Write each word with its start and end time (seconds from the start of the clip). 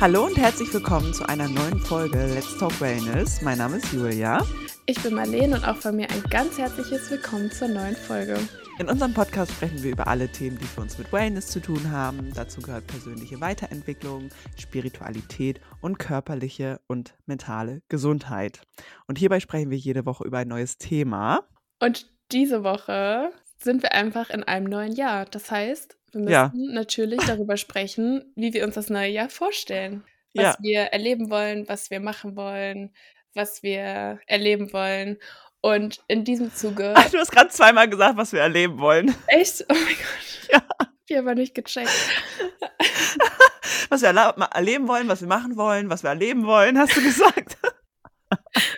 Hallo 0.00 0.24
und 0.24 0.38
herzlich 0.38 0.72
willkommen 0.72 1.12
zu 1.12 1.28
einer 1.28 1.46
neuen 1.46 1.78
Folge 1.78 2.16
Let's 2.32 2.56
Talk 2.56 2.80
Wellness. 2.80 3.42
Mein 3.42 3.58
Name 3.58 3.76
ist 3.76 3.92
Julia. 3.92 4.42
Ich 4.86 4.98
bin 5.02 5.12
Marlene 5.12 5.56
und 5.56 5.68
auch 5.68 5.76
von 5.76 5.94
mir 5.94 6.08
ein 6.10 6.22
ganz 6.30 6.56
herzliches 6.56 7.10
Willkommen 7.10 7.50
zur 7.50 7.68
neuen 7.68 7.94
Folge. 7.94 8.38
In 8.78 8.88
unserem 8.88 9.12
Podcast 9.12 9.52
sprechen 9.52 9.82
wir 9.82 9.92
über 9.92 10.06
alle 10.06 10.32
Themen, 10.32 10.56
die 10.58 10.64
für 10.64 10.80
uns 10.80 10.96
mit 10.96 11.12
Wellness 11.12 11.48
zu 11.48 11.60
tun 11.60 11.90
haben. 11.90 12.32
Dazu 12.34 12.62
gehört 12.62 12.86
persönliche 12.86 13.42
Weiterentwicklung, 13.42 14.30
Spiritualität 14.56 15.60
und 15.82 15.98
körperliche 15.98 16.80
und 16.86 17.12
mentale 17.26 17.82
Gesundheit. 17.90 18.62
Und 19.06 19.18
hierbei 19.18 19.38
sprechen 19.38 19.68
wir 19.68 19.76
jede 19.76 20.06
Woche 20.06 20.24
über 20.24 20.38
ein 20.38 20.48
neues 20.48 20.78
Thema. 20.78 21.42
Und 21.78 22.10
diese 22.32 22.64
Woche 22.64 23.32
sind 23.58 23.82
wir 23.82 23.92
einfach 23.92 24.30
in 24.30 24.44
einem 24.44 24.64
neuen 24.64 24.92
Jahr. 24.92 25.26
Das 25.26 25.50
heißt, 25.50 25.98
wir 26.12 26.20
müssen 26.20 26.32
Ja. 26.32 26.52
natürlich 26.54 27.20
darüber 27.24 27.56
sprechen, 27.56 28.32
wie 28.36 28.52
wir 28.52 28.64
uns 28.64 28.74
das 28.74 28.90
neue 28.90 29.10
Jahr 29.10 29.28
vorstellen. 29.28 30.04
Was 30.34 30.44
Ja. 30.44 30.56
wir 30.60 30.80
erleben 30.92 31.30
wollen, 31.30 31.68
was 31.68 31.90
wir 31.90 32.00
machen 32.00 32.36
wollen, 32.36 32.94
was 33.34 33.62
wir 33.62 34.20
erleben 34.26 34.72
wollen. 34.72 35.18
Und 35.62 36.00
in 36.08 36.24
diesem 36.24 36.54
Zuge. 36.54 36.94
Ach, 36.96 37.08
du 37.10 37.18
hast 37.18 37.32
gerade 37.32 37.50
zweimal 37.50 37.88
gesagt, 37.88 38.16
was 38.16 38.32
wir 38.32 38.40
erleben 38.40 38.78
wollen. 38.78 39.14
Echt? 39.26 39.64
Oh 39.68 39.74
mein 39.74 39.84
Gott. 39.86 40.48
Ja. 40.52 40.62
Ich 41.08 41.16
habe 41.16 41.28
aber 41.30 41.34
nicht 41.34 41.54
gecheckt. 41.54 41.90
Was 43.88 44.02
wir 44.02 44.08
erleben 44.08 44.86
wollen, 44.86 45.08
was 45.08 45.20
wir 45.20 45.26
machen 45.28 45.56
wollen, 45.56 45.90
was 45.90 46.04
wir 46.04 46.10
erleben 46.10 46.46
wollen, 46.46 46.78
hast 46.78 46.96
du 46.96 47.02
gesagt. 47.02 47.56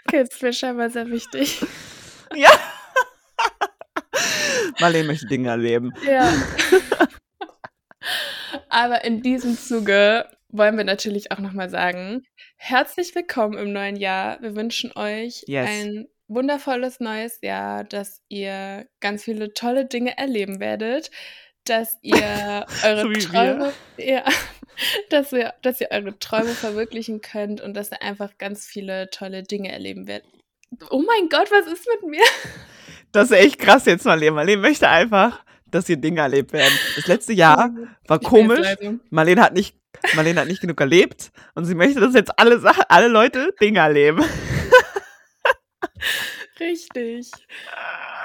Okay, 0.06 0.20
das 0.24 0.30
ist 0.30 0.42
mir 0.42 0.52
scheinbar 0.54 0.88
sehr 0.88 1.06
wichtig. 1.10 1.60
ja. 2.34 2.50
Marlene 4.80 5.08
möchte 5.08 5.26
Dinge 5.26 5.50
erleben. 5.50 5.92
Ja. 6.06 6.32
Aber 8.72 9.04
in 9.04 9.20
diesem 9.20 9.58
Zuge 9.58 10.24
wollen 10.48 10.78
wir 10.78 10.84
natürlich 10.84 11.30
auch 11.30 11.40
nochmal 11.40 11.68
sagen, 11.68 12.24
herzlich 12.56 13.14
willkommen 13.14 13.58
im 13.58 13.70
neuen 13.70 13.96
Jahr. 13.96 14.40
Wir 14.40 14.56
wünschen 14.56 14.96
euch 14.96 15.44
Yes. 15.46 15.68
ein 15.68 16.08
wundervolles 16.26 16.98
neues 16.98 17.38
Jahr, 17.42 17.84
dass 17.84 18.22
ihr 18.30 18.86
ganz 19.00 19.24
viele 19.24 19.52
tolle 19.52 19.84
Dinge 19.84 20.16
erleben 20.16 20.58
werdet, 20.58 21.10
dass 21.66 21.98
ihr 22.00 22.64
eure 22.82 23.02
So 23.02 23.10
wir. 23.10 23.18
Träume, 23.18 23.72
ja, 23.98 24.24
dass 25.10 25.34
ihr, 25.34 25.52
dass 25.60 25.82
ihr 25.82 25.88
eure 25.90 26.18
Träume 26.18 26.54
verwirklichen 26.54 27.20
könnt 27.20 27.60
und 27.60 27.74
dass 27.74 27.92
ihr 27.92 28.00
einfach 28.00 28.38
ganz 28.38 28.64
viele 28.64 29.10
tolle 29.10 29.42
Dinge 29.42 29.70
erleben 29.70 30.06
werdet. 30.06 30.30
Oh 30.88 31.02
mein 31.06 31.28
Gott, 31.28 31.50
was 31.50 31.70
ist 31.70 31.86
mit 32.00 32.10
mir? 32.10 32.24
Das 33.12 33.30
ist 33.30 33.36
echt 33.36 33.58
krass 33.58 33.84
jetzt, 33.84 34.06
Marlene. 34.06 34.32
Marlene 34.32 34.62
möchte 34.62 34.88
einfach, 34.88 35.44
dass 35.72 35.86
hier 35.86 35.96
Dinge 35.96 36.20
erlebt 36.20 36.52
werden. 36.52 36.72
Das 36.94 37.06
letzte 37.08 37.32
Jahr 37.42 37.70
war 38.06 38.20
Ich 38.22 38.28
komisch. 38.28 38.66
Marlene 39.10 39.42
hat 39.42 39.54
nicht, 39.54 39.76
Marlene 40.14 40.40
hat 40.40 40.48
nicht 40.48 40.60
genug 40.60 40.80
erlebt 40.80 41.32
und 41.54 41.64
sie 41.64 41.74
möchte, 41.74 42.00
dass 42.00 42.14
jetzt 42.14 42.38
alle 42.38 42.60
Sachen, 42.60 42.84
alle 42.88 43.08
Leute 43.08 43.52
Dinge 43.60 43.80
erleben. 43.80 44.22
Richtig. 46.60 47.30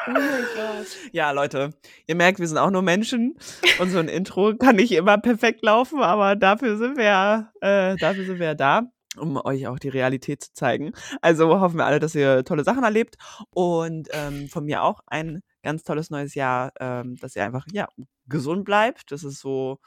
Oh 0.07 0.11
mein 0.11 0.45
Gott. 0.55 0.87
Ja, 1.11 1.31
Leute, 1.31 1.71
ihr 2.05 2.15
merkt, 2.15 2.39
wir 2.39 2.47
sind 2.47 2.57
auch 2.57 2.69
nur 2.69 2.81
Menschen 2.81 3.37
und 3.79 3.89
so 3.89 3.97
ein 3.99 4.07
Intro 4.07 4.55
kann 4.55 4.75
nicht 4.75 4.91
immer 4.91 5.17
perfekt 5.17 5.63
laufen, 5.63 6.01
aber 6.01 6.35
dafür 6.35 6.77
sind 6.77 6.97
wir 6.97 7.05
ja, 7.05 7.51
äh, 7.61 7.95
dafür 7.97 8.25
sind 8.25 8.39
wir 8.39 8.53
da, 8.55 8.83
um 9.17 9.37
euch 9.43 9.67
auch 9.67 9.79
die 9.79 9.89
Realität 9.89 10.43
zu 10.43 10.53
zeigen. 10.53 10.93
Also 11.21 11.59
hoffen 11.59 11.77
wir 11.77 11.85
alle, 11.85 11.99
dass 11.99 12.15
ihr 12.15 12.43
tolle 12.45 12.63
Sachen 12.63 12.83
erlebt 12.83 13.15
und 13.49 14.07
ähm, 14.11 14.47
von 14.49 14.65
mir 14.65 14.83
auch 14.83 15.01
ein 15.07 15.41
ganz 15.63 15.83
tolles 15.83 16.09
neues 16.09 16.35
Jahr, 16.35 16.71
ähm, 16.79 17.15
dass 17.17 17.35
ihr 17.35 17.43
einfach 17.43 17.65
ja 17.71 17.87
gesund 18.27 18.65
bleibt. 18.65 19.11
Das 19.11 19.23
ist 19.23 19.39
so 19.39 19.79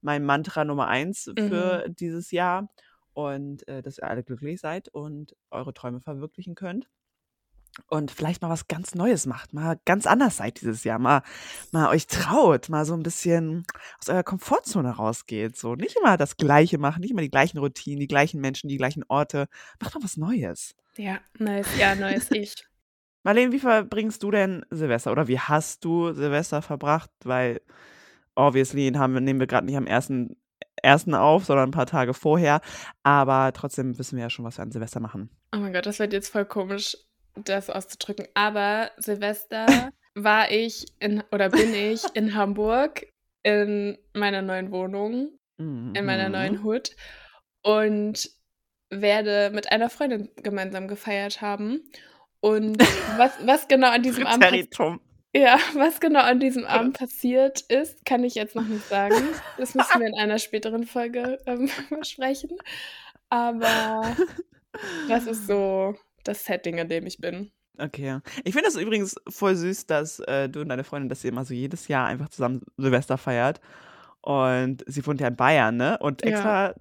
mein 0.00 0.24
Mantra 0.24 0.64
Nummer 0.64 0.88
eins 0.88 1.30
für 1.36 1.88
dieses 1.88 2.30
Jahr 2.30 2.68
und 3.12 3.66
äh, 3.68 3.82
dass 3.82 3.98
ihr 3.98 4.08
alle 4.08 4.24
glücklich 4.24 4.60
seid 4.60 4.88
und 4.88 5.36
eure 5.50 5.74
Träume 5.74 6.00
verwirklichen 6.00 6.54
könnt 6.54 6.88
und 7.88 8.10
vielleicht 8.10 8.42
mal 8.42 8.50
was 8.50 8.68
ganz 8.68 8.94
Neues 8.94 9.26
macht, 9.26 9.52
mal 9.54 9.78
ganz 9.84 10.06
anders 10.06 10.36
seid 10.36 10.60
dieses 10.60 10.84
Jahr, 10.84 10.98
mal, 10.98 11.22
mal 11.70 11.88
euch 11.88 12.06
traut, 12.06 12.68
mal 12.68 12.84
so 12.84 12.94
ein 12.94 13.02
bisschen 13.02 13.64
aus 13.98 14.08
eurer 14.08 14.22
Komfortzone 14.22 14.90
rausgeht, 14.90 15.56
so 15.56 15.74
nicht 15.74 15.96
immer 15.96 16.16
das 16.16 16.36
Gleiche 16.36 16.78
machen, 16.78 17.00
nicht 17.00 17.10
immer 17.10 17.22
die 17.22 17.30
gleichen 17.30 17.58
Routinen, 17.58 18.00
die 18.00 18.08
gleichen 18.08 18.40
Menschen, 18.40 18.68
die 18.68 18.76
gleichen 18.76 19.04
Orte, 19.08 19.48
macht 19.80 19.94
mal 19.94 20.02
was 20.02 20.16
Neues. 20.16 20.74
Ja, 20.96 21.20
neues 21.38 21.76
Jahr, 21.78 21.94
neues 21.94 22.30
Ich. 22.30 22.66
Marlene, 23.24 23.52
wie 23.52 23.58
verbringst 23.58 24.22
du 24.22 24.30
denn 24.30 24.64
Silvester 24.70 25.12
oder 25.12 25.28
wie 25.28 25.38
hast 25.38 25.84
du 25.84 26.12
Silvester 26.12 26.62
verbracht? 26.62 27.10
Weil 27.24 27.60
obviously 28.34 28.90
haben 28.92 29.14
nehmen 29.22 29.40
wir 29.40 29.46
gerade 29.46 29.66
nicht 29.66 29.76
am 29.76 29.86
ersten, 29.86 30.36
ersten 30.82 31.14
auf, 31.14 31.44
sondern 31.44 31.68
ein 31.68 31.72
paar 31.72 31.86
Tage 31.86 32.14
vorher, 32.14 32.60
aber 33.02 33.52
trotzdem 33.52 33.98
wissen 33.98 34.16
wir 34.16 34.24
ja 34.24 34.30
schon, 34.30 34.44
was 34.44 34.58
wir 34.58 34.62
an 34.62 34.72
Silvester 34.72 35.00
machen. 35.00 35.30
Oh 35.54 35.58
mein 35.58 35.72
Gott, 35.72 35.86
das 35.86 35.98
wird 35.98 36.12
jetzt 36.12 36.30
voll 36.30 36.44
komisch, 36.44 36.96
das 37.36 37.70
auszudrücken. 37.70 38.26
Aber 38.34 38.90
Silvester 38.96 39.66
war 40.14 40.50
ich 40.50 40.86
in 40.98 41.22
oder 41.30 41.50
bin 41.50 41.72
ich 41.74 42.02
in 42.14 42.34
Hamburg 42.34 43.06
in 43.44 43.98
meiner 44.14 44.42
neuen 44.42 44.70
Wohnung, 44.70 45.30
in 45.58 45.92
meiner 46.04 46.26
Mhm. 46.28 46.32
neuen 46.32 46.62
Hut 46.64 46.96
und 47.62 48.30
werde 48.90 49.50
mit 49.54 49.70
einer 49.72 49.90
Freundin 49.90 50.30
gemeinsam 50.36 50.88
gefeiert 50.88 51.40
haben. 51.40 51.80
Und 52.42 52.76
was, 53.16 53.32
was 53.46 53.68
genau 53.68 53.90
an 53.90 54.02
diesem 54.02 54.26
Abend 54.26 54.44
ja, 55.34 55.58
was 55.74 55.98
genau 56.00 56.20
an 56.20 56.40
diesem 56.40 56.66
Abend 56.66 56.98
passiert 56.98 57.60
ist, 57.62 58.04
kann 58.04 58.22
ich 58.22 58.34
jetzt 58.34 58.54
noch 58.54 58.66
nicht 58.66 58.86
sagen. 58.88 59.14
Das 59.56 59.74
müssen 59.74 60.00
wir 60.00 60.06
in 60.06 60.14
einer 60.18 60.38
späteren 60.38 60.84
Folge 60.84 61.38
ähm, 61.46 61.70
besprechen. 61.90 62.50
Aber 63.30 64.14
das 65.08 65.26
ist 65.26 65.46
so 65.46 65.94
das 66.24 66.44
Setting, 66.44 66.78
in 66.78 66.88
dem 66.88 67.06
ich 67.06 67.18
bin. 67.18 67.50
Okay. 67.78 68.18
Ich 68.44 68.52
finde 68.52 68.68
es 68.68 68.76
übrigens 68.76 69.14
voll 69.28 69.54
süß, 69.54 69.86
dass 69.86 70.18
äh, 70.20 70.48
du 70.48 70.60
und 70.60 70.68
deine 70.68 70.84
Freundin, 70.84 71.08
dass 71.08 71.24
ihr 71.24 71.30
immer 71.30 71.44
so 71.44 71.54
jedes 71.54 71.88
Jahr 71.88 72.06
einfach 72.08 72.28
zusammen 72.28 72.62
Silvester 72.76 73.16
feiert. 73.16 73.60
Und 74.20 74.84
sie 74.86 75.06
wohnt 75.06 75.20
ja 75.20 75.28
in 75.28 75.36
Bayern, 75.36 75.76
ne? 75.76 75.96
Und 75.98 76.22
Ja. 76.24 76.28
extra 76.28 76.74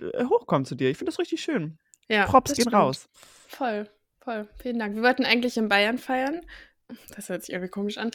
äh, 0.00 0.24
hochkommt 0.24 0.66
zu 0.66 0.74
dir. 0.74 0.90
Ich 0.90 0.98
finde 0.98 1.12
das 1.12 1.18
richtig 1.18 1.40
schön. 1.40 1.78
Ja, 2.08 2.26
Props 2.26 2.50
das 2.50 2.58
gehen 2.58 2.64
stimmt. 2.64 2.74
raus. 2.76 3.08
Voll, 3.48 3.88
voll. 4.26 4.48
Vielen 4.60 4.78
Dank. 4.78 4.94
Wir 4.96 5.02
wollten 5.02 5.24
eigentlich 5.24 5.56
in 5.56 5.68
Bayern 5.68 5.98
feiern. 5.98 6.42
Das 7.14 7.28
hört 7.28 7.42
sich 7.44 7.52
irgendwie 7.54 7.70
komisch 7.70 7.96
an. 7.98 8.10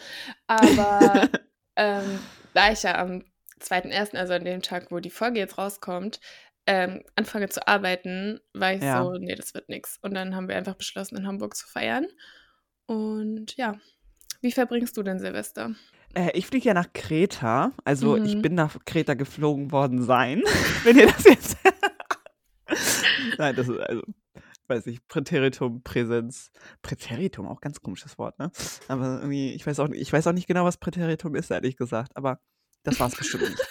Aber 0.47 1.27
ähm, 1.75 2.19
da 2.53 2.71
ich 2.71 2.83
ja 2.83 2.99
am 2.99 3.23
2.1., 3.61 4.15
also 4.15 4.33
an 4.33 4.45
dem 4.45 4.61
Tag, 4.61 4.91
wo 4.91 4.99
die 4.99 5.09
Folge 5.09 5.39
jetzt 5.39 5.57
rauskommt, 5.57 6.19
ähm, 6.67 7.03
anfange 7.15 7.49
zu 7.49 7.67
arbeiten, 7.67 8.39
war 8.53 8.73
ich 8.73 8.81
Ja. 8.83 9.01
so, 9.03 9.13
nee, 9.13 9.35
das 9.35 9.53
wird 9.53 9.69
nix. 9.69 9.97
Und 10.01 10.13
dann 10.13 10.35
haben 10.35 10.47
wir 10.47 10.55
einfach 10.55 10.75
beschlossen, 10.75 11.17
in 11.17 11.25
Hamburg 11.27 11.55
zu 11.55 11.65
feiern. 11.67 12.05
Und 12.85 13.55
ja, 13.57 13.79
wie 14.41 14.51
verbringst 14.51 14.95
du 14.97 15.03
denn 15.03 15.19
Silvester? 15.19 15.75
Äh, 16.13 16.31
ich 16.37 16.45
fliege 16.47 16.65
ja 16.67 16.73
nach 16.73 16.91
Kreta. 16.93 17.71
Also 17.85 18.17
ich 18.17 18.35
Mhm. 18.35 18.41
bin 18.41 18.55
nach 18.55 18.77
Kreta 18.85 19.13
geflogen 19.13 19.71
worden 19.71 20.03
sein. 20.03 20.41
Wenn 20.83 20.97
ihr 20.99 21.07
das 21.07 21.23
jetzt. 21.23 21.57
Nein, 23.37 23.55
das 23.55 23.67
ist 23.69 23.79
also. 23.79 24.01
Weiß 24.71 24.87
ich, 24.87 25.05
Präteritum, 25.09 25.83
Präsenz. 25.83 26.49
Präteritum, 26.81 27.45
auch 27.45 27.59
ganz 27.59 27.81
komisches 27.81 28.17
Wort, 28.17 28.39
ne? 28.39 28.51
Aber 28.87 29.17
irgendwie, 29.19 29.53
ich 29.53 29.67
weiß 29.67 29.79
auch, 29.81 29.89
nicht- 29.89 30.01
ich 30.01 30.13
weiß 30.13 30.25
auch 30.27 30.31
nicht 30.31 30.47
genau, 30.47 30.63
was 30.63 30.77
Präteritum 30.77 31.35
ist, 31.35 31.51
ehrlich 31.51 31.75
gesagt. 31.75 32.15
Aber 32.15 32.39
das 32.83 32.97
war 33.01 33.07
es 33.07 33.15
bestimmt 33.17 33.49
nicht. 33.49 33.61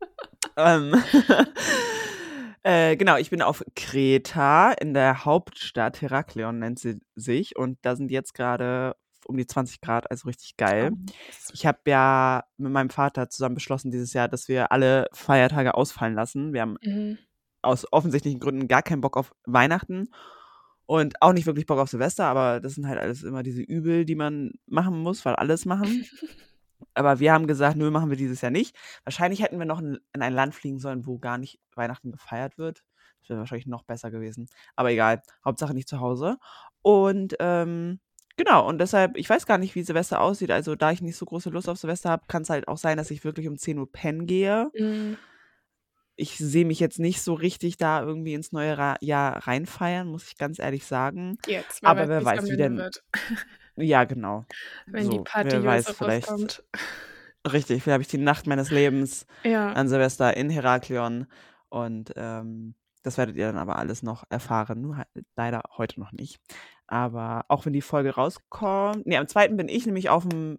ähm, 0.58 0.94
äh, 2.62 2.96
genau, 2.96 3.16
ich 3.16 3.30
bin 3.30 3.40
auf 3.40 3.64
Kreta 3.74 4.72
in 4.72 4.92
der 4.92 5.24
Hauptstadt 5.24 6.02
Heraklion 6.02 6.58
nennt 6.58 6.78
sie 6.78 7.00
sich 7.14 7.56
und 7.56 7.78
da 7.82 7.96
sind 7.96 8.10
jetzt 8.10 8.34
gerade 8.34 8.94
um 9.24 9.36
die 9.36 9.46
20 9.46 9.80
Grad, 9.80 10.08
also 10.10 10.28
richtig 10.28 10.56
geil. 10.56 10.92
Ich 11.52 11.66
habe 11.66 11.78
ja 11.88 12.44
mit 12.58 12.70
meinem 12.70 12.90
Vater 12.90 13.28
zusammen 13.28 13.54
beschlossen 13.56 13.90
dieses 13.90 14.12
Jahr, 14.12 14.28
dass 14.28 14.48
wir 14.48 14.70
alle 14.70 15.08
Feiertage 15.12 15.74
ausfallen 15.74 16.14
lassen. 16.14 16.52
Wir 16.52 16.60
haben 16.60 16.76
Mhm. 16.82 17.18
Aus 17.66 17.90
offensichtlichen 17.92 18.40
Gründen 18.40 18.68
gar 18.68 18.82
keinen 18.82 19.00
Bock 19.00 19.16
auf 19.16 19.34
Weihnachten 19.44 20.08
und 20.86 21.20
auch 21.20 21.32
nicht 21.32 21.46
wirklich 21.46 21.66
Bock 21.66 21.78
auf 21.78 21.90
Silvester, 21.90 22.26
aber 22.26 22.60
das 22.60 22.74
sind 22.74 22.86
halt 22.86 22.98
alles 22.98 23.22
immer 23.22 23.42
diese 23.42 23.62
Übel, 23.62 24.04
die 24.04 24.14
man 24.14 24.52
machen 24.66 24.98
muss, 24.98 25.24
weil 25.24 25.34
alles 25.34 25.66
machen. 25.66 26.06
Aber 26.94 27.20
wir 27.20 27.32
haben 27.32 27.46
gesagt, 27.46 27.76
nö, 27.76 27.90
machen 27.90 28.10
wir 28.10 28.16
dieses 28.16 28.40
Jahr 28.40 28.50
nicht. 28.50 28.76
Wahrscheinlich 29.04 29.42
hätten 29.42 29.58
wir 29.58 29.66
noch 29.66 29.80
in, 29.80 29.98
in 30.12 30.22
ein 30.22 30.32
Land 30.32 30.54
fliegen 30.54 30.78
sollen, 30.78 31.06
wo 31.06 31.18
gar 31.18 31.38
nicht 31.38 31.58
Weihnachten 31.74 32.12
gefeiert 32.12 32.58
wird. 32.58 32.82
Das 33.20 33.30
wäre 33.30 33.38
wahrscheinlich 33.40 33.66
noch 33.66 33.82
besser 33.82 34.10
gewesen. 34.10 34.46
Aber 34.76 34.90
egal, 34.90 35.22
Hauptsache 35.44 35.74
nicht 35.74 35.88
zu 35.88 36.00
Hause. 36.00 36.36
Und 36.82 37.34
ähm, 37.40 38.00
genau, 38.36 38.66
und 38.66 38.78
deshalb, 38.78 39.16
ich 39.16 39.28
weiß 39.28 39.46
gar 39.46 39.58
nicht, 39.58 39.74
wie 39.74 39.82
Silvester 39.82 40.20
aussieht. 40.20 40.50
Also, 40.50 40.74
da 40.76 40.90
ich 40.90 41.02
nicht 41.02 41.16
so 41.16 41.26
große 41.26 41.50
Lust 41.50 41.68
auf 41.68 41.78
Silvester 41.78 42.10
habe, 42.10 42.24
kann 42.28 42.42
es 42.42 42.50
halt 42.50 42.68
auch 42.68 42.78
sein, 42.78 42.96
dass 42.96 43.10
ich 43.10 43.24
wirklich 43.24 43.48
um 43.48 43.58
10 43.58 43.78
Uhr 43.78 43.90
pennen 43.90 44.26
gehe. 44.26 44.70
Mhm. 44.78 45.16
Ich 46.16 46.36
sehe 46.38 46.64
mich 46.64 46.80
jetzt 46.80 46.98
nicht 46.98 47.20
so 47.20 47.34
richtig 47.34 47.76
da 47.76 48.02
irgendwie 48.02 48.32
ins 48.34 48.50
neue 48.52 48.76
Ra 48.78 48.96
Jahr 49.00 49.46
reinfeiern, 49.46 50.08
muss 50.08 50.26
ich 50.28 50.38
ganz 50.38 50.58
ehrlich 50.58 50.86
sagen. 50.86 51.36
Jetzt, 51.46 51.84
Aber 51.84 52.08
wer 52.08 52.24
weiß, 52.24 52.44
wie 52.50 52.56
denn- 52.56 52.78
wird. 52.78 53.04
Ja, 53.78 54.04
genau. 54.04 54.46
Wenn 54.86 55.10
die 55.10 55.16
so, 55.18 55.24
Party 55.24 55.50
wer 55.50 55.64
weiß, 55.64 55.90
vielleicht 55.90 56.30
rauskommt. 56.30 56.64
Richtig, 57.46 57.82
vielleicht 57.82 57.92
habe 57.94 58.02
ich 58.02 58.08
die 58.08 58.16
Nacht 58.16 58.46
meines 58.46 58.70
Lebens 58.70 59.26
Ja. 59.44 59.72
an 59.72 59.88
Silvester 59.88 60.34
in 60.34 60.48
Heraklion 60.48 61.26
Und 61.68 62.14
ähm, 62.16 62.74
das 63.02 63.18
werdet 63.18 63.36
ihr 63.36 63.46
dann 63.48 63.58
aber 63.58 63.76
alles 63.76 64.02
noch 64.02 64.24
erfahren. 64.30 64.80
Nur 64.80 64.96
halt 64.96 65.08
leider 65.36 65.62
heute 65.76 66.00
noch 66.00 66.12
nicht. 66.12 66.40
Aber 66.86 67.44
auch 67.48 67.66
wenn 67.66 67.74
die 67.74 67.82
Folge 67.82 68.14
rauskommt. 68.14 69.04
Nee, 69.06 69.18
am 69.18 69.28
zweiten 69.28 69.58
bin 69.58 69.68
ich 69.68 69.84
nämlich 69.84 70.08
auf 70.08 70.26
dem, 70.26 70.58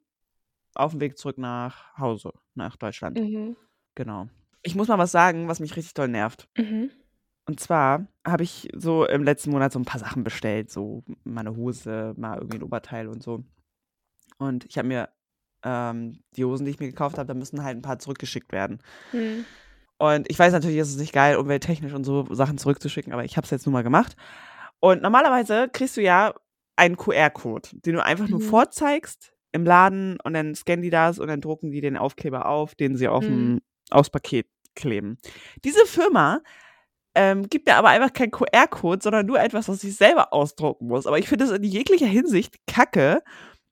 auf 0.76 0.92
dem 0.92 1.02
Weg 1.02 1.18
zurück 1.18 1.40
nach 1.40 1.98
Hause, 1.98 2.32
nach 2.54 2.76
Deutschland. 2.76 3.20
Mhm. 3.20 3.56
Genau. 3.96 4.30
Ich 4.68 4.76
muss 4.76 4.90
mal 4.90 4.98
was 4.98 5.12
sagen, 5.14 5.48
was 5.48 5.60
mich 5.62 5.76
richtig 5.78 5.94
doll 5.94 6.10
nervt. 6.10 6.48
Mhm. 6.58 6.92
Und 7.46 7.60
zwar 7.62 8.06
habe 8.26 8.44
ich 8.44 8.68
so 8.76 9.06
im 9.06 9.24
letzten 9.24 9.52
Monat 9.52 9.72
so 9.72 9.80
ein 9.80 9.86
paar 9.86 10.00
Sachen 10.00 10.26
bestellt, 10.26 10.70
so 10.70 11.04
mal 11.24 11.40
eine 11.42 11.56
Hose, 11.56 12.14
mal 12.18 12.38
irgendwie 12.38 12.58
ein 12.58 12.64
Oberteil 12.64 13.08
und 13.08 13.24
so. 13.24 13.46
Und 14.38 14.66
ich 14.66 14.78
habe 14.78 14.90
mir 14.90 15.10
ähm, 15.64 16.20
die 16.36 16.44
Hosen, 16.44 16.66
die 16.66 16.72
ich 16.72 16.80
mir 16.82 16.88
gekauft 16.90 17.18
habe, 17.18 17.28
da 17.28 17.34
müssen 17.34 17.64
halt 17.64 17.78
ein 17.78 17.82
paar 17.82 18.00
zurückgeschickt 18.00 18.52
werden. 18.52 18.80
Mhm. 19.14 19.46
Und 19.98 20.30
ich 20.30 20.38
weiß 20.38 20.52
natürlich, 20.52 20.78
es 20.78 20.90
ist 20.90 21.00
nicht 21.00 21.14
geil, 21.14 21.38
umwelttechnisch 21.38 21.94
und 21.94 22.04
so 22.04 22.28
Sachen 22.34 22.58
zurückzuschicken, 22.58 23.14
aber 23.14 23.24
ich 23.24 23.38
habe 23.38 23.46
es 23.46 23.52
jetzt 23.52 23.66
nun 23.66 23.74
mal 23.74 23.84
gemacht. 23.84 24.16
Und 24.82 25.02
normalerweise 25.02 25.70
kriegst 25.72 25.96
du 25.96 26.02
ja 26.02 26.34
einen 26.76 26.98
QR-Code, 26.98 27.70
den 27.86 27.94
du 27.96 28.04
einfach 28.04 28.28
nur 28.28 28.40
Mhm. 28.42 28.44
vorzeigst 28.44 29.32
im 29.54 29.64
Laden 29.64 30.20
und 30.24 30.34
dann 30.34 30.54
scannen 30.54 30.84
die 30.84 30.90
das 30.92 31.18
und 31.18 31.30
dann 31.30 31.40
drucken 31.42 31.72
die 31.72 31.80
den 31.82 31.96
Aufkleber 31.98 32.46
auf, 32.48 32.76
den 32.76 32.98
sie 32.98 33.08
auf 33.08 33.24
Mhm. 33.28 33.56
dem, 33.56 33.62
aufs 33.90 34.10
Paket 34.10 34.46
kleben. 34.78 35.18
Diese 35.66 35.86
Firma 35.86 36.40
ähm, 37.16 37.50
gibt 37.50 37.68
mir 37.68 37.76
aber 37.76 37.90
einfach 37.90 38.14
keinen 38.14 38.32
QR-Code, 38.32 39.02
sondern 39.04 39.26
nur 39.26 39.40
etwas, 39.40 39.68
was 39.68 39.84
ich 39.84 39.96
selber 39.98 40.32
ausdrucken 40.32 40.88
muss. 40.88 41.06
Aber 41.08 41.20
ich 41.20 41.28
finde 41.28 41.46
es 41.46 41.52
in 41.52 41.64
jeglicher 41.64 42.06
Hinsicht 42.08 42.56
kacke, 42.68 43.22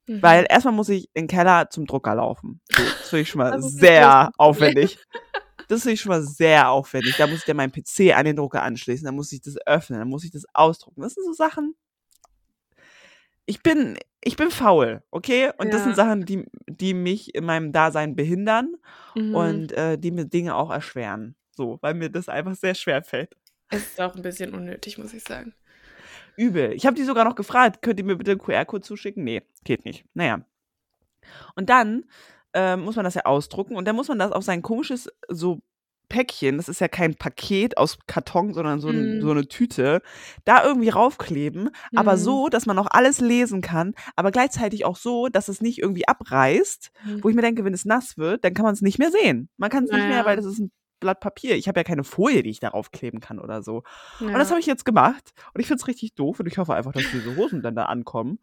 Mhm. 0.08 0.22
weil 0.22 0.46
erstmal 0.50 0.74
muss 0.74 0.90
ich 0.90 1.10
in 1.16 1.24
den 1.24 1.28
Keller 1.28 1.70
zum 1.72 1.88
Drucker 1.88 2.14
laufen. 2.14 2.62
So, 2.72 2.84
das 2.84 3.10
finde 3.10 3.22
ich 3.22 3.30
schon 3.30 3.40
mal 3.40 3.52
Das 3.56 3.64
das 3.64 3.74
sehr 3.74 4.30
aufwendig. 4.38 5.00
Das 5.68 5.82
finde 5.82 5.94
ich 5.94 6.02
schon 6.02 6.12
mal 6.12 6.22
sehr 6.22 6.70
aufwendig. 6.70 7.16
Da 7.18 7.26
muss 7.26 7.40
ich 7.40 7.46
dann 7.46 7.58
meinen 7.58 7.72
PC 7.72 8.16
an 8.16 8.26
den 8.26 8.36
Drucker 8.36 8.62
anschließen, 8.62 9.04
dann 9.06 9.16
muss 9.16 9.32
ich 9.32 9.42
das 9.42 9.56
öffnen, 9.66 9.98
dann 10.00 10.08
muss 10.08 10.24
ich 10.24 10.30
das 10.30 10.44
ausdrucken. 10.54 11.02
Das 11.02 11.14
sind 11.16 11.26
so 11.26 11.34
Sachen. 11.34 11.74
Ich 13.46 13.62
bin, 13.62 13.98
ich 14.22 14.38
bin 14.38 14.50
faul, 14.50 15.04
okay? 15.12 15.52
Und 15.58 15.72
das 15.74 15.84
sind 15.84 15.92
Ja. 15.92 15.96
Sachen, 16.06 16.26
die, 16.26 16.46
die 16.68 16.94
mich 16.94 17.36
in 17.36 17.46
meinem 17.46 17.72
Dasein 17.72 18.16
behindern 18.16 18.76
Mhm. 19.16 19.36
und 19.36 19.72
äh, 19.74 19.98
die 19.98 20.12
mir 20.12 20.26
Dinge 20.26 20.56
auch 20.56 20.72
erschweren. 20.72 21.36
So, 21.52 21.78
weil 21.82 21.94
mir 21.94 22.10
das 22.10 22.28
einfach 22.28 22.56
sehr 22.56 22.76
schwer 22.76 23.04
fällt. 23.04 23.36
Es 23.70 23.84
ist 23.88 24.02
auch 24.02 24.16
ein 24.16 24.22
bisschen 24.22 24.54
unnötig, 24.54 24.98
muss 24.98 25.14
ich 25.14 25.24
sagen. 25.24 25.54
Übel. 26.38 26.74
Ich 26.74 26.86
habe 26.86 26.96
die 26.96 27.04
sogar 27.04 27.24
noch 27.24 27.36
gefragt, 27.36 27.82
könnt 27.82 28.00
ihr 28.00 28.06
mir 28.06 28.18
bitte 28.18 28.32
einen 28.32 28.42
QR-Code 28.42 28.82
zuschicken? 28.84 29.24
Nee, 29.24 29.42
geht 29.64 29.86
nicht. 29.86 30.06
Naja. 30.14 30.46
Und 31.56 31.70
dann 31.70 32.06
ähm, 32.54 32.82
muss 32.82 32.96
man 32.96 33.06
das 33.06 33.16
ja 33.16 33.26
ausdrucken 33.26 33.76
und 33.76 33.86
dann 33.86 33.96
muss 33.96 34.08
man 34.10 34.20
das 34.20 34.32
auf 34.32 34.44
sein 34.44 34.62
komisches 34.62 35.10
so 35.30 35.62
Päckchen, 36.08 36.58
das 36.58 36.70
ist 36.70 36.80
ja 36.82 36.88
kein 36.88 37.16
Paket 37.16 37.78
aus 37.78 37.98
Karton, 38.08 38.54
sondern 38.54 38.80
so, 38.80 38.90
Mhm. 38.90 39.22
so 39.22 39.32
eine 39.32 39.48
Tüte, 39.48 40.02
da 40.46 40.64
irgendwie 40.64 40.90
raufkleben, 40.90 41.70
aber 41.96 42.14
Mhm. 42.14 42.20
so, 42.20 42.48
dass 42.50 42.66
man 42.66 42.78
auch 42.80 42.88
alles 42.90 43.20
lesen 43.20 43.62
kann, 43.62 43.94
aber 44.16 44.32
gleichzeitig 44.32 44.86
auch 44.86 44.96
so, 44.98 45.28
dass 45.28 45.48
es 45.48 45.62
nicht 45.62 45.80
irgendwie 45.80 46.08
abreißt, 46.08 46.92
Mhm. 47.06 47.24
wo 47.24 47.30
ich 47.30 47.36
mir 47.36 47.42
denke, 47.42 47.64
wenn 47.66 47.74
es 47.74 47.86
nass 47.86 48.18
wird, 48.18 48.44
dann 48.44 48.54
kann 48.54 48.66
man 48.66 48.74
es 48.74 48.82
nicht 48.82 49.00
mehr 49.00 49.12
sehen. 49.12 49.50
Man 49.58 49.70
kann 49.70 49.84
es 49.86 49.92
nicht 49.92 50.00
mehr, 50.00 50.10
Naja. 50.10 50.26
weil 50.26 50.36
das 50.38 50.46
ist 50.46 50.60
ein 50.60 50.72
Blatt 51.02 51.20
Papier. 51.20 51.56
Ich 51.58 51.68
habe 51.68 51.80
ja 51.80 51.84
keine 51.84 52.06
Folie, 52.06 52.42
die 52.42 52.50
ich 52.50 52.62
darauf 52.62 52.90
kleben 52.90 53.20
kann 53.20 53.38
oder 53.40 53.62
so. 53.62 53.84
Und 54.22 54.32
das 54.34 54.48
Ja. 54.48 54.52
habe 54.52 54.60
ich 54.62 54.66
jetzt 54.66 54.86
gemacht. 54.86 55.34
Und 55.54 55.60
ich 55.60 55.68
finde 55.68 55.82
es 55.82 55.88
richtig 55.88 56.16
doof. 56.16 56.40
Und 56.40 56.48
ich 56.48 56.58
hoffe 56.58 56.74
einfach, 56.74 56.94
dass 56.94 57.04
diese 57.12 57.36
Hosen 57.36 57.62
dann 57.62 57.76
da 57.76 57.86
ankommen 57.86 58.40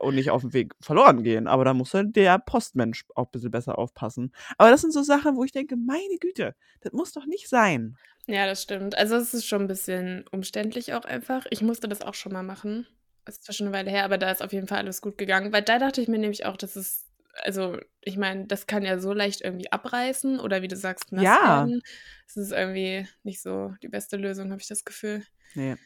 und 0.00 0.14
nicht 0.14 0.30
auf 0.30 0.42
dem 0.42 0.52
Weg 0.52 0.74
verloren 0.80 1.22
gehen. 1.22 1.46
Aber 1.46 1.64
da 1.64 1.74
muss 1.74 1.90
dann 1.90 2.12
der 2.12 2.38
Postmensch 2.38 3.04
auch 3.14 3.26
ein 3.26 3.30
bisschen 3.32 3.50
besser 3.50 3.78
aufpassen. 3.78 4.32
Aber 4.58 4.70
das 4.70 4.80
sind 4.80 4.92
so 4.92 5.02
Sachen, 5.02 5.36
wo 5.36 5.44
ich 5.44 5.52
denke, 5.52 5.76
meine 5.76 6.18
Güte, 6.20 6.54
das 6.80 6.92
muss 6.92 7.12
doch 7.12 7.26
nicht 7.26 7.48
sein. 7.48 7.96
Ja, 8.26 8.46
das 8.46 8.62
stimmt. 8.62 8.96
Also 8.98 9.16
es 9.16 9.34
ist 9.34 9.46
schon 9.46 9.62
ein 9.62 9.66
bisschen 9.68 10.24
umständlich 10.32 10.94
auch 10.94 11.04
einfach. 11.04 11.46
Ich 11.50 11.62
musste 11.62 11.88
das 11.88 12.02
auch 12.02 12.14
schon 12.14 12.32
mal 12.32 12.42
machen. 12.42 12.86
Das 13.24 13.36
ist 13.36 13.44
zwar 13.44 13.54
schon 13.54 13.66
eine 13.68 13.76
Weile 13.76 13.90
her, 13.90 14.04
aber 14.04 14.18
da 14.18 14.30
ist 14.30 14.42
auf 14.42 14.52
jeden 14.52 14.66
Fall 14.68 14.78
alles 14.78 15.00
gut 15.00 15.18
gegangen. 15.18 15.52
Weil 15.52 15.62
da 15.62 15.78
dachte 15.78 16.00
ich 16.00 16.08
mir 16.08 16.18
nämlich 16.18 16.44
auch, 16.46 16.56
dass 16.56 16.74
es, 16.76 17.06
also 17.44 17.78
ich 18.00 18.16
meine, 18.16 18.46
das 18.46 18.66
kann 18.66 18.82
ja 18.84 18.98
so 18.98 19.12
leicht 19.12 19.42
irgendwie 19.42 19.70
abreißen 19.70 20.40
oder 20.40 20.62
wie 20.62 20.68
du 20.68 20.76
sagst, 20.76 21.12
nass 21.12 21.24
Ja. 21.24 21.58
werden. 21.66 21.82
Das 22.26 22.36
ist 22.36 22.52
irgendwie 22.52 23.06
nicht 23.22 23.42
so 23.42 23.74
die 23.82 23.88
beste 23.88 24.16
Lösung, 24.16 24.50
habe 24.50 24.60
ich 24.60 24.68
das 24.68 24.84
Gefühl. 24.84 25.22
Nee. 25.54 25.76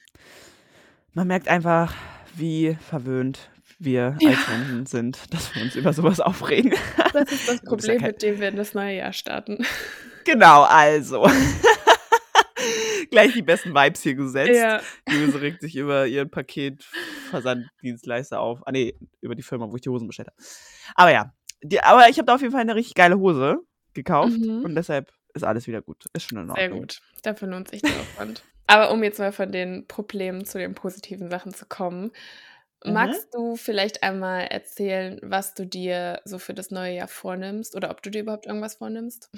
Man 1.12 1.26
merkt 1.26 1.48
einfach, 1.48 1.94
wie 2.36 2.76
verwöhnt 2.88 3.50
wir 3.80 4.16
Ja. 4.20 4.30
als 4.30 4.48
Menschen 4.48 4.86
sind, 4.86 5.18
dass 5.34 5.52
wir 5.54 5.62
uns 5.62 5.74
über 5.74 5.92
sowas 5.92 6.20
aufregen. 6.20 6.72
Das 7.12 7.32
ist 7.32 7.48
das 7.48 7.62
Gut, 7.64 7.80
ist 7.80 7.86
ja 7.88 7.94
Problem, 7.94 8.12
mit 8.12 8.22
dem 8.22 8.40
wir 8.40 8.48
in 8.48 8.56
das 8.56 8.72
neue 8.74 8.96
Jahr 8.96 9.12
starten. 9.12 9.64
Genau, 10.24 10.62
also. 10.64 11.26
Gleich 13.10 13.32
die 13.32 13.40
besten 13.42 13.74
Vibes 13.74 14.02
hier 14.02 14.14
gesetzt. 14.14 14.50
Ja. 14.54 14.80
Die 15.08 15.26
Hose 15.26 15.40
regt 15.40 15.62
sich 15.62 15.74
über 15.76 16.06
ihren 16.06 16.30
Paketversanddienstleister 16.30 18.38
auf. 18.38 18.60
Ah, 18.66 18.70
nee, 18.72 18.94
über 19.22 19.34
die 19.34 19.42
Firma, 19.42 19.66
wo 19.70 19.76
ich 19.76 19.80
die 19.82 19.88
Hosen 19.88 20.06
bestellt 20.06 20.28
habe. 20.28 20.36
Aber 20.94 21.10
ja, 21.10 21.32
die, 21.62 21.80
aber 21.82 22.08
ich 22.10 22.18
habe 22.18 22.26
da 22.26 22.34
auf 22.34 22.40
jeden 22.42 22.52
Fall 22.52 22.60
eine 22.60 22.74
richtig 22.74 22.94
geile 22.94 23.18
Hose 23.18 23.56
gekauft 23.94 24.36
Mhm. 24.38 24.62
und 24.64 24.74
deshalb 24.74 25.10
ist 25.34 25.42
alles 25.44 25.66
wieder 25.66 25.80
gut. 25.82 26.04
Ist 26.12 26.28
schon 26.28 26.36
in 26.38 26.50
Ordnung. 26.50 26.56
Sehr 26.56 26.68
gut. 26.68 27.00
Dafür 27.22 27.48
lohnt 27.48 27.68
sich 27.68 27.80
der 27.82 27.90
Aufwand. 27.92 28.42
Aber 28.66 28.90
um 28.92 29.02
jetzt 29.02 29.18
mal 29.18 29.32
von 29.32 29.50
den 29.50 29.86
Problemen 29.88 30.44
zu 30.44 30.58
den 30.58 30.74
positiven 30.74 31.30
Sachen 31.30 31.54
zu 31.54 31.64
kommen, 31.66 32.12
Mhm. 32.84 32.92
magst 32.92 33.34
du 33.34 33.56
vielleicht 33.56 34.02
einmal 34.02 34.42
erzählen, 34.46 35.18
was 35.22 35.54
du 35.54 35.66
dir 35.66 36.20
so 36.24 36.38
für 36.38 36.54
das 36.54 36.70
neue 36.70 36.94
Jahr 36.94 37.08
vornimmst 37.08 37.76
oder 37.76 37.90
ob 37.90 38.02
du 38.02 38.10
dir 38.10 38.22
überhaupt 38.22 38.46
irgendwas 38.46 38.76
vornimmst? 38.76 39.30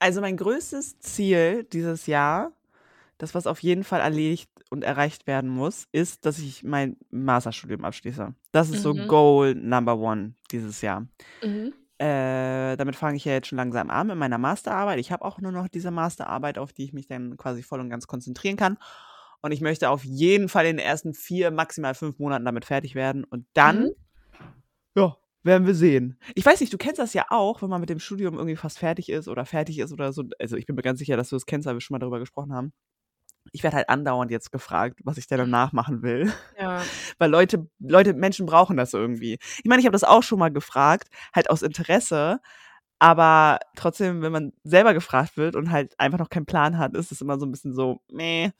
Also 0.00 0.20
mein 0.20 0.36
größtes 0.36 1.00
Ziel 1.00 1.64
dieses 1.64 2.06
Jahr, 2.06 2.52
das 3.18 3.34
was 3.34 3.46
auf 3.46 3.60
jeden 3.62 3.84
Fall 3.84 4.00
erledigt 4.00 4.50
und 4.70 4.84
erreicht 4.84 5.26
werden 5.26 5.50
muss, 5.50 5.88
ist, 5.92 6.26
dass 6.26 6.38
ich 6.38 6.64
mein 6.64 6.96
Masterstudium 7.10 7.84
abschließe. 7.84 8.34
Das 8.52 8.70
ist 8.70 8.82
so 8.82 8.94
Mhm. 8.94 9.06
Goal 9.08 9.54
Number 9.54 9.98
One 9.98 10.34
dieses 10.52 10.82
Jahr. 10.82 11.06
Mhm. 11.42 11.72
Äh, 11.98 12.76
damit 12.76 12.96
fange 12.96 13.16
ich 13.16 13.24
ja 13.24 13.32
jetzt 13.32 13.48
schon 13.48 13.58
langsam 13.58 13.90
an 13.90 14.08
mit 14.08 14.16
meiner 14.16 14.38
Masterarbeit. 14.38 15.00
Ich 15.00 15.12
habe 15.12 15.24
auch 15.24 15.40
nur 15.40 15.52
noch 15.52 15.68
diese 15.68 15.90
Masterarbeit, 15.90 16.58
auf 16.58 16.72
die 16.72 16.84
ich 16.84 16.92
mich 16.92 17.06
dann 17.08 17.36
quasi 17.36 17.62
voll 17.62 17.80
und 17.80 17.90
ganz 17.90 18.06
konzentrieren 18.06 18.56
kann. 18.56 18.78
Und 19.40 19.52
ich 19.52 19.60
möchte 19.60 19.88
auf 19.90 20.04
jeden 20.04 20.48
Fall 20.48 20.66
in 20.66 20.76
den 20.78 20.84
ersten 20.86 21.14
vier, 21.14 21.50
maximal 21.50 21.94
fünf 21.94 22.18
Monaten 22.18 22.44
damit 22.44 22.64
fertig 22.64 22.94
werden. 22.94 23.24
Und 23.24 23.46
dann, 23.54 23.82
Mhm. 23.84 23.90
ja, 24.96 25.16
werden 25.44 25.66
wir 25.66 25.74
sehen. 25.74 26.18
Ich 26.34 26.44
weiß 26.44 26.60
nicht, 26.60 26.72
du 26.72 26.78
kennst 26.78 26.98
das 26.98 27.14
ja 27.14 27.26
auch, 27.30 27.62
wenn 27.62 27.70
man 27.70 27.80
mit 27.80 27.88
dem 27.90 28.00
Studium 28.00 28.34
irgendwie 28.34 28.56
fast 28.56 28.78
fertig 28.78 29.08
ist 29.08 29.28
oder 29.28 29.46
fertig 29.46 29.78
ist 29.78 29.92
oder 29.92 30.12
so. 30.12 30.24
Also 30.38 30.56
ich 30.56 30.66
bin 30.66 30.74
mir 30.76 30.82
ganz 30.82 30.98
sicher, 30.98 31.16
dass 31.16 31.28
du 31.30 31.36
das 31.36 31.46
kennst, 31.46 31.66
weil 31.66 31.74
wir 31.76 31.80
schon 31.80 31.94
mal 31.94 32.00
darüber 32.00 32.18
gesprochen 32.18 32.52
haben. 32.52 32.72
Ich 33.52 33.62
werde 33.62 33.76
halt 33.76 33.88
andauernd 33.88 34.30
jetzt 34.30 34.52
gefragt, 34.52 35.00
was 35.04 35.16
ich 35.16 35.26
denn 35.26 35.38
danach 35.38 35.72
machen 35.72 36.02
will. 36.02 36.30
Ja. 36.60 36.82
Weil 37.18 37.30
Leute, 37.30 37.66
Leute, 37.78 38.12
Menschen 38.12 38.44
brauchen 38.44 38.76
das 38.76 38.92
irgendwie. 38.92 39.38
Ich 39.58 39.64
meine, 39.64 39.80
ich 39.80 39.86
habe 39.86 39.94
das 39.94 40.04
auch 40.04 40.22
schon 40.22 40.38
mal 40.38 40.50
gefragt, 40.50 41.08
halt 41.34 41.48
aus 41.48 41.62
Interesse. 41.62 42.40
Aber 42.98 43.60
trotzdem, 43.74 44.20
wenn 44.20 44.32
man 44.32 44.52
selber 44.64 44.92
gefragt 44.92 45.38
wird 45.38 45.56
und 45.56 45.70
halt 45.70 45.98
einfach 45.98 46.18
noch 46.18 46.28
keinen 46.28 46.44
Plan 46.46 46.76
hat, 46.76 46.94
ist 46.94 47.10
es 47.10 47.22
immer 47.22 47.38
so 47.38 47.46
ein 47.46 47.52
bisschen 47.52 47.74
so, 47.74 48.02
meh. 48.10 48.50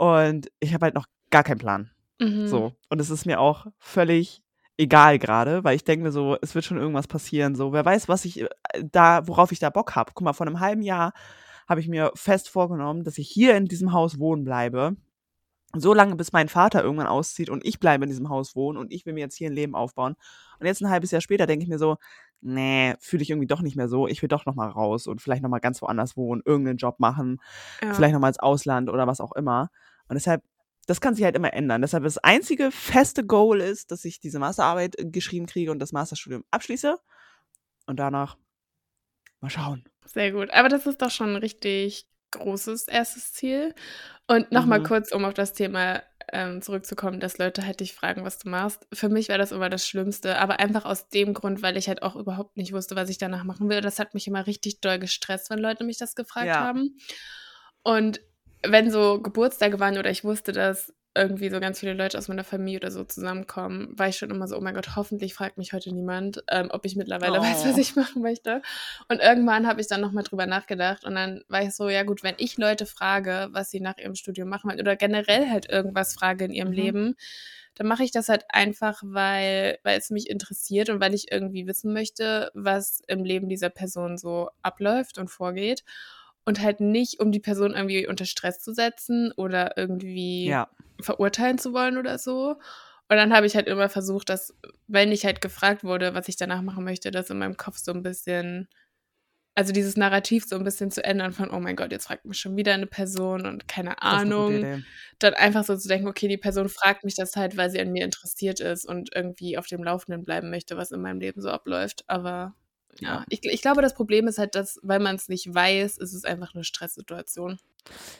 Und 0.00 0.50
ich 0.60 0.72
habe 0.72 0.86
halt 0.86 0.94
noch 0.94 1.04
gar 1.30 1.44
keinen 1.44 1.58
Plan. 1.58 1.90
Mhm. 2.18 2.48
So. 2.48 2.72
Und 2.88 3.02
es 3.02 3.10
ist 3.10 3.26
mir 3.26 3.38
auch 3.38 3.66
völlig 3.78 4.42
egal 4.78 5.18
gerade, 5.18 5.62
weil 5.62 5.76
ich 5.76 5.84
denke 5.84 6.04
mir 6.04 6.10
so, 6.10 6.38
es 6.40 6.54
wird 6.54 6.64
schon 6.64 6.78
irgendwas 6.78 7.06
passieren. 7.06 7.54
So, 7.54 7.74
wer 7.74 7.84
weiß, 7.84 8.08
was 8.08 8.24
ich 8.24 8.40
äh, 8.40 8.48
da, 8.82 9.28
worauf 9.28 9.52
ich 9.52 9.58
da 9.58 9.68
Bock 9.68 9.94
habe. 9.96 10.12
Guck 10.14 10.24
mal, 10.24 10.32
vor 10.32 10.46
einem 10.46 10.58
halben 10.60 10.80
Jahr 10.80 11.12
habe 11.68 11.80
ich 11.80 11.88
mir 11.88 12.12
fest 12.14 12.48
vorgenommen, 12.48 13.04
dass 13.04 13.18
ich 13.18 13.28
hier 13.28 13.54
in 13.58 13.66
diesem 13.66 13.92
Haus 13.92 14.18
wohnen 14.18 14.42
bleibe. 14.42 14.96
So 15.76 15.92
lange, 15.92 16.16
bis 16.16 16.32
mein 16.32 16.48
Vater 16.48 16.82
irgendwann 16.82 17.06
auszieht 17.06 17.50
und 17.50 17.62
ich 17.66 17.78
bleibe 17.78 18.04
in 18.04 18.10
diesem 18.10 18.30
Haus 18.30 18.56
wohnen 18.56 18.78
und 18.78 18.90
ich 18.90 19.04
will 19.04 19.12
mir 19.12 19.20
jetzt 19.20 19.36
hier 19.36 19.50
ein 19.50 19.54
Leben 19.54 19.74
aufbauen. 19.74 20.16
Und 20.58 20.66
jetzt 20.66 20.80
ein 20.80 20.88
halbes 20.88 21.10
Jahr 21.10 21.20
später 21.20 21.46
denke 21.46 21.62
ich 21.62 21.68
mir 21.68 21.78
so, 21.78 21.98
nee, 22.40 22.94
fühle 23.00 23.22
ich 23.22 23.28
irgendwie 23.30 23.46
doch 23.46 23.60
nicht 23.60 23.76
mehr 23.76 23.88
so. 23.88 24.08
Ich 24.08 24.22
will 24.22 24.28
doch 24.30 24.46
noch 24.46 24.54
mal 24.54 24.68
raus 24.70 25.06
und 25.06 25.20
vielleicht 25.20 25.42
noch 25.42 25.50
mal 25.50 25.58
ganz 25.60 25.82
woanders 25.82 26.16
wohnen, 26.16 26.40
irgendeinen 26.44 26.78
Job 26.78 27.00
machen, 27.00 27.38
Ja. 27.82 27.92
vielleicht 27.92 28.14
noch 28.14 28.20
mal 28.20 28.28
ins 28.28 28.40
Ausland 28.40 28.88
oder 28.88 29.06
was 29.06 29.20
auch 29.20 29.32
immer. 29.32 29.68
Und 30.10 30.14
deshalb, 30.16 30.42
das 30.86 31.00
kann 31.00 31.14
sich 31.14 31.24
halt 31.24 31.36
immer 31.36 31.52
ändern. 31.54 31.80
Deshalb 31.82 32.02
das 32.04 32.18
einzige 32.18 32.70
feste 32.72 33.24
Goal 33.24 33.60
ist, 33.60 33.92
dass 33.92 34.04
ich 34.04 34.20
diese 34.20 34.40
Masterarbeit 34.40 34.98
äh, 34.98 35.06
geschrieben 35.06 35.46
kriege 35.46 35.70
und 35.70 35.78
das 35.78 35.92
Masterstudium 35.92 36.44
abschließe. 36.50 36.98
Und 37.86 37.96
danach 37.98 38.36
mal 39.40 39.50
schauen. 39.50 39.84
Sehr 40.04 40.32
gut. 40.32 40.50
Aber 40.50 40.68
das 40.68 40.86
ist 40.86 41.00
doch 41.00 41.10
schon 41.10 41.30
ein 41.30 41.36
richtig 41.36 42.06
großes 42.32 42.88
erstes 42.88 43.32
Ziel. 43.32 43.74
Und 44.26 44.52
nochmal 44.52 44.80
Mhm. 44.80 44.84
kurz, 44.84 45.12
um 45.12 45.24
auf 45.24 45.34
das 45.34 45.52
Thema 45.52 46.02
ähm, 46.32 46.62
zurückzukommen, 46.62 47.18
dass 47.20 47.38
Leute 47.38 47.64
halt 47.66 47.80
dich 47.80 47.92
fragen, 47.94 48.24
was 48.24 48.38
du 48.38 48.48
machst. 48.48 48.86
Für 48.92 49.08
mich 49.08 49.28
war 49.28 49.38
das 49.38 49.50
immer 49.52 49.68
das 49.68 49.86
Schlimmste, 49.86 50.38
aber 50.38 50.60
einfach 50.60 50.84
aus 50.84 51.08
dem 51.08 51.34
Grund, 51.34 51.62
weil 51.62 51.76
ich 51.76 51.88
halt 51.88 52.02
auch 52.02 52.14
überhaupt 52.16 52.56
nicht 52.56 52.72
wusste, 52.72 52.94
was 52.96 53.08
ich 53.10 53.18
danach 53.18 53.42
machen 53.44 53.68
will. 53.68 53.80
Das 53.80 53.98
hat 53.98 54.14
mich 54.14 54.26
immer 54.28 54.46
richtig 54.46 54.80
doll 54.80 54.98
gestresst, 55.00 55.50
wenn 55.50 55.58
Leute 55.58 55.82
mich 55.84 55.98
das 55.98 56.14
gefragt 56.14 56.46
Ja. 56.48 56.60
haben. 56.60 56.96
Und 57.82 58.20
wenn 58.62 58.90
so 58.90 59.20
Geburtstage 59.20 59.80
waren 59.80 59.98
oder 59.98 60.10
ich 60.10 60.24
wusste, 60.24 60.52
dass 60.52 60.92
irgendwie 61.14 61.50
so 61.50 61.58
ganz 61.58 61.80
viele 61.80 61.94
Leute 61.94 62.16
aus 62.16 62.28
meiner 62.28 62.44
Familie 62.44 62.78
oder 62.78 62.90
so 62.92 63.02
zusammenkommen, 63.02 63.98
war 63.98 64.08
ich 64.08 64.16
schon 64.16 64.30
immer 64.30 64.46
so, 64.46 64.56
oh 64.56 64.60
mein 64.60 64.74
Gott, 64.74 64.94
hoffentlich 64.94 65.34
fragt 65.34 65.58
mich 65.58 65.72
heute 65.72 65.92
niemand, 65.92 66.44
ähm, 66.48 66.68
ob 66.70 66.84
ich 66.84 66.94
mittlerweile 66.94 67.40
oh. 67.40 67.42
weiß, 67.42 67.64
was 67.66 67.78
ich 67.78 67.96
machen 67.96 68.22
möchte. 68.22 68.62
Und 69.08 69.20
irgendwann 69.20 69.66
habe 69.66 69.80
ich 69.80 69.88
dann 69.88 70.00
nochmal 70.00 70.22
drüber 70.22 70.46
nachgedacht 70.46 71.04
und 71.04 71.16
dann 71.16 71.42
war 71.48 71.62
ich 71.62 71.74
so, 71.74 71.88
ja 71.88 72.04
gut, 72.04 72.22
wenn 72.22 72.36
ich 72.38 72.58
Leute 72.58 72.86
frage, 72.86 73.48
was 73.50 73.70
sie 73.70 73.80
nach 73.80 73.98
ihrem 73.98 74.14
Studium 74.14 74.48
machen 74.48 74.70
wollen 74.70 74.80
oder 74.80 74.94
generell 74.94 75.50
halt 75.50 75.68
irgendwas 75.68 76.14
frage 76.14 76.44
in 76.44 76.52
ihrem 76.52 76.68
mhm. 76.68 76.74
Leben, 76.74 77.16
dann 77.74 77.88
mache 77.88 78.04
ich 78.04 78.12
das 78.12 78.28
halt 78.28 78.44
einfach, 78.48 79.02
weil, 79.04 79.78
weil 79.82 79.98
es 79.98 80.10
mich 80.10 80.28
interessiert 80.28 80.90
und 80.90 81.00
weil 81.00 81.14
ich 81.14 81.32
irgendwie 81.32 81.66
wissen 81.66 81.92
möchte, 81.92 82.50
was 82.54 83.00
im 83.08 83.24
Leben 83.24 83.48
dieser 83.48 83.70
Person 83.70 84.16
so 84.16 84.50
abläuft 84.62 85.18
und 85.18 85.28
vorgeht. 85.28 85.82
Und 86.50 86.60
halt 86.60 86.80
nicht, 86.80 87.20
um 87.20 87.30
die 87.30 87.38
Person 87.38 87.74
irgendwie 87.74 88.08
unter 88.08 88.24
Stress 88.24 88.58
zu 88.58 88.74
setzen 88.74 89.32
oder 89.36 89.76
irgendwie 89.76 90.46
ja. 90.46 90.68
verurteilen 91.00 91.58
zu 91.58 91.72
wollen 91.72 91.96
oder 91.96 92.18
so. 92.18 92.56
Und 93.08 93.16
dann 93.16 93.32
habe 93.32 93.46
ich 93.46 93.54
halt 93.54 93.68
immer 93.68 93.88
versucht, 93.88 94.28
dass, 94.28 94.56
wenn 94.88 95.12
ich 95.12 95.24
halt 95.24 95.40
gefragt 95.40 95.84
wurde, 95.84 96.14
was 96.14 96.28
ich 96.28 96.36
danach 96.36 96.62
machen 96.62 96.84
möchte, 96.84 97.12
das 97.12 97.30
in 97.30 97.38
meinem 97.38 97.56
Kopf 97.56 97.78
so 97.78 97.92
ein 97.92 98.02
bisschen 98.02 98.68
also 99.54 99.72
dieses 99.72 99.96
Narrativ 99.96 100.44
so 100.46 100.56
ein 100.56 100.64
bisschen 100.64 100.90
zu 100.90 101.04
ändern 101.04 101.32
von, 101.32 101.50
oh 101.50 101.60
mein 101.60 101.76
Gott, 101.76 101.92
jetzt 101.92 102.06
fragt 102.06 102.24
mich 102.24 102.38
schon 102.38 102.56
wieder 102.56 102.72
eine 102.72 102.86
Person 102.86 103.46
und 103.46 103.68
keine 103.68 104.00
Ahnung. 104.00 104.82
Dann 105.18 105.34
einfach 105.34 105.64
so 105.64 105.76
zu 105.76 105.88
denken, 105.88 106.08
okay, 106.08 106.28
die 106.28 106.38
Person 106.38 106.68
fragt 106.68 107.04
mich 107.04 107.14
das 107.14 107.36
halt, 107.36 107.56
weil 107.56 107.70
sie 107.70 107.80
an 107.80 107.92
mir 107.92 108.04
interessiert 108.04 108.60
ist 108.60 108.86
und 108.86 109.10
irgendwie 109.14 109.58
auf 109.58 109.66
dem 109.66 109.82
Laufenden 109.82 110.24
bleiben 110.24 110.50
möchte, 110.50 110.76
was 110.76 110.92
in 110.92 111.02
meinem 111.02 111.20
Leben 111.20 111.40
so 111.42 111.50
abläuft. 111.50 112.04
Aber 112.06 112.54
ja. 112.98 113.24
Ich, 113.28 113.40
ich 113.44 113.62
glaube, 113.62 113.82
das 113.82 113.94
Problem 113.94 114.26
ist 114.26 114.38
halt, 114.38 114.54
dass, 114.54 114.78
weil 114.82 115.00
man 115.00 115.16
es 115.16 115.28
nicht 115.28 115.52
weiß, 115.52 115.98
ist 115.98 116.12
es 116.12 116.24
einfach 116.24 116.54
eine 116.54 116.64
Stresssituation. 116.64 117.58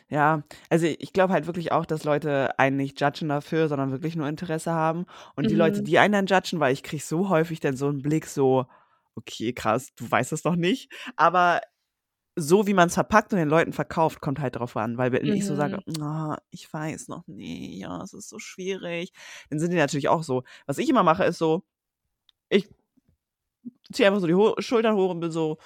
Ja, 0.08 0.42
also 0.68 0.86
ich 0.86 1.12
glaube 1.12 1.32
halt 1.32 1.46
wirklich 1.46 1.72
auch, 1.72 1.84
dass 1.84 2.04
Leute 2.04 2.58
einen 2.58 2.76
nicht 2.76 3.00
judgen 3.00 3.28
dafür, 3.28 3.68
sondern 3.68 3.90
wirklich 3.90 4.16
nur 4.16 4.28
Interesse 4.28 4.72
haben. 4.72 5.06
Und 5.36 5.50
die 5.50 5.54
Leute, 5.54 5.80
mhm. 5.80 5.84
die 5.84 5.98
einen 5.98 6.12
dann 6.12 6.26
judgen, 6.26 6.60
weil 6.60 6.72
ich 6.72 6.82
kriege 6.82 7.02
so 7.02 7.28
häufig 7.28 7.60
dann 7.60 7.76
so 7.76 7.88
einen 7.88 8.02
Blick 8.02 8.26
so, 8.26 8.66
okay, 9.14 9.52
krass, 9.52 9.94
du 9.96 10.10
weißt 10.10 10.32
es 10.32 10.42
doch 10.42 10.56
nicht. 10.56 10.90
Aber 11.16 11.60
so 12.36 12.66
wie 12.66 12.74
man 12.74 12.88
es 12.88 12.94
verpackt 12.94 13.32
und 13.32 13.38
den 13.38 13.48
Leuten 13.48 13.72
verkauft, 13.72 14.20
kommt 14.20 14.40
halt 14.40 14.54
darauf 14.54 14.76
an. 14.76 14.96
Weil 14.96 15.12
wenn 15.12 15.26
mhm. 15.26 15.34
ich 15.34 15.46
so 15.46 15.56
sage, 15.56 15.82
oh, 16.00 16.34
ich 16.50 16.72
weiß 16.72 17.08
noch 17.08 17.26
nicht, 17.26 17.80
ja, 17.80 18.02
es 18.02 18.14
ist 18.14 18.28
so 18.28 18.38
schwierig, 18.38 19.12
dann 19.50 19.58
sind 19.58 19.72
die 19.72 19.76
natürlich 19.76 20.08
auch 20.08 20.22
so. 20.22 20.44
Was 20.66 20.78
ich 20.78 20.88
immer 20.88 21.02
mache, 21.02 21.24
ist 21.24 21.38
so, 21.38 21.64
ich 22.48 22.68
ziehe 23.92 24.08
einfach 24.08 24.20
so 24.20 24.26
die 24.26 24.34
Ho 24.34 24.54
Schultern 24.58 24.94
hoch 24.94 25.10
und 25.10 25.20
bin 25.20 25.30
so, 25.30 25.58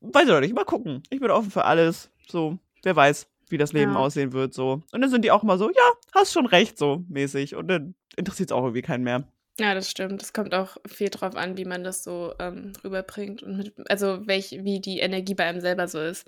weiß 0.00 0.24
ich 0.24 0.28
doch 0.28 0.40
nicht, 0.40 0.54
mal 0.54 0.64
gucken. 0.64 1.02
Ich 1.10 1.20
bin 1.20 1.30
offen 1.30 1.50
für 1.50 1.64
alles. 1.64 2.10
So, 2.28 2.58
wer 2.82 2.96
weiß, 2.96 3.28
wie 3.48 3.58
das 3.58 3.72
Leben 3.72 3.92
ja. 3.92 3.98
aussehen 3.98 4.32
wird, 4.32 4.54
so. 4.54 4.82
Und 4.92 5.00
dann 5.00 5.10
sind 5.10 5.24
die 5.24 5.30
auch 5.30 5.42
immer 5.42 5.58
so, 5.58 5.70
ja, 5.70 5.92
hast 6.14 6.32
schon 6.32 6.46
recht, 6.46 6.78
so 6.78 7.04
mäßig. 7.08 7.54
Und 7.54 7.68
dann 7.68 7.94
interessiert 8.16 8.50
es 8.50 8.56
auch 8.56 8.62
irgendwie 8.62 8.82
keinen 8.82 9.04
mehr. 9.04 9.24
Ja, 9.60 9.74
das 9.74 9.90
stimmt. 9.90 10.22
Es 10.22 10.32
kommt 10.32 10.54
auch 10.54 10.78
viel 10.86 11.10
drauf 11.10 11.36
an, 11.36 11.58
wie 11.58 11.66
man 11.66 11.84
das 11.84 12.02
so 12.02 12.32
ähm, 12.38 12.72
rüberbringt 12.82 13.42
und 13.42 13.58
mit, 13.58 13.74
also 13.90 14.26
welch, 14.26 14.50
wie 14.62 14.80
die 14.80 15.00
Energie 15.00 15.34
bei 15.34 15.44
einem 15.44 15.60
selber 15.60 15.88
so 15.88 16.00
ist. 16.00 16.26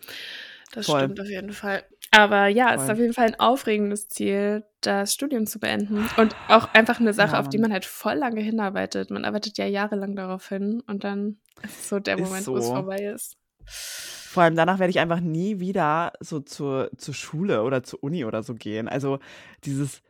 Das 0.72 0.86
Voll. 0.86 1.00
stimmt 1.00 1.20
auf 1.20 1.28
jeden 1.28 1.52
Fall. 1.52 1.84
Aber 2.14 2.46
ja, 2.46 2.68
Voll. 2.68 2.76
es 2.76 2.82
ist 2.84 2.90
auf 2.90 2.98
jeden 2.98 3.12
Fall 3.12 3.26
ein 3.26 3.40
aufregendes 3.40 4.08
Ziel, 4.08 4.64
das 4.80 5.12
Studium 5.12 5.46
zu 5.46 5.58
beenden. 5.58 6.08
Und 6.16 6.36
auch 6.48 6.72
einfach 6.72 7.00
eine 7.00 7.12
Sache, 7.12 7.32
ja, 7.32 7.40
auf 7.40 7.48
die 7.48 7.58
man 7.58 7.72
halt 7.72 7.84
voll 7.84 8.14
lange 8.14 8.40
hinarbeitet. 8.40 9.10
Man 9.10 9.24
arbeitet 9.24 9.58
ja 9.58 9.66
jahrelang 9.66 10.14
darauf 10.14 10.48
hin 10.48 10.80
und 10.86 11.02
dann 11.02 11.38
ist 11.62 11.88
so 11.88 11.98
der 11.98 12.18
Moment, 12.18 12.44
so. 12.44 12.52
wo 12.52 12.58
es 12.58 12.68
vorbei 12.68 12.98
ist. 12.98 13.36
Vor 13.66 14.44
allem 14.44 14.54
danach 14.54 14.78
werde 14.78 14.90
ich 14.90 15.00
einfach 15.00 15.20
nie 15.20 15.58
wieder 15.58 16.12
so 16.20 16.40
zur, 16.40 16.90
zur 16.96 17.14
Schule 17.14 17.62
oder 17.62 17.82
zur 17.82 18.02
Uni 18.02 18.24
oder 18.24 18.42
so 18.42 18.54
gehen. 18.54 18.88
Also 18.88 19.18
dieses 19.64 20.00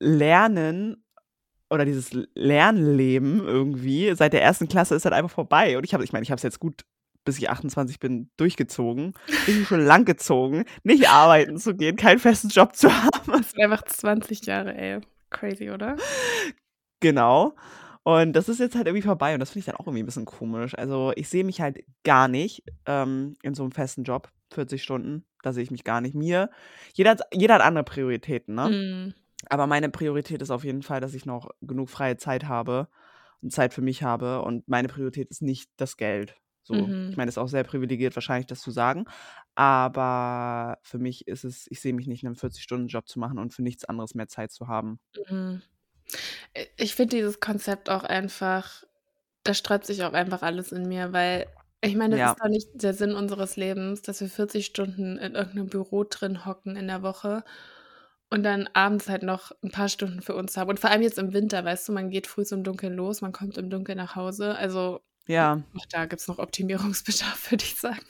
Lernen 0.00 1.04
oder 1.70 1.84
dieses 1.84 2.10
Lernleben 2.34 3.40
irgendwie 3.46 4.14
seit 4.14 4.32
der 4.32 4.42
ersten 4.42 4.68
Klasse 4.68 4.94
ist 4.94 5.04
halt 5.04 5.14
einfach 5.14 5.30
vorbei. 5.30 5.76
Und 5.78 5.84
ich 5.84 5.94
habe, 5.94 6.02
ich 6.02 6.12
meine, 6.12 6.22
ich 6.22 6.30
habe 6.30 6.38
es 6.38 6.42
jetzt 6.42 6.60
gut, 6.60 6.84
bis 7.26 7.36
ich 7.36 7.50
28 7.50 8.00
bin, 8.00 8.30
durchgezogen. 8.38 9.12
Ich 9.26 9.44
bin 9.44 9.66
schon 9.66 9.84
lang 9.84 10.06
gezogen, 10.06 10.64
nicht 10.84 11.10
arbeiten 11.10 11.58
zu 11.58 11.76
gehen, 11.76 11.96
keinen 11.96 12.18
festen 12.18 12.48
Job 12.48 12.74
zu 12.74 12.90
haben. 13.02 13.32
Das 13.32 13.54
wäre 13.54 13.70
einfach 13.70 13.84
20 13.84 14.46
Jahre, 14.46 14.74
ey. 14.74 15.00
Crazy, 15.28 15.70
oder? 15.70 15.96
Genau. 17.00 17.54
Und 18.04 18.34
das 18.34 18.48
ist 18.48 18.60
jetzt 18.60 18.76
halt 18.76 18.86
irgendwie 18.86 19.02
vorbei 19.02 19.34
und 19.34 19.40
das 19.40 19.50
finde 19.50 19.58
ich 19.60 19.66
dann 19.66 19.74
auch 19.74 19.86
irgendwie 19.86 20.04
ein 20.04 20.06
bisschen 20.06 20.24
komisch. 20.24 20.78
Also 20.78 21.12
ich 21.16 21.28
sehe 21.28 21.42
mich 21.42 21.60
halt 21.60 21.80
gar 22.04 22.28
nicht 22.28 22.62
ähm, 22.86 23.36
in 23.42 23.54
so 23.54 23.64
einem 23.64 23.72
festen 23.72 24.04
Job, 24.04 24.30
40 24.52 24.82
Stunden. 24.82 25.26
Da 25.42 25.52
sehe 25.52 25.64
ich 25.64 25.72
mich 25.72 25.82
gar 25.82 26.00
nicht. 26.00 26.14
Mir, 26.14 26.50
jeder 26.94 27.10
hat, 27.10 27.22
jeder 27.32 27.54
hat 27.54 27.62
andere 27.62 27.84
Prioritäten, 27.84 28.54
ne? 28.54 28.70
Mm. 28.70 29.14
Aber 29.48 29.66
meine 29.66 29.90
Priorität 29.90 30.40
ist 30.40 30.50
auf 30.50 30.64
jeden 30.64 30.82
Fall, 30.82 31.00
dass 31.00 31.14
ich 31.14 31.26
noch 31.26 31.50
genug 31.60 31.90
freie 31.90 32.16
Zeit 32.16 32.44
habe 32.44 32.88
und 33.42 33.52
Zeit 33.52 33.74
für 33.74 33.82
mich 33.82 34.02
habe. 34.02 34.42
Und 34.42 34.68
meine 34.68 34.88
Priorität 34.88 35.28
ist 35.28 35.42
nicht 35.42 35.70
das 35.76 35.96
Geld. 35.96 36.36
So, 36.66 36.74
mhm. 36.74 37.10
ich 37.10 37.16
meine, 37.16 37.28
es 37.28 37.34
ist 37.34 37.38
auch 37.38 37.48
sehr 37.48 37.62
privilegiert, 37.62 38.16
wahrscheinlich 38.16 38.46
das 38.46 38.60
zu 38.60 38.72
sagen. 38.72 39.04
Aber 39.54 40.78
für 40.82 40.98
mich 40.98 41.28
ist 41.28 41.44
es, 41.44 41.66
ich 41.70 41.80
sehe 41.80 41.92
mich 41.92 42.08
nicht 42.08 42.24
in 42.24 42.26
einem 42.26 42.36
40-Stunden-Job 42.36 43.06
zu 43.06 43.20
machen 43.20 43.38
und 43.38 43.54
für 43.54 43.62
nichts 43.62 43.84
anderes 43.84 44.16
mehr 44.16 44.26
Zeit 44.26 44.50
zu 44.50 44.66
haben. 44.66 44.98
Mhm. 45.30 45.62
Ich 46.76 46.96
finde 46.96 47.16
dieses 47.16 47.38
Konzept 47.38 47.88
auch 47.88 48.02
einfach, 48.02 48.82
da 49.44 49.54
sträubt 49.54 49.86
sich 49.86 50.02
auch 50.02 50.12
einfach 50.12 50.42
alles 50.42 50.72
in 50.72 50.88
mir, 50.88 51.12
weil 51.12 51.46
ich 51.82 51.94
meine, 51.94 52.16
das 52.16 52.20
ja. 52.20 52.30
ist 52.32 52.40
doch 52.40 52.48
nicht 52.48 52.68
der 52.74 52.94
Sinn 52.94 53.14
unseres 53.14 53.56
Lebens, 53.56 54.02
dass 54.02 54.20
wir 54.20 54.28
40 54.28 54.66
Stunden 54.66 55.18
in 55.18 55.36
irgendeinem 55.36 55.68
Büro 55.68 56.02
drin 56.02 56.44
hocken 56.44 56.74
in 56.74 56.88
der 56.88 57.02
Woche 57.02 57.44
und 58.28 58.42
dann 58.42 58.68
abends 58.72 59.08
halt 59.08 59.22
noch 59.22 59.52
ein 59.62 59.70
paar 59.70 59.88
Stunden 59.88 60.20
für 60.20 60.34
uns 60.34 60.56
haben. 60.56 60.70
Und 60.70 60.80
vor 60.80 60.90
allem 60.90 61.02
jetzt 61.02 61.18
im 61.18 61.32
Winter, 61.32 61.64
weißt 61.64 61.88
du, 61.88 61.92
man 61.92 62.10
geht 62.10 62.26
früh 62.26 62.44
im 62.50 62.64
Dunkeln 62.64 62.94
los, 62.94 63.20
man 63.20 63.32
kommt 63.32 63.56
im 63.56 63.70
Dunkeln 63.70 63.98
nach 63.98 64.16
Hause. 64.16 64.56
Also 64.56 65.00
ja. 65.26 65.62
auch 65.76 65.86
da 65.86 66.06
gibt 66.06 66.20
es 66.20 66.28
noch 66.28 66.38
Optimierungsbedarf, 66.38 67.50
würde 67.50 67.64
ich 67.64 67.76
sagen. 67.76 68.06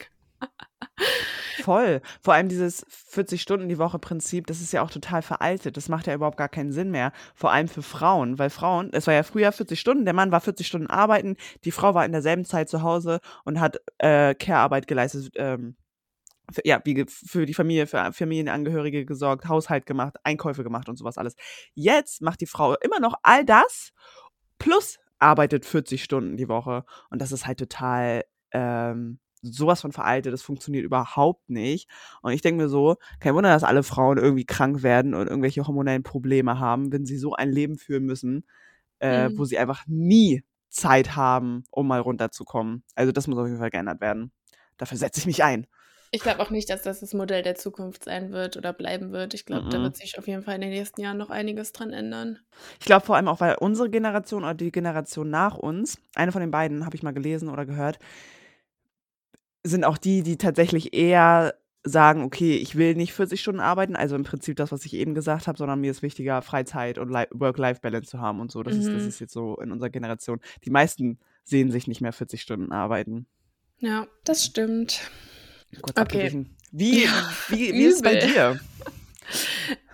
Voll. 1.61 2.01
Vor 2.21 2.33
allem 2.33 2.49
dieses 2.49 2.85
40 2.87 3.41
Stunden 3.41 3.67
die 3.67 3.77
Woche 3.77 3.99
Prinzip, 3.99 4.47
das 4.47 4.61
ist 4.61 4.71
ja 4.73 4.81
auch 4.81 4.91
total 4.91 5.21
veraltet. 5.21 5.75
Das 5.75 5.89
macht 5.89 6.07
ja 6.07 6.13
überhaupt 6.13 6.37
gar 6.37 6.49
keinen 6.49 6.71
Sinn 6.71 6.91
mehr. 6.91 7.11
Vor 7.35 7.51
allem 7.51 7.67
für 7.67 7.81
Frauen, 7.81 8.39
weil 8.39 8.49
Frauen, 8.49 8.89
es 8.93 9.07
war 9.07 9.13
ja 9.13 9.23
früher 9.23 9.51
40 9.51 9.79
Stunden, 9.79 10.05
der 10.05 10.13
Mann 10.13 10.31
war 10.31 10.41
40 10.41 10.65
Stunden 10.65 10.87
arbeiten, 10.87 11.35
die 11.65 11.71
Frau 11.71 11.93
war 11.93 12.05
in 12.05 12.11
derselben 12.11 12.45
Zeit 12.45 12.69
zu 12.69 12.83
Hause 12.83 13.19
und 13.43 13.59
hat 13.59 13.81
äh, 13.97 14.35
Care-Arbeit 14.35 14.87
geleistet, 14.87 15.31
ähm, 15.35 15.75
für, 16.51 16.61
ja, 16.63 16.79
wie 16.85 17.05
für 17.07 17.45
die 17.45 17.53
Familie, 17.53 17.87
für 17.87 18.13
Familienangehörige 18.13 19.05
gesorgt, 19.05 19.47
Haushalt 19.47 19.85
gemacht, 19.85 20.15
Einkäufe 20.23 20.63
gemacht 20.63 20.87
und 20.89 20.97
sowas 20.97 21.17
alles. 21.17 21.35
Jetzt 21.73 22.21
macht 22.21 22.41
die 22.41 22.47
Frau 22.47 22.75
immer 22.75 22.99
noch 22.99 23.15
all 23.23 23.43
das 23.43 23.91
plus 24.57 24.99
arbeitet 25.19 25.65
40 25.65 26.03
Stunden 26.03 26.37
die 26.37 26.49
Woche. 26.49 26.85
Und 27.09 27.21
das 27.21 27.31
ist 27.31 27.47
halt 27.47 27.59
total 27.59 28.23
ähm, 28.51 29.19
sowas 29.41 29.81
von 29.81 29.91
veraltet. 29.91 30.33
Das 30.33 30.41
funktioniert 30.41 30.85
überhaupt 30.85 31.49
nicht. 31.49 31.89
Und 32.21 32.31
ich 32.33 32.41
denke 32.41 32.63
mir 32.63 32.69
so, 32.69 32.97
kein 33.19 33.35
Wunder, 33.35 33.49
dass 33.49 33.63
alle 33.63 33.83
Frauen 33.83 34.17
irgendwie 34.17 34.45
krank 34.45 34.83
werden 34.83 35.13
und 35.13 35.27
irgendwelche 35.27 35.65
hormonellen 35.65 36.03
Probleme 36.03 36.59
haben, 36.59 36.91
wenn 36.91 37.05
sie 37.05 37.17
so 37.17 37.33
ein 37.33 37.51
Leben 37.51 37.77
führen 37.77 38.05
müssen, 38.05 38.45
äh, 38.99 39.29
mhm. 39.29 39.37
wo 39.37 39.45
sie 39.45 39.57
einfach 39.57 39.85
nie 39.87 40.43
Zeit 40.69 41.15
haben, 41.15 41.63
um 41.71 41.87
mal 41.87 41.99
runterzukommen. 41.99 42.83
Also 42.95 43.11
das 43.11 43.27
muss 43.27 43.37
auf 43.37 43.47
jeden 43.47 43.59
Fall 43.59 43.69
geändert 43.69 44.01
werden. 44.01 44.31
Dafür 44.77 44.97
setze 44.97 45.19
ich 45.19 45.25
mich 45.25 45.43
ein. 45.43 45.67
Ich 46.11 46.21
glaube 46.21 46.39
auch 46.41 46.49
nicht, 46.49 46.69
dass 46.69 46.83
das 46.83 47.01
das 47.01 47.13
Modell 47.13 47.43
der 47.43 47.55
Zukunft 47.55 48.05
sein 48.05 48.31
wird 48.31 48.55
oder 48.55 48.71
bleiben 48.71 49.11
wird. 49.11 49.33
Ich 49.33 49.45
glaube, 49.45 49.69
da 49.69 49.81
wird 49.81 49.97
sich 49.97 50.17
auf 50.17 50.27
jeden 50.27 50.41
Fall 50.41 50.55
in 50.55 50.61
den 50.61 50.69
nächsten 50.69 51.01
Jahren 51.01 51.17
noch 51.17 51.29
einiges 51.29 51.73
dran 51.73 51.91
ändern. 51.91 52.39
Ich 52.79 52.85
glaube 52.85 53.05
vor 53.05 53.15
allem 53.15 53.27
auch, 53.27 53.41
weil 53.41 53.55
unsere 53.59 53.89
Generation 53.89 54.43
oder 54.43 54.53
die 54.53 54.71
Generation 54.71 55.29
nach 55.29 55.57
uns, 55.57 55.97
eine 56.15 56.31
von 56.31 56.41
den 56.41 56.51
beiden 56.51 56.85
habe 56.85 56.95
ich 56.95 57.03
mal 57.03 57.13
gelesen 57.13 57.49
oder 57.49 57.65
gehört, 57.65 57.99
sind 59.63 59.83
auch 59.83 59.97
die, 59.97 60.23
die 60.23 60.37
tatsächlich 60.37 60.93
eher 60.93 61.55
sagen, 61.83 62.23
okay, 62.23 62.55
ich 62.55 62.75
will 62.75 62.95
nicht 62.95 63.13
40 63.13 63.39
Stunden 63.39 63.61
arbeiten, 63.61 63.95
also 63.95 64.15
im 64.15 64.23
Prinzip 64.23 64.57
das, 64.57 64.71
was 64.71 64.85
ich 64.85 64.93
eben 64.93 65.13
gesagt 65.13 65.47
habe, 65.47 65.57
sondern 65.57 65.81
mir 65.81 65.91
ist 65.91 66.01
wichtiger, 66.01 66.41
Freizeit 66.41 66.97
und 66.97 67.11
Work-Life-Balance 67.11 68.09
zu 68.09 68.19
haben 68.19 68.39
und 68.39 68.51
so. 68.51 68.63
Das, 68.63 68.75
ist, 68.75 68.87
das 68.87 69.03
mhm. 69.03 69.07
ist 69.07 69.19
jetzt 69.19 69.33
so 69.33 69.57
in 69.57 69.71
unserer 69.71 69.89
Generation. 69.89 70.39
Die 70.63 70.69
meisten 70.69 71.19
sehen 71.43 71.71
sich 71.71 71.87
nicht 71.87 72.01
mehr 72.01 72.13
40 72.13 72.41
Stunden 72.41 72.71
arbeiten. 72.71 73.25
Ja, 73.79 74.07
das 74.23 74.43
stimmt. 74.43 75.09
Kurz 75.81 75.99
okay. 75.99 76.45
Wie, 76.71 77.07
wie, 77.49 77.73
wie 77.73 77.83
ist 77.83 77.95
es 77.95 78.01
bei 78.01 78.15
dir? 78.15 78.59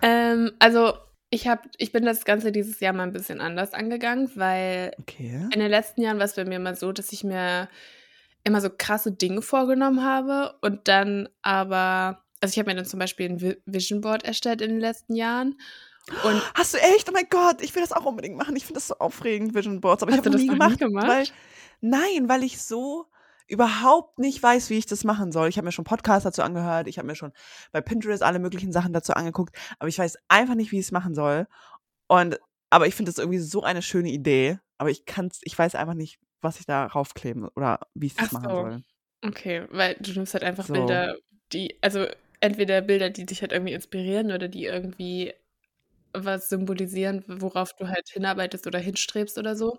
ähm, 0.02 0.52
also 0.58 0.94
ich, 1.30 1.48
hab, 1.48 1.66
ich 1.78 1.92
bin 1.92 2.04
das 2.04 2.24
Ganze 2.24 2.52
dieses 2.52 2.80
Jahr 2.80 2.92
mal 2.92 3.04
ein 3.04 3.12
bisschen 3.12 3.40
anders 3.40 3.74
angegangen, 3.74 4.30
weil 4.34 4.92
okay. 4.98 5.48
in 5.52 5.60
den 5.60 5.70
letzten 5.70 6.02
Jahren 6.02 6.18
war 6.18 6.26
es 6.26 6.36
bei 6.36 6.44
mir 6.44 6.56
immer 6.56 6.74
so, 6.74 6.92
dass 6.92 7.12
ich 7.12 7.24
mir 7.24 7.68
immer 8.44 8.60
so 8.60 8.68
krasse 8.76 9.12
Dinge 9.12 9.42
vorgenommen 9.42 10.04
habe 10.04 10.54
und 10.60 10.86
dann 10.86 11.28
aber, 11.42 12.22
also 12.40 12.52
ich 12.52 12.58
habe 12.58 12.70
mir 12.70 12.76
dann 12.76 12.84
zum 12.84 13.00
Beispiel 13.00 13.30
ein 13.30 13.56
Vision 13.66 14.00
Board 14.00 14.22
erstellt 14.24 14.60
in 14.60 14.70
den 14.70 14.80
letzten 14.80 15.14
Jahren. 15.14 15.58
Und 16.22 16.42
Hast 16.54 16.74
du 16.74 16.78
echt? 16.78 17.08
Oh 17.08 17.12
mein 17.12 17.26
Gott, 17.30 17.62
ich 17.62 17.74
will 17.74 17.82
das 17.82 17.92
auch 17.92 18.04
unbedingt 18.04 18.36
machen. 18.36 18.54
Ich 18.56 18.64
finde 18.66 18.78
das 18.78 18.88
so 18.88 18.94
aufregend, 18.98 19.54
Vision 19.54 19.80
Boards, 19.80 20.02
aber 20.02 20.12
ich 20.12 20.18
habe 20.18 20.30
das 20.30 20.40
nie 20.40 20.48
gemacht, 20.48 20.72
nie 20.72 20.86
gemacht, 20.86 21.08
weil 21.08 21.26
nein, 21.80 22.28
weil 22.28 22.44
ich 22.44 22.62
so 22.62 23.06
überhaupt 23.46 24.18
nicht 24.18 24.42
weiß, 24.42 24.70
wie 24.70 24.78
ich 24.78 24.86
das 24.86 25.04
machen 25.04 25.32
soll. 25.32 25.48
Ich 25.48 25.56
habe 25.58 25.66
mir 25.66 25.72
schon 25.72 25.84
Podcasts 25.84 26.24
dazu 26.24 26.42
angehört, 26.42 26.88
ich 26.88 26.98
habe 26.98 27.06
mir 27.06 27.14
schon 27.14 27.32
bei 27.72 27.80
Pinterest 27.80 28.22
alle 28.22 28.38
möglichen 28.38 28.72
Sachen 28.72 28.92
dazu 28.92 29.12
angeguckt, 29.14 29.56
aber 29.78 29.88
ich 29.88 29.98
weiß 29.98 30.16
einfach 30.28 30.54
nicht, 30.54 30.72
wie 30.72 30.78
ich 30.78 30.86
es 30.86 30.92
machen 30.92 31.14
soll. 31.14 31.46
Und 32.08 32.38
aber 32.70 32.86
ich 32.86 32.94
finde 32.94 33.10
das 33.10 33.18
irgendwie 33.18 33.38
so 33.38 33.62
eine 33.62 33.82
schöne 33.82 34.10
Idee, 34.10 34.58
aber 34.78 34.90
ich 34.90 35.04
kann's, 35.06 35.40
ich 35.44 35.58
weiß 35.58 35.74
einfach 35.76 35.94
nicht, 35.94 36.18
was 36.40 36.58
ich 36.60 36.66
da 36.66 36.86
raufkleben 36.86 37.48
oder 37.56 37.80
wie 37.94 38.06
ich 38.06 38.14
das 38.16 38.28
Ach 38.28 38.32
machen 38.32 38.50
so. 38.50 38.56
soll. 38.56 38.82
Okay, 39.24 39.66
weil 39.70 39.96
du 40.00 40.12
nimmst 40.12 40.34
halt 40.34 40.44
einfach 40.44 40.66
So. 40.66 40.74
Bilder, 40.74 41.16
die, 41.52 41.78
also 41.82 42.06
entweder 42.40 42.80
Bilder, 42.82 43.10
die 43.10 43.26
dich 43.26 43.40
halt 43.42 43.52
irgendwie 43.52 43.72
inspirieren 43.72 44.32
oder 44.32 44.48
die 44.48 44.64
irgendwie 44.64 45.32
was 46.12 46.48
symbolisieren, 46.48 47.24
worauf 47.28 47.74
du 47.74 47.88
halt 47.88 48.08
hinarbeitest 48.10 48.66
oder 48.66 48.78
hinstrebst 48.78 49.38
oder 49.38 49.56
so. 49.56 49.78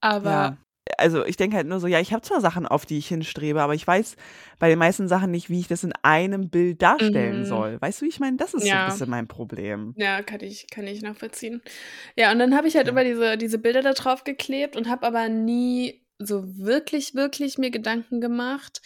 Aber 0.00 0.30
Ja. 0.30 0.56
Also 0.98 1.24
ich 1.24 1.36
denke 1.36 1.56
halt 1.56 1.66
nur 1.66 1.80
so, 1.80 1.86
ja, 1.86 2.00
ich 2.00 2.12
habe 2.12 2.22
zwar 2.22 2.40
Sachen, 2.40 2.66
auf 2.66 2.86
die 2.86 2.98
ich 2.98 3.08
hinstrebe, 3.08 3.60
aber 3.62 3.74
ich 3.74 3.86
weiß 3.86 4.16
bei 4.58 4.68
den 4.68 4.78
meisten 4.78 5.08
Sachen 5.08 5.30
nicht, 5.30 5.50
wie 5.50 5.60
ich 5.60 5.68
das 5.68 5.84
in 5.84 5.92
einem 6.02 6.50
Bild 6.50 6.82
darstellen 6.82 7.40
Mhm. 7.40 7.44
soll. 7.44 7.80
Weißt 7.80 8.00
du, 8.00 8.04
wie 8.06 8.10
ich 8.10 8.20
meine? 8.20 8.36
Das 8.36 8.54
ist 8.54 8.62
so 8.64 8.76
ein 8.76 8.78
Ja. 8.78 8.84
bisschen 8.84 9.10
mein 9.10 9.28
Problem. 9.28 9.94
Ja, 9.96 10.22
kann 10.22 10.40
ich, 10.40 10.66
kann 10.70 10.86
ich 10.86 11.02
nachvollziehen. 11.02 11.62
Ja, 12.16 12.32
und 12.32 12.38
dann 12.38 12.56
habe 12.56 12.68
ich 12.68 12.76
halt 12.76 12.86
Ja. 12.86 12.92
immer 12.92 13.04
diese, 13.04 13.36
diese 13.38 13.58
Bilder 13.58 13.82
da 13.82 13.92
drauf 13.92 14.24
geklebt 14.24 14.76
und 14.76 14.88
habe 14.88 15.06
aber 15.06 15.28
nie 15.28 16.02
so 16.18 16.44
wirklich, 16.58 17.14
wirklich 17.14 17.56
mir 17.58 17.70
Gedanken 17.70 18.20
gemacht, 18.20 18.82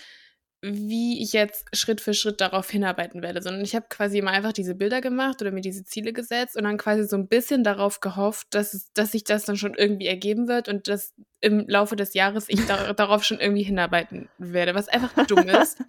wie 0.67 1.23
ich 1.23 1.35
jetzt 1.35 1.67
Schritt 1.77 2.01
für 2.01 2.15
Schritt 2.15 2.41
darauf 2.41 2.71
hinarbeiten 2.71 3.21
werde, 3.21 3.43
sondern 3.43 3.63
ich 3.63 3.75
habe 3.75 3.85
quasi 3.91 4.19
immer 4.19 4.31
einfach 4.31 4.55
diese 4.55 4.75
Bilder 4.75 5.03
gemacht 5.03 5.43
oder 5.43 5.51
mir 5.51 5.61
diese 5.61 5.85
Ziele 5.85 6.15
gesetzt 6.15 6.57
und 6.57 6.65
dann 6.65 6.79
quasi 6.79 7.05
so 7.05 7.17
ein 7.17 7.29
bisschen 7.29 7.65
darauf 7.65 8.01
gehofft, 8.01 8.47
dass, 8.51 8.73
es, 8.73 8.91
dass 8.95 9.13
sich 9.13 9.25
das 9.25 9.45
dann 9.45 9.59
schon 9.59 9.75
irgendwie 9.75 10.07
ergeben 10.07 10.49
wird 10.49 10.71
und 10.71 10.89
dass 10.89 11.13
im 11.43 11.69
Laufe 11.69 11.97
des 11.97 12.15
Jahres 12.15 12.47
ich 12.49 12.65
da, 12.65 12.93
darauf 12.95 13.25
schon 13.25 13.41
irgendwie 13.41 13.63
hinarbeiten 13.63 14.31
werde, 14.39 14.75
was 14.75 14.89
einfach 14.89 15.27
dumm 15.27 15.47
ist. 15.49 15.83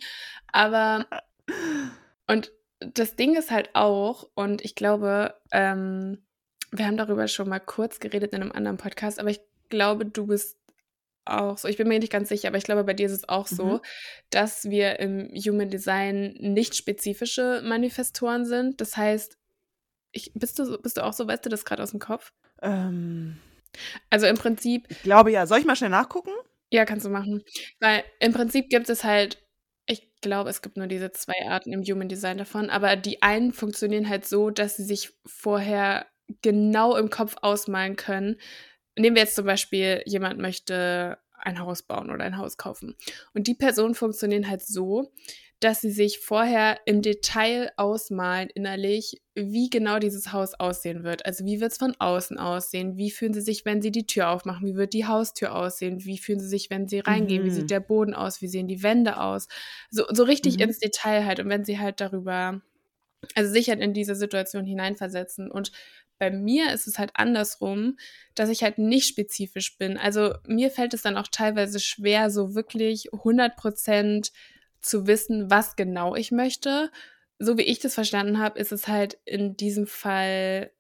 Aber 0.52 1.06
und 2.28 2.52
das 2.80 3.16
Ding 3.16 3.38
ist 3.38 3.52
halt 3.52 3.70
auch, 3.74 4.28
und 4.36 4.64
ich 4.66 4.76
glaube, 4.76 5.36
ähm, 5.52 6.18
wir 6.72 6.86
haben 6.86 6.98
darüber 6.98 7.30
schon 7.30 7.48
mal 7.48 7.60
kurz 7.60 8.02
geredet 8.02 8.34
in 8.34 8.42
einem 8.42 8.52
anderen 8.52 8.78
Podcast, 8.78 9.20
aber 9.20 9.30
ich 9.30 9.40
glaube, 9.70 10.06
du 10.06 10.28
bist 10.28 10.58
auch 11.26 11.58
so, 11.58 11.68
ich 11.68 11.78
bin 11.78 11.88
mir 11.88 12.00
nicht 12.00 12.12
ganz 12.12 12.30
sicher, 12.30 12.48
aber 12.50 12.58
ich 12.58 12.64
glaube, 12.64 12.84
bei 12.84 12.94
dir 12.94 13.06
ist 13.08 13.12
es 13.14 13.28
auch 13.30 13.48
so, 13.48 13.66
Mhm. 13.66 13.80
dass 14.30 14.66
wir 14.70 15.00
im 15.00 15.30
Human 15.36 15.70
Design 15.70 16.36
nicht 16.40 16.76
spezifische 16.76 17.62
Manifestoren 17.64 18.46
sind. 18.46 18.80
Das 18.82 18.96
heißt, 18.98 19.38
ich, 20.12 20.32
bist, 20.34 20.60
du, 20.60 20.78
bist 20.82 20.98
du 20.98 21.04
auch 21.04 21.14
so, 21.14 21.28
weißt 21.28 21.46
du 21.46 21.50
das 21.50 21.66
gerade 21.66 21.84
aus 21.84 21.92
dem 21.92 22.00
Kopf? 22.00 22.32
Ähm, 22.62 23.38
Also 24.10 24.28
im 24.28 24.38
Prinzip, 24.38 24.86
ich 24.90 25.02
glaube 25.04 25.32
ja. 25.32 25.46
Soll 25.46 25.60
ich 25.60 25.66
mal 25.66 25.76
schnell 25.76 25.90
nachgucken? 25.90 26.32
ja, 26.72 26.84
kannst 26.86 27.06
du 27.06 27.10
machen. 27.10 27.44
Weil 27.80 28.04
im 28.20 28.34
Prinzip 28.34 28.70
gibt 28.70 28.90
es 28.90 29.04
halt, 29.04 29.42
ich 29.88 30.12
glaube, 30.22 30.50
es 30.50 30.62
gibt 30.62 30.78
nur 30.78 30.88
diese 30.88 31.12
zwei 31.12 31.48
Arten 31.48 31.72
im 31.72 31.84
Human 31.84 32.10
Design 32.10 32.38
davon, 32.38 32.70
aber 32.70 32.96
die 32.96 33.22
einen 33.22 33.54
funktionieren 33.54 34.10
halt 34.10 34.26
so, 34.26 34.50
dass 34.50 34.76
sie 34.78 34.84
sich 34.84 35.12
vorher 35.26 36.08
genau 36.42 36.96
im 36.98 37.10
Kopf 37.10 37.36
ausmalen 37.42 37.96
können. 37.96 38.38
Nehmen 38.98 39.16
wir 39.16 39.24
jetzt 39.24 39.36
zum 39.36 39.46
Beispiel, 39.46 40.02
jemand 40.06 40.40
möchte 40.40 41.18
ein 41.34 41.60
Haus 41.60 41.84
bauen 41.84 42.10
oder 42.12 42.24
ein 42.24 42.38
Haus 42.38 42.58
kaufen. 42.58 42.96
Und 43.34 43.48
die 43.48 43.54
Personen 43.56 43.94
funktionieren 43.96 44.50
halt 44.50 44.64
so, 44.64 45.12
dass 45.62 45.82
sie 45.82 45.92
sich 45.92 46.20
vorher 46.20 46.80
im 46.86 47.02
Detail 47.02 47.72
ausmalen, 47.78 48.50
innerlich, 48.54 49.22
wie 49.36 49.70
genau 49.70 50.00
dieses 50.00 50.34
Haus 50.34 50.54
aussehen 50.54 51.04
wird. 51.04 51.26
Also 51.26 51.46
wie 51.46 51.62
wird 51.62 51.72
es 51.72 51.78
von 51.78 51.96
außen 51.98 52.38
aussehen? 52.38 52.98
Wie 52.98 53.10
fühlen 53.10 53.34
sie 53.34 53.42
sich, 53.42 53.64
wenn 53.66 53.82
sie 53.82 53.92
die 53.92 54.06
Tür 54.06 54.30
aufmachen? 54.30 54.68
Wie 54.68 54.76
wird 54.76 54.94
die 54.94 55.06
Haustür 55.08 55.56
aussehen? 55.56 56.04
Wie 56.04 56.18
fühlen 56.18 56.40
sie 56.40 56.48
sich, 56.48 56.70
wenn 56.70 56.88
sie 56.88 57.00
reingehen? 57.00 57.44
Wie 57.46 57.50
Mhm. 57.50 57.54
sieht 57.54 57.70
der 57.70 57.80
Boden 57.80 58.14
aus? 58.14 58.42
Wie 58.42 58.48
sehen 58.48 58.68
die 58.68 58.84
Wände 58.84 59.20
aus? 59.20 59.48
So, 59.92 60.04
so 60.12 60.24
richtig 60.24 60.58
Mhm. 60.58 60.62
ins 60.62 60.80
Detail 60.80 61.26
halt. 61.26 61.40
Und 61.40 61.50
wenn 61.50 61.64
sie 61.66 61.80
halt 61.80 62.02
darüber, 62.02 62.62
also 63.36 63.52
sich 63.52 63.70
halt 63.70 63.82
in 63.82 63.94
diese 63.94 64.16
Situation 64.16 64.66
hineinversetzen. 64.66 65.52
Und 65.52 65.72
bei 66.18 66.32
mir 66.32 66.74
ist 66.74 66.88
es 66.88 66.98
halt 67.00 67.12
andersrum, 67.16 67.98
dass 68.36 68.50
ich 68.50 68.64
halt 68.64 68.78
nicht 68.78 69.08
spezifisch 69.08 69.78
bin. 69.78 69.98
Also 69.98 70.34
mir 70.48 70.72
fällt 70.72 70.94
es 70.94 71.02
dann 71.02 71.18
auch 71.18 71.28
teilweise 71.30 71.80
schwer, 71.80 72.30
so 72.30 72.56
wirklich 72.56 73.12
100 73.12 73.56
Prozent 73.56 74.32
zu 74.82 75.08
wissen, 75.08 75.50
was 75.50 75.76
genau 75.76 76.16
ich 76.16 76.32
möchte. 76.32 76.92
So 77.40 77.58
wie 77.58 77.64
ich 77.64 77.80
das 77.80 77.94
verstanden 77.94 78.40
habe, 78.40 78.60
ist 78.60 78.72
es 78.72 78.88
halt 78.88 79.18
in 79.26 79.58
diesem 79.58 79.88
Fall 79.88 80.72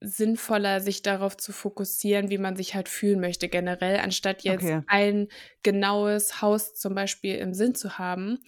sinnvoller, 0.00 0.80
sich 0.80 1.02
darauf 1.02 1.36
zu 1.36 1.52
fokussieren, 1.52 2.28
wie 2.28 2.38
man 2.38 2.56
sich 2.56 2.74
halt 2.74 2.88
fühlen 2.88 3.20
möchte 3.20 3.48
generell, 3.48 3.98
anstatt 4.00 4.42
jetzt 4.42 4.64
Okay. 4.64 4.82
ein 4.86 5.28
genaues 5.62 6.42
Haus 6.42 6.74
zum 6.74 6.94
Beispiel 6.94 7.36
im 7.36 7.54
Sinn 7.54 7.74
zu 7.74 7.98
haben, 7.98 8.40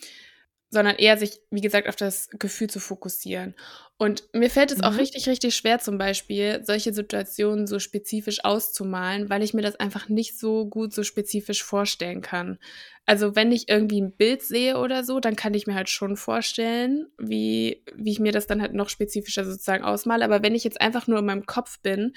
sondern 0.75 0.97
eher 0.97 1.17
sich, 1.17 1.41
wie 1.51 1.63
gesagt, 1.63 1.89
auf 1.89 1.97
das 1.97 2.29
Gefühl 2.39 2.69
zu 2.69 2.79
fokussieren. 2.81 3.55
Und 3.97 4.25
mir 4.35 4.51
fällt 4.51 4.71
es 4.73 4.83
auch 4.83 4.91
Mhm. 4.91 4.99
richtig, 4.99 5.27
richtig 5.29 5.57
schwer, 5.57 5.79
zum 5.79 5.97
Beispiel 5.97 6.61
solche 6.65 6.93
Situationen 6.93 7.67
so 7.67 7.79
spezifisch 7.79 8.45
auszumalen, 8.45 9.31
weil 9.31 9.43
ich 9.43 9.55
mir 9.55 9.63
das 9.63 9.77
einfach 9.77 10.11
nicht 10.11 10.39
so 10.39 10.67
gut 10.67 10.93
so 10.93 11.03
spezifisch 11.05 11.63
vorstellen 11.65 12.21
kann. 12.21 12.59
Also 13.07 13.35
wenn 13.37 13.53
ich 13.53 13.69
irgendwie 13.69 14.01
ein 14.01 14.13
Bild 14.17 14.43
sehe 14.43 14.77
oder 14.79 15.05
so, 15.05 15.21
dann 15.21 15.37
kann 15.37 15.55
ich 15.55 15.67
mir 15.67 15.75
halt 15.75 15.89
schon 15.89 16.17
vorstellen, 16.17 17.07
wie, 17.19 17.83
wie 17.95 18.11
ich 18.11 18.21
mir 18.21 18.33
das 18.33 18.47
dann 18.47 18.61
halt 18.61 18.75
noch 18.75 18.89
spezifischer 18.91 19.45
sozusagen 19.45 19.85
ausmale. 19.85 20.25
Aber 20.25 20.43
wenn 20.43 20.55
ich 20.55 20.65
jetzt 20.65 20.81
einfach 20.81 21.07
nur 21.07 21.21
in 21.21 21.27
meinem 21.27 21.47
Kopf 21.47 21.79
bin, 21.81 22.15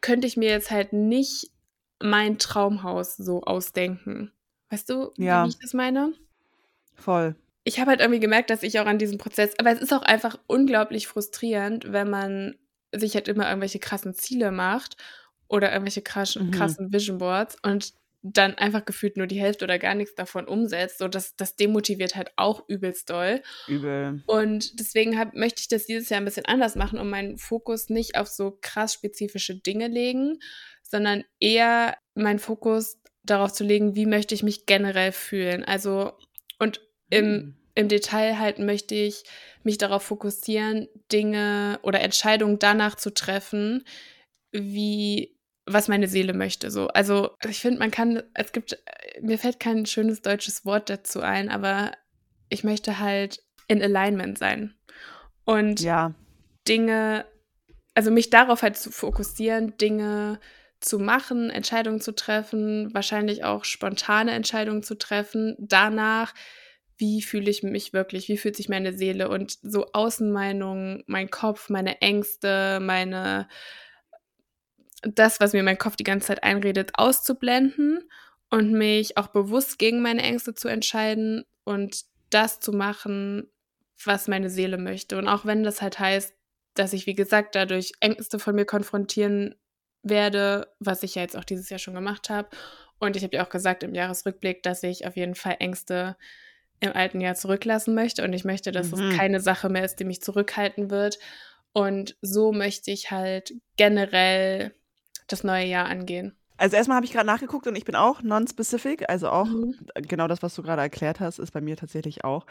könnte 0.00 0.26
ich 0.26 0.36
mir 0.36 0.48
jetzt 0.50 0.70
halt 0.70 0.92
nicht 0.92 1.50
mein 2.02 2.38
Traumhaus 2.38 3.16
so 3.16 3.42
ausdenken. 3.42 4.32
Weißt 4.70 4.88
du, 4.88 5.10
Ja. 5.18 5.44
wie 5.44 5.48
ich 5.50 5.58
das 5.58 5.74
meine? 5.74 6.14
Voll. 6.94 7.34
Ich 7.64 7.78
habe 7.80 7.90
halt 7.90 8.00
irgendwie 8.00 8.20
gemerkt, 8.20 8.50
dass 8.50 8.62
ich 8.62 8.80
auch 8.80 8.86
an 8.86 8.98
diesem 8.98 9.18
Prozess, 9.18 9.54
aber 9.58 9.70
es 9.72 9.80
ist 9.80 9.92
auch 9.92 10.02
einfach 10.02 10.38
unglaublich 10.46 11.06
frustrierend, 11.06 11.92
wenn 11.92 12.08
man 12.10 12.56
sich 12.94 13.14
halt 13.14 13.28
immer 13.28 13.48
irgendwelche 13.48 13.78
krassen 13.78 14.14
Ziele 14.14 14.50
macht 14.50 14.96
oder 15.48 15.70
irgendwelche 15.72 16.02
krassen, 16.02 16.46
Mhm. 16.46 16.50
krassen 16.52 16.92
Vision 16.92 17.18
Boards 17.18 17.56
und 17.62 17.92
dann 18.22 18.54
einfach 18.56 18.84
gefühlt 18.84 19.16
nur 19.16 19.26
die 19.26 19.40
Hälfte 19.40 19.64
oder 19.64 19.78
gar 19.78 19.94
nichts 19.94 20.14
davon 20.14 20.46
umsetzt. 20.46 20.98
So, 20.98 21.08
das, 21.08 21.36
das 21.36 21.56
demotiviert 21.56 22.16
halt 22.16 22.30
auch 22.36 22.68
übelst 22.68 23.08
doll. 23.08 23.42
Übel. 23.66 24.22
Und 24.26 24.78
deswegen 24.78 25.18
hab, 25.18 25.34
möchte 25.34 25.60
ich 25.60 25.68
das 25.68 25.86
dieses 25.86 26.10
Jahr 26.10 26.20
ein 26.20 26.26
bisschen 26.26 26.44
anders 26.44 26.76
machen 26.76 26.98
und 26.98 27.08
meinen 27.08 27.38
Fokus 27.38 27.88
nicht 27.88 28.18
auf 28.18 28.28
so 28.28 28.58
krass 28.60 28.92
spezifische 28.92 29.54
Dinge 29.56 29.88
legen, 29.88 30.38
sondern 30.82 31.24
eher 31.38 31.96
meinen 32.14 32.38
Fokus 32.40 32.98
darauf 33.22 33.52
zu 33.52 33.64
legen, 33.64 33.94
wie 33.96 34.06
möchte 34.06 34.34
ich 34.34 34.42
mich 34.42 34.66
generell 34.66 35.12
fühlen. 35.12 35.64
Also, 35.64 36.12
und 36.58 36.80
im, 37.10 37.24
Hm. 37.24 37.54
im 37.74 37.88
Detail 37.88 38.38
halt 38.38 38.58
möchte 38.58 38.94
ich 38.94 39.24
mich 39.62 39.78
darauf 39.78 40.02
fokussieren, 40.02 40.88
Dinge 41.12 41.78
oder 41.82 42.00
Entscheidungen 42.00 42.58
danach 42.58 42.94
zu 42.94 43.12
treffen, 43.12 43.84
wie 44.52 45.36
was 45.66 45.88
meine 45.88 46.08
Seele 46.08 46.32
möchte. 46.32 46.70
So. 46.70 46.88
Also 46.88 47.30
ich 47.48 47.60
finde, 47.60 47.78
man 47.78 47.90
kann, 47.90 48.22
es 48.34 48.52
gibt, 48.52 48.78
mir 49.20 49.38
fällt 49.38 49.60
kein 49.60 49.86
schönes 49.86 50.22
deutsches 50.22 50.64
Wort 50.64 50.90
dazu 50.90 51.20
ein, 51.20 51.48
aber 51.48 51.92
ich 52.48 52.64
möchte 52.64 52.98
halt 52.98 53.42
in 53.68 53.82
Alignment 53.82 54.38
sein. 54.38 54.74
Und 55.44 55.80
Ja. 55.80 56.14
Dinge, 56.66 57.24
also 57.94 58.10
mich 58.10 58.30
darauf 58.30 58.62
halt 58.62 58.76
zu 58.76 58.90
fokussieren, 58.90 59.76
Dinge 59.76 60.40
zu 60.80 60.98
machen, 60.98 61.50
Entscheidungen 61.50 62.00
zu 62.00 62.14
treffen, 62.14 62.92
wahrscheinlich 62.94 63.44
auch 63.44 63.64
spontane 63.64 64.32
Entscheidungen 64.32 64.82
zu 64.82 64.96
treffen, 64.96 65.54
danach, 65.58 66.34
wie 67.00 67.22
fühle 67.22 67.50
ich 67.50 67.62
mich 67.62 67.92
wirklich, 67.92 68.28
wie 68.28 68.36
fühlt 68.36 68.56
sich 68.56 68.68
meine 68.68 68.92
Seele 68.92 69.30
und 69.30 69.58
so 69.62 69.86
Außenmeinungen, 69.92 71.02
mein 71.06 71.30
Kopf, 71.30 71.70
meine 71.70 72.00
Ängste, 72.02 72.78
meine, 72.80 73.48
das, 75.02 75.40
was 75.40 75.54
mir 75.54 75.62
mein 75.62 75.78
Kopf 75.78 75.96
die 75.96 76.04
ganze 76.04 76.28
Zeit 76.28 76.44
einredet, 76.44 76.92
auszublenden 76.94 78.04
und 78.50 78.72
mich 78.72 79.16
auch 79.16 79.28
bewusst 79.28 79.78
gegen 79.78 80.02
meine 80.02 80.22
Ängste 80.22 80.54
zu 80.54 80.68
entscheiden 80.68 81.44
und 81.64 82.04
das 82.28 82.60
zu 82.60 82.72
machen, 82.72 83.50
was 84.04 84.28
meine 84.28 84.50
Seele 84.50 84.76
möchte. 84.76 85.16
Und 85.16 85.26
auch 85.26 85.46
wenn 85.46 85.62
das 85.62 85.80
halt 85.80 85.98
heißt, 85.98 86.34
dass 86.74 86.92
ich, 86.92 87.06
wie 87.06 87.14
gesagt, 87.14 87.54
dadurch 87.54 87.92
Ängste 88.00 88.38
von 88.38 88.54
mir 88.54 88.66
konfrontieren 88.66 89.54
werde, 90.02 90.68
was 90.78 91.02
ich 91.02 91.14
ja 91.14 91.22
jetzt 91.22 91.36
auch 91.36 91.44
dieses 91.44 91.70
Jahr 91.70 91.78
schon 91.78 91.94
gemacht 91.94 92.28
habe. 92.28 92.50
Und 92.98 93.16
ich 93.16 93.22
habe 93.22 93.36
ja 93.36 93.44
auch 93.44 93.50
gesagt 93.50 93.82
im 93.82 93.94
Jahresrückblick, 93.94 94.62
dass 94.62 94.82
ich 94.82 95.06
auf 95.06 95.16
jeden 95.16 95.34
Fall 95.34 95.56
Ängste 95.58 96.16
im 96.80 96.92
alten 96.92 97.20
Jahr 97.20 97.34
zurücklassen 97.34 97.94
möchte. 97.94 98.24
Und 98.24 98.32
ich 98.32 98.44
möchte, 98.44 98.72
dass 98.72 98.90
Mhm. 98.90 99.10
es 99.10 99.16
keine 99.16 99.40
Sache 99.40 99.68
mehr 99.68 99.84
ist, 99.84 99.96
die 100.00 100.04
mich 100.04 100.22
zurückhalten 100.22 100.90
wird. 100.90 101.18
Und 101.72 102.16
so 102.22 102.52
möchte 102.52 102.90
ich 102.90 103.10
halt 103.10 103.52
generell 103.76 104.74
das 105.28 105.44
neue 105.44 105.66
Jahr 105.66 105.86
angehen. 105.86 106.34
Also 106.56 106.76
erstmal 106.76 106.96
habe 106.96 107.06
ich 107.06 107.12
gerade 107.12 107.26
nachgeguckt 107.26 107.66
und 107.66 107.76
ich 107.76 107.84
bin 107.84 107.94
auch 107.94 108.22
non-specific, 108.22 109.08
also 109.08 109.30
auch 109.30 109.46
Mhm. 109.46 109.74
genau 109.94 110.26
das, 110.28 110.42
was 110.42 110.54
du 110.54 110.62
gerade 110.62 110.82
erklärt 110.82 111.20
hast, 111.20 111.38
ist 111.38 111.52
bei 111.52 111.60
mir 111.60 111.76
tatsächlich 111.76 112.24
auch 112.24 112.44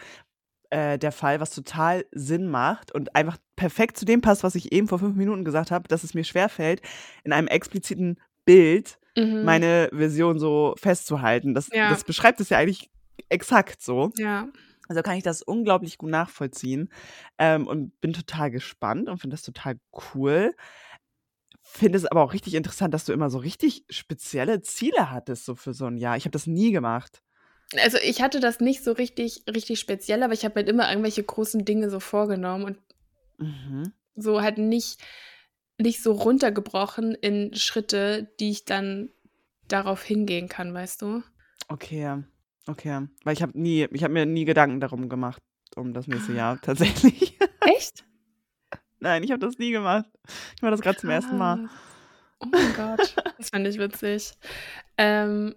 äh, 0.72 1.00
der 1.00 1.12
Fall, 1.12 1.40
was 1.40 1.50
total 1.50 2.06
Sinn 2.12 2.48
macht 2.48 2.92
und 2.94 3.16
einfach 3.16 3.38
perfekt 3.56 3.98
zu 3.98 4.06
dem 4.06 4.22
passt, 4.22 4.44
was 4.44 4.54
ich 4.54 4.72
eben 4.72 4.88
vor 4.88 5.00
fünf 5.00 5.16
Minuten 5.16 5.44
gesagt 5.44 5.72
habe, 5.72 5.88
dass 5.88 6.04
es 6.04 6.14
mir 6.14 6.24
schwerfällt, 6.24 6.84
in 7.24 7.34
einem 7.34 7.48
expliziten 7.48 8.20
Bild 8.46 9.00
mhm. 9.18 9.44
meine 9.44 9.90
Vision 9.92 10.38
so 10.38 10.76
festzuhalten. 10.78 11.56
Das, 11.56 11.70
ja. 11.74 11.90
das 11.90 12.04
beschreibt 12.04 12.40
es 12.40 12.50
ja 12.50 12.60
eigentlich 12.60 12.92
exakt 13.30 13.82
so. 13.82 14.12
Ja. 14.18 14.48
Also 14.88 15.04
kann 15.04 15.18
ich 15.18 15.24
das 15.24 15.44
unglaublich 15.44 16.00
gut 16.00 16.10
nachvollziehen 16.10 16.90
ähm, 17.38 17.68
und 17.68 18.00
bin 18.02 18.12
total 18.12 18.50
gespannt 18.50 19.08
und 19.08 19.20
finde 19.20 19.36
das 19.36 19.44
total 19.44 19.80
cool. 20.16 20.56
Finde 21.62 21.98
es 21.98 22.06
aber 22.06 22.24
auch 22.24 22.34
richtig 22.34 22.56
interessant, 22.56 22.94
dass 22.96 23.06
du 23.06 23.14
immer 23.14 23.30
so 23.30 23.38
richtig 23.38 23.86
spezielle 23.90 24.62
Ziele 24.62 25.12
hattest, 25.12 25.46
so 25.46 25.54
für 25.54 25.76
so 25.76 25.86
ein 25.86 25.98
Jahr. 25.98 26.18
Ich 26.18 26.24
habe 26.24 26.32
das 26.32 26.48
nie 26.48 26.72
gemacht. 26.72 27.22
Also 27.78 28.00
ich 28.04 28.24
hatte 28.24 28.40
das 28.40 28.60
nicht 28.60 28.84
so 28.84 28.92
richtig, 28.92 29.44
richtig 29.48 29.80
speziell, 29.80 30.24
aber 30.24 30.34
ich 30.34 30.44
habe 30.44 30.56
halt 30.56 30.68
immer 30.68 30.90
irgendwelche 30.90 31.24
großen 31.24 31.66
Dinge 31.66 31.92
so 31.92 32.00
vorgenommen 32.00 32.64
und 32.66 32.78
mhm. 33.38 33.94
so 34.16 34.42
halt 34.42 34.58
nicht, 34.58 35.00
nicht 35.78 36.02
so 36.02 36.14
runtergebrochen 36.14 37.14
in 37.14 37.54
Schritte, 37.54 38.34
die 38.40 38.50
ich 38.50 38.66
dann 38.66 39.10
darauf 39.68 40.02
hingehen 40.02 40.50
kann, 40.50 40.74
weißt 40.74 41.04
du? 41.04 41.22
Okay, 41.68 42.24
okay. 42.68 43.08
Weil 43.24 43.34
ich 43.34 43.42
habe 43.42 43.60
nie, 43.60 43.88
ich 43.92 44.04
habe 44.04 44.14
mir 44.14 44.26
nie 44.26 44.46
Gedanken 44.46 44.80
darum 44.80 45.10
gemacht, 45.10 45.42
um 45.76 45.94
das 45.94 46.08
nächste 46.08 46.34
Jahr 46.34 46.56
ah. 46.56 46.60
tatsächlich. 46.62 47.38
Echt? 47.62 48.06
Nein, 49.00 49.24
ich 49.24 49.32
habe 49.32 49.40
das 49.40 49.58
nie 49.58 49.72
gemacht. 49.72 50.06
Ich 50.56 50.62
mache 50.62 50.72
das 50.72 50.82
gerade 50.82 50.98
zum 50.98 51.10
ersten 51.10 51.38
Mal. 51.38 51.70
Oh 52.42 52.48
mein 52.52 52.74
Gott, 52.74 53.16
das 53.38 53.50
fand 53.50 53.68
ich 53.68 53.78
witzig. 53.80 54.34
Ähm, 54.98 55.56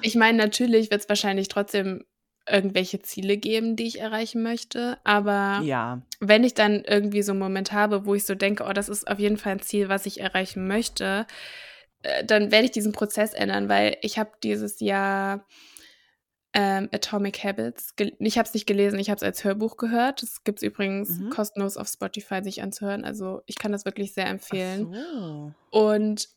ich 0.00 0.14
meine, 0.14 0.38
natürlich 0.38 0.90
wird 0.90 1.02
es 1.02 1.08
wahrscheinlich 1.08 1.48
trotzdem 1.48 2.04
irgendwelche 2.48 3.00
Ziele 3.02 3.36
geben, 3.36 3.76
die 3.76 3.86
ich 3.86 4.00
erreichen 4.00 4.42
möchte. 4.42 4.98
Aber 5.04 5.60
ja. 5.62 6.02
wenn 6.20 6.44
ich 6.44 6.54
dann 6.54 6.82
irgendwie 6.84 7.22
so 7.22 7.32
einen 7.32 7.38
Moment 7.38 7.72
habe, 7.72 8.06
wo 8.06 8.14
ich 8.14 8.24
so 8.24 8.34
denke, 8.34 8.64
oh, 8.68 8.72
das 8.72 8.88
ist 8.88 9.08
auf 9.08 9.18
jeden 9.18 9.36
Fall 9.36 9.52
ein 9.52 9.60
Ziel, 9.60 9.88
was 9.88 10.06
ich 10.06 10.20
erreichen 10.20 10.66
möchte, 10.66 11.26
äh, 12.02 12.24
dann 12.24 12.50
werde 12.50 12.64
ich 12.64 12.72
diesen 12.72 12.92
Prozess 12.92 13.32
ändern, 13.34 13.68
weil 13.68 13.96
ich 14.02 14.18
habe 14.18 14.30
dieses 14.42 14.80
Jahr 14.80 15.44
ähm, 16.54 16.88
Atomic 16.92 17.42
Habits. 17.44 17.94
Ich 18.18 18.38
habe 18.38 18.46
es 18.46 18.54
nicht 18.54 18.66
gelesen, 18.66 18.98
ich 18.98 19.08
habe 19.08 19.16
es 19.16 19.22
als 19.22 19.44
Hörbuch 19.44 19.76
gehört. 19.76 20.22
Das 20.22 20.44
gibt 20.44 20.58
es 20.58 20.62
übrigens 20.62 21.18
mhm. 21.18 21.30
kostenlos 21.30 21.76
auf 21.76 21.88
Spotify 21.88 22.42
sich 22.42 22.62
anzuhören. 22.62 23.04
Also 23.04 23.42
ich 23.46 23.58
kann 23.58 23.72
das 23.72 23.84
wirklich 23.84 24.12
sehr 24.12 24.26
empfehlen. 24.26 24.92
So. 24.92 25.54
Und 25.70 26.28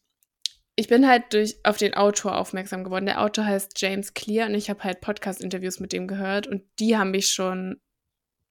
ich 0.77 0.87
bin 0.87 1.07
halt 1.07 1.33
durch 1.33 1.57
auf 1.63 1.77
den 1.77 1.93
Autor 1.93 2.37
aufmerksam 2.37 2.83
geworden. 2.83 3.05
Der 3.05 3.21
Autor 3.21 3.45
heißt 3.45 3.79
James 3.79 4.13
Clear 4.13 4.47
und 4.47 4.55
ich 4.55 4.69
habe 4.69 4.83
halt 4.83 5.01
Podcast-Interviews 5.01 5.79
mit 5.79 5.93
dem 5.93 6.07
gehört 6.07 6.47
und 6.47 6.63
die 6.79 6.97
haben 6.97 7.11
mich 7.11 7.29
schon 7.29 7.79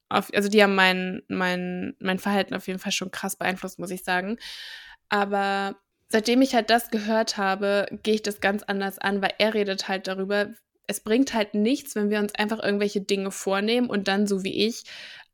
auf, 0.08 0.30
also 0.34 0.48
die 0.48 0.62
haben 0.62 0.74
mein, 0.74 1.22
mein, 1.28 1.96
mein 1.98 2.18
Verhalten 2.18 2.54
auf 2.54 2.66
jeden 2.66 2.78
Fall 2.78 2.92
schon 2.92 3.10
krass 3.10 3.36
beeinflusst, 3.36 3.78
muss 3.78 3.90
ich 3.90 4.04
sagen. 4.04 4.38
Aber 5.08 5.76
seitdem 6.08 6.42
ich 6.42 6.54
halt 6.54 6.70
das 6.70 6.90
gehört 6.90 7.36
habe, 7.36 7.86
gehe 8.02 8.14
ich 8.14 8.22
das 8.22 8.40
ganz 8.40 8.62
anders 8.62 8.98
an, 8.98 9.20
weil 9.20 9.32
er 9.38 9.54
redet 9.54 9.88
halt 9.88 10.06
darüber, 10.06 10.52
es 10.86 11.00
bringt 11.00 11.34
halt 11.34 11.54
nichts, 11.54 11.94
wenn 11.94 12.10
wir 12.10 12.18
uns 12.18 12.34
einfach 12.34 12.62
irgendwelche 12.62 13.00
Dinge 13.00 13.30
vornehmen 13.30 13.88
und 13.88 14.08
dann, 14.08 14.26
so 14.26 14.44
wie 14.44 14.66
ich, 14.66 14.84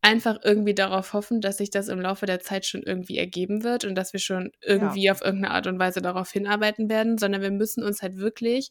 einfach 0.02 0.38
irgendwie 0.42 0.74
darauf 0.74 1.12
hoffen, 1.12 1.40
dass 1.40 1.58
sich 1.58 1.70
das 1.70 1.88
im 1.88 2.00
Laufe 2.00 2.26
der 2.26 2.40
Zeit 2.40 2.64
schon 2.64 2.82
irgendwie 2.82 3.18
ergeben 3.18 3.64
wird 3.64 3.84
und 3.84 3.94
dass 3.94 4.12
wir 4.12 4.20
schon 4.20 4.50
irgendwie 4.62 5.04
ja. 5.04 5.12
auf 5.12 5.20
irgendeine 5.20 5.54
Art 5.54 5.66
und 5.66 5.78
Weise 5.78 6.00
darauf 6.00 6.30
hinarbeiten 6.30 6.88
werden, 6.88 7.18
sondern 7.18 7.42
wir 7.42 7.50
müssen 7.50 7.84
uns 7.84 8.00
halt 8.00 8.16
wirklich 8.16 8.70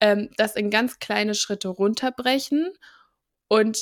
ähm, 0.00 0.30
das 0.36 0.54
in 0.54 0.70
ganz 0.70 0.98
kleine 0.98 1.34
Schritte 1.34 1.68
runterbrechen 1.68 2.72
und 3.48 3.78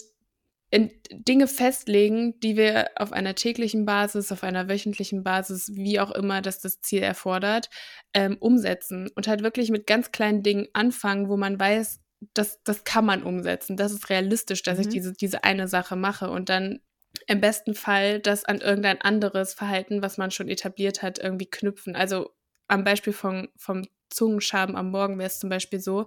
in 0.71 0.91
Dinge 1.13 1.47
festlegen, 1.47 2.41
die 2.41 2.57
wir 2.57 2.91
auf 2.97 3.13
einer 3.13 3.35
täglichen 3.35 3.85
Basis, 3.85 4.33
auf 4.33 4.43
einer 4.43 4.69
wöchentlichen 4.69 5.23
Basis, 5.23 5.71
wie 5.75 6.01
auch 6.01 6.11
immer 6.11 6.43
das 6.43 6.61
das 6.61 6.81
Ziel 6.81 7.03
erfordert, 7.03 7.69
ähm, 8.13 8.37
umsetzen 8.41 9.09
und 9.15 9.29
halt 9.29 9.43
wirklich 9.43 9.71
mit 9.71 9.87
ganz 9.87 10.11
kleinen 10.11 10.43
Dingen 10.43 10.67
anfangen, 10.73 11.29
wo 11.29 11.37
man 11.37 11.61
weiß, 11.61 12.01
das, 12.35 12.63
das 12.65 12.85
kann 12.85 13.05
man 13.05 13.23
umsetzen. 13.23 13.77
Das 13.77 13.93
ist 13.93 14.11
realistisch, 14.11 14.63
dass 14.63 14.79
mhm. 14.79 14.83
ich 14.83 14.89
diese, 14.89 15.13
diese 15.13 15.45
eine 15.45 15.69
Sache 15.69 15.97
mache 15.97 16.31
und 16.31 16.49
dann 16.49 16.81
im 17.27 17.41
besten 17.41 17.75
Fall 17.75 18.21
das 18.21 18.45
an 18.45 18.61
irgendein 18.61 19.01
anderes 19.01 19.55
Verhalten, 19.55 20.03
was 20.03 20.19
man 20.19 20.31
schon 20.31 20.49
etabliert 20.49 21.03
hat, 21.03 21.19
irgendwie 21.19 21.47
knüpfen. 21.47 21.95
Also 21.95 22.31
am 22.69 22.85
Beispiel 22.85 23.13
von, 23.13 23.49
vom 23.57 23.87
Zungenschaben 24.11 24.77
am 24.77 24.91
Morgen 24.91 25.19
wäre 25.19 25.27
es 25.27 25.41
zum 25.41 25.51
Beispiel 25.51 25.81
so, 25.81 26.07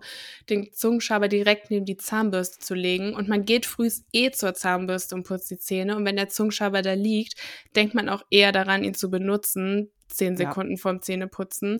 den 0.49 0.71
Zungenschaber 0.71 1.27
direkt 1.27 1.69
neben 1.69 1.85
die 1.85 1.97
Zahnbürste 1.97 2.59
zu 2.59 2.73
legen 2.73 3.13
und 3.13 3.27
man 3.27 3.45
geht 3.45 3.65
frühst 3.65 4.05
eh 4.13 4.31
zur 4.31 4.53
Zahnbürste 4.53 5.15
und 5.15 5.27
putzt 5.27 5.51
die 5.51 5.59
Zähne 5.59 5.95
und 5.95 6.05
wenn 6.05 6.15
der 6.15 6.29
Zungenschaber 6.29 6.81
da 6.81 6.93
liegt, 6.93 7.35
denkt 7.75 7.93
man 7.93 8.09
auch 8.09 8.23
eher 8.29 8.51
daran, 8.51 8.83
ihn 8.83 8.93
zu 8.93 9.09
benutzen, 9.09 9.91
zehn 10.07 10.37
Sekunden 10.37 10.75
ja. 10.75 10.77
vorm 10.77 11.01
Zähneputzen, 11.01 11.79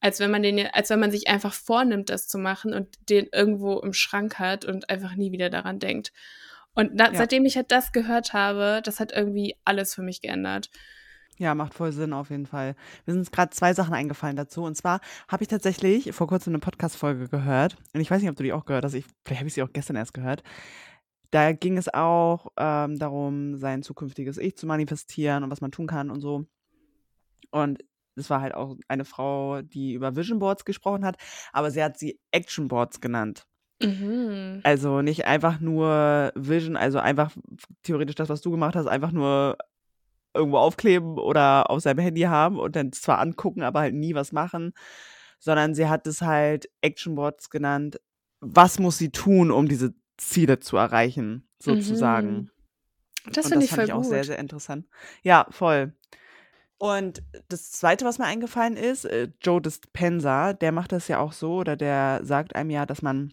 als 0.00 0.20
wenn 0.20 0.30
man 0.30 0.42
den, 0.42 0.66
als 0.66 0.90
wenn 0.90 1.00
man 1.00 1.10
sich 1.10 1.28
einfach 1.28 1.52
vornimmt, 1.52 2.08
das 2.08 2.28
zu 2.28 2.38
machen 2.38 2.72
und 2.72 2.88
den 3.10 3.28
irgendwo 3.32 3.80
im 3.80 3.92
Schrank 3.92 4.38
hat 4.38 4.64
und 4.64 4.90
einfach 4.90 5.16
nie 5.16 5.32
wieder 5.32 5.50
daran 5.50 5.78
denkt. 5.80 6.12
Und 6.74 6.98
da, 6.98 7.06
ja. 7.06 7.14
seitdem 7.14 7.44
ich 7.44 7.56
halt 7.56 7.70
das 7.70 7.92
gehört 7.92 8.32
habe, 8.32 8.80
das 8.84 9.00
hat 9.00 9.12
irgendwie 9.12 9.56
alles 9.64 9.94
für 9.94 10.02
mich 10.02 10.20
geändert. 10.20 10.70
Ja, 11.38 11.54
macht 11.54 11.74
voll 11.74 11.92
Sinn 11.92 12.12
auf 12.12 12.30
jeden 12.30 12.46
Fall. 12.46 12.76
Mir 13.06 13.14
sind 13.14 13.32
gerade 13.32 13.50
zwei 13.50 13.74
Sachen 13.74 13.94
eingefallen 13.94 14.36
dazu. 14.36 14.62
Und 14.62 14.76
zwar 14.76 15.00
habe 15.28 15.42
ich 15.42 15.48
tatsächlich 15.48 16.12
vor 16.12 16.28
kurzem 16.28 16.52
eine 16.52 16.60
Podcast-Folge 16.60 17.28
gehört. 17.28 17.76
Und 17.92 18.00
ich 18.00 18.10
weiß 18.10 18.20
nicht, 18.20 18.30
ob 18.30 18.36
du 18.36 18.44
die 18.44 18.52
auch 18.52 18.64
gehört 18.64 18.84
hast. 18.84 18.94
Ich, 18.94 19.04
vielleicht 19.24 19.40
habe 19.40 19.48
ich 19.48 19.54
sie 19.54 19.62
auch 19.62 19.72
gestern 19.72 19.96
erst 19.96 20.14
gehört. 20.14 20.42
Da 21.30 21.52
ging 21.52 21.76
es 21.76 21.92
auch 21.92 22.52
ähm, 22.56 22.98
darum, 22.98 23.56
sein 23.56 23.82
zukünftiges 23.82 24.38
Ich 24.38 24.56
zu 24.56 24.66
manifestieren 24.66 25.42
und 25.42 25.50
was 25.50 25.60
man 25.60 25.72
tun 25.72 25.88
kann 25.88 26.10
und 26.10 26.20
so. 26.20 26.46
Und 27.50 27.84
es 28.16 28.30
war 28.30 28.40
halt 28.40 28.54
auch 28.54 28.76
eine 28.86 29.04
Frau, 29.04 29.62
die 29.62 29.94
über 29.94 30.14
Vision 30.14 30.38
Boards 30.38 30.64
gesprochen 30.64 31.04
hat, 31.04 31.16
aber 31.52 31.72
sie 31.72 31.82
hat 31.82 31.98
sie 31.98 32.20
Action 32.30 32.68
Boards 32.68 33.00
genannt. 33.00 33.46
Mhm. 33.82 34.60
Also 34.62 35.02
nicht 35.02 35.24
einfach 35.24 35.58
nur 35.58 36.32
Vision, 36.36 36.76
also 36.76 37.00
einfach 37.00 37.32
theoretisch 37.82 38.14
das, 38.14 38.28
was 38.28 38.40
du 38.40 38.52
gemacht 38.52 38.76
hast, 38.76 38.86
einfach 38.86 39.10
nur 39.10 39.58
irgendwo 40.34 40.58
aufkleben 40.58 41.18
oder 41.18 41.70
auf 41.70 41.80
seinem 41.80 42.00
Handy 42.00 42.22
haben 42.22 42.58
und 42.58 42.76
dann 42.76 42.92
zwar 42.92 43.18
angucken, 43.20 43.62
aber 43.62 43.80
halt 43.80 43.94
nie 43.94 44.14
was 44.14 44.32
machen, 44.32 44.72
sondern 45.38 45.74
sie 45.74 45.88
hat 45.88 46.06
es 46.06 46.22
halt 46.22 46.70
Actionboards 46.80 47.50
genannt. 47.50 48.00
Was 48.40 48.78
muss 48.78 48.98
sie 48.98 49.10
tun, 49.10 49.50
um 49.50 49.68
diese 49.68 49.94
Ziele 50.16 50.60
zu 50.60 50.76
erreichen, 50.76 51.48
sozusagen? 51.58 52.34
Mhm. 52.34 52.50
Das 53.32 53.48
finde 53.48 53.64
ich 53.64 53.70
voll 53.70 53.84
ich 53.84 53.92
auch 53.92 54.02
gut. 54.02 54.10
sehr, 54.10 54.24
sehr 54.24 54.38
interessant. 54.38 54.86
Ja, 55.22 55.46
voll. 55.50 55.94
Und 56.76 57.22
das 57.48 57.70
Zweite, 57.70 58.04
was 58.04 58.18
mir 58.18 58.26
eingefallen 58.26 58.76
ist, 58.76 59.04
äh, 59.06 59.28
Joe 59.40 59.62
Dispenza, 59.62 60.52
der 60.52 60.72
macht 60.72 60.92
das 60.92 61.08
ja 61.08 61.18
auch 61.18 61.32
so, 61.32 61.54
oder 61.56 61.76
der 61.76 62.20
sagt 62.24 62.54
einem 62.54 62.70
ja, 62.70 62.84
dass 62.84 63.00
man, 63.00 63.32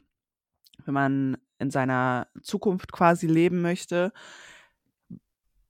wenn 0.86 0.94
man 0.94 1.38
in 1.60 1.72
seiner 1.72 2.28
Zukunft 2.42 2.92
quasi 2.92 3.28
leben 3.28 3.62
möchte, 3.62 4.14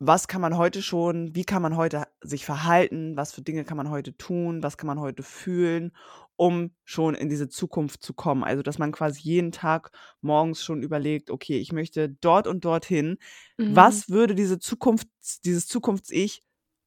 was 0.04 0.28
kann 0.28 0.42
man 0.42 0.58
heute 0.58 0.82
schon, 0.82 1.36
wie 1.36 1.44
kann 1.44 1.62
man 1.62 1.78
heute 1.78 2.06
sich 2.22 2.44
verhalten, 2.44 3.16
was 3.18 3.34
für 3.34 3.44
Dinge 3.44 3.64
kann 3.64 3.78
man 3.78 3.92
heute 3.92 4.18
tun, 4.18 4.64
was 4.64 4.76
kann 4.76 4.88
man 4.88 5.00
heute 5.00 5.22
fühlen, 5.22 5.96
um 6.36 6.72
schon 6.86 7.14
in 7.14 7.30
diese 7.30 7.50
Zukunft 7.50 8.02
zu 8.02 8.16
kommen. 8.16 8.44
Also, 8.44 8.64
dass 8.64 8.80
man 8.80 8.92
quasi 8.92 9.22
jeden 9.22 9.52
Tag 9.52 9.92
morgens 10.22 10.64
schon 10.64 10.82
überlegt, 10.82 11.30
okay, 11.30 11.60
ich 11.60 11.72
möchte 11.72 12.10
dort 12.10 12.48
und 12.48 12.66
dorthin. 12.66 13.20
Mhm. 13.60 13.76
Was 13.76 14.10
würde 14.10 14.34
diese 14.34 14.58
Zukunft, 14.58 15.08
dieses 15.46 15.68
Zukunfts-Ich 15.68 16.42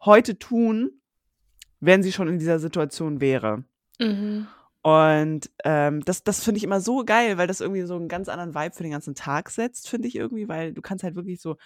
heute 0.04 0.36
tun, 0.36 1.00
wenn 1.78 2.02
sie 2.02 2.12
schon 2.12 2.26
in 2.26 2.40
dieser 2.40 2.58
Situation 2.58 3.20
wäre? 3.20 3.62
Mhm. 4.00 4.48
Und 4.82 5.52
ähm, 5.62 6.04
das, 6.04 6.24
das 6.24 6.42
finde 6.42 6.58
ich 6.58 6.64
immer 6.64 6.80
so 6.80 7.04
geil, 7.04 7.38
weil 7.38 7.46
das 7.46 7.60
irgendwie 7.60 7.82
so 7.82 7.94
einen 7.94 8.08
ganz 8.08 8.28
anderen 8.28 8.56
Vibe 8.56 8.74
für 8.74 8.82
den 8.82 8.92
ganzen 8.92 9.14
Tag 9.14 9.50
setzt, 9.50 9.88
finde 9.88 10.08
ich 10.08 10.16
irgendwie, 10.16 10.48
weil 10.48 10.72
du 10.72 10.82
kannst 10.82 11.04
halt 11.04 11.14
wirklich 11.14 11.40
so 11.40 11.56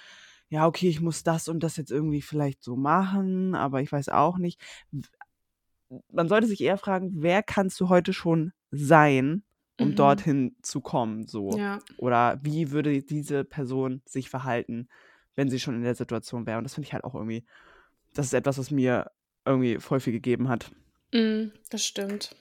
ja, 0.50 0.66
okay, 0.66 0.88
ich 0.88 1.00
muss 1.00 1.22
das 1.22 1.48
und 1.48 1.62
das 1.62 1.76
jetzt 1.76 1.90
irgendwie 1.90 2.22
vielleicht 2.22 2.62
so 2.62 2.76
machen, 2.76 3.54
aber 3.54 3.82
ich 3.82 3.92
weiß 3.92 4.08
auch 4.08 4.38
nicht. 4.38 4.60
Man 6.10 6.28
sollte 6.28 6.46
sich 6.46 6.60
eher 6.60 6.78
fragen, 6.78 7.10
wer 7.16 7.42
kannst 7.42 7.78
du 7.80 7.88
heute 7.88 8.12
schon 8.12 8.52
sein, 8.70 9.42
um 9.78 9.90
mhm. 9.90 9.96
dorthin 9.96 10.56
zu 10.62 10.80
kommen, 10.80 11.26
so. 11.26 11.56
Ja. 11.56 11.78
Oder 11.98 12.40
wie 12.42 12.70
würde 12.70 13.02
diese 13.02 13.44
Person 13.44 14.02
sich 14.06 14.30
verhalten, 14.30 14.88
wenn 15.36 15.48
sie 15.48 15.60
schon 15.60 15.76
in 15.76 15.82
der 15.82 15.94
Situation 15.94 16.46
wäre. 16.46 16.58
Und 16.58 16.64
das 16.64 16.74
finde 16.74 16.86
ich 16.86 16.92
halt 16.92 17.04
auch 17.04 17.14
irgendwie, 17.14 17.44
das 18.14 18.26
ist 18.26 18.34
etwas, 18.34 18.58
was 18.58 18.70
mir 18.70 19.10
irgendwie 19.44 19.78
voll 19.78 20.00
viel 20.00 20.12
gegeben 20.12 20.48
hat. 20.48 20.70
Mm, 21.12 21.48
das 21.70 21.84
stimmt. 21.84 22.34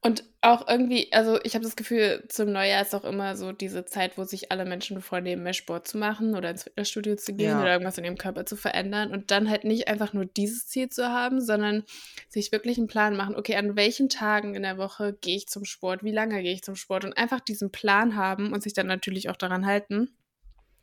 Und 0.00 0.22
auch 0.42 0.68
irgendwie, 0.68 1.12
also 1.12 1.40
ich 1.42 1.54
habe 1.54 1.64
das 1.64 1.74
Gefühl, 1.74 2.24
zum 2.28 2.52
Neujahr 2.52 2.82
ist 2.82 2.94
auch 2.94 3.04
immer 3.04 3.36
so 3.36 3.50
diese 3.50 3.84
Zeit, 3.84 4.16
wo 4.16 4.22
sich 4.22 4.52
alle 4.52 4.64
Menschen 4.64 5.00
vornehmen, 5.02 5.42
mehr 5.42 5.54
Sport 5.54 5.88
zu 5.88 5.98
machen 5.98 6.36
oder 6.36 6.50
ins 6.50 6.62
Fitnessstudio 6.62 7.16
zu 7.16 7.34
gehen 7.34 7.50
ja. 7.50 7.60
oder 7.60 7.72
irgendwas 7.72 7.98
in 7.98 8.04
ihrem 8.04 8.16
Körper 8.16 8.46
zu 8.46 8.54
verändern 8.54 9.10
und 9.10 9.32
dann 9.32 9.50
halt 9.50 9.64
nicht 9.64 9.88
einfach 9.88 10.12
nur 10.12 10.24
dieses 10.24 10.68
Ziel 10.68 10.88
zu 10.88 11.08
haben, 11.08 11.40
sondern 11.40 11.82
sich 12.28 12.52
wirklich 12.52 12.78
einen 12.78 12.86
Plan 12.86 13.16
machen, 13.16 13.34
okay, 13.34 13.56
an 13.56 13.74
welchen 13.74 14.08
Tagen 14.08 14.54
in 14.54 14.62
der 14.62 14.78
Woche 14.78 15.18
gehe 15.20 15.36
ich 15.36 15.48
zum 15.48 15.64
Sport, 15.64 16.04
wie 16.04 16.12
lange 16.12 16.40
gehe 16.42 16.52
ich 16.52 16.62
zum 16.62 16.76
Sport 16.76 17.04
und 17.04 17.18
einfach 17.18 17.40
diesen 17.40 17.72
Plan 17.72 18.14
haben 18.14 18.52
und 18.52 18.62
sich 18.62 18.74
dann 18.74 18.86
natürlich 18.86 19.28
auch 19.30 19.36
daran 19.36 19.66
halten. 19.66 20.16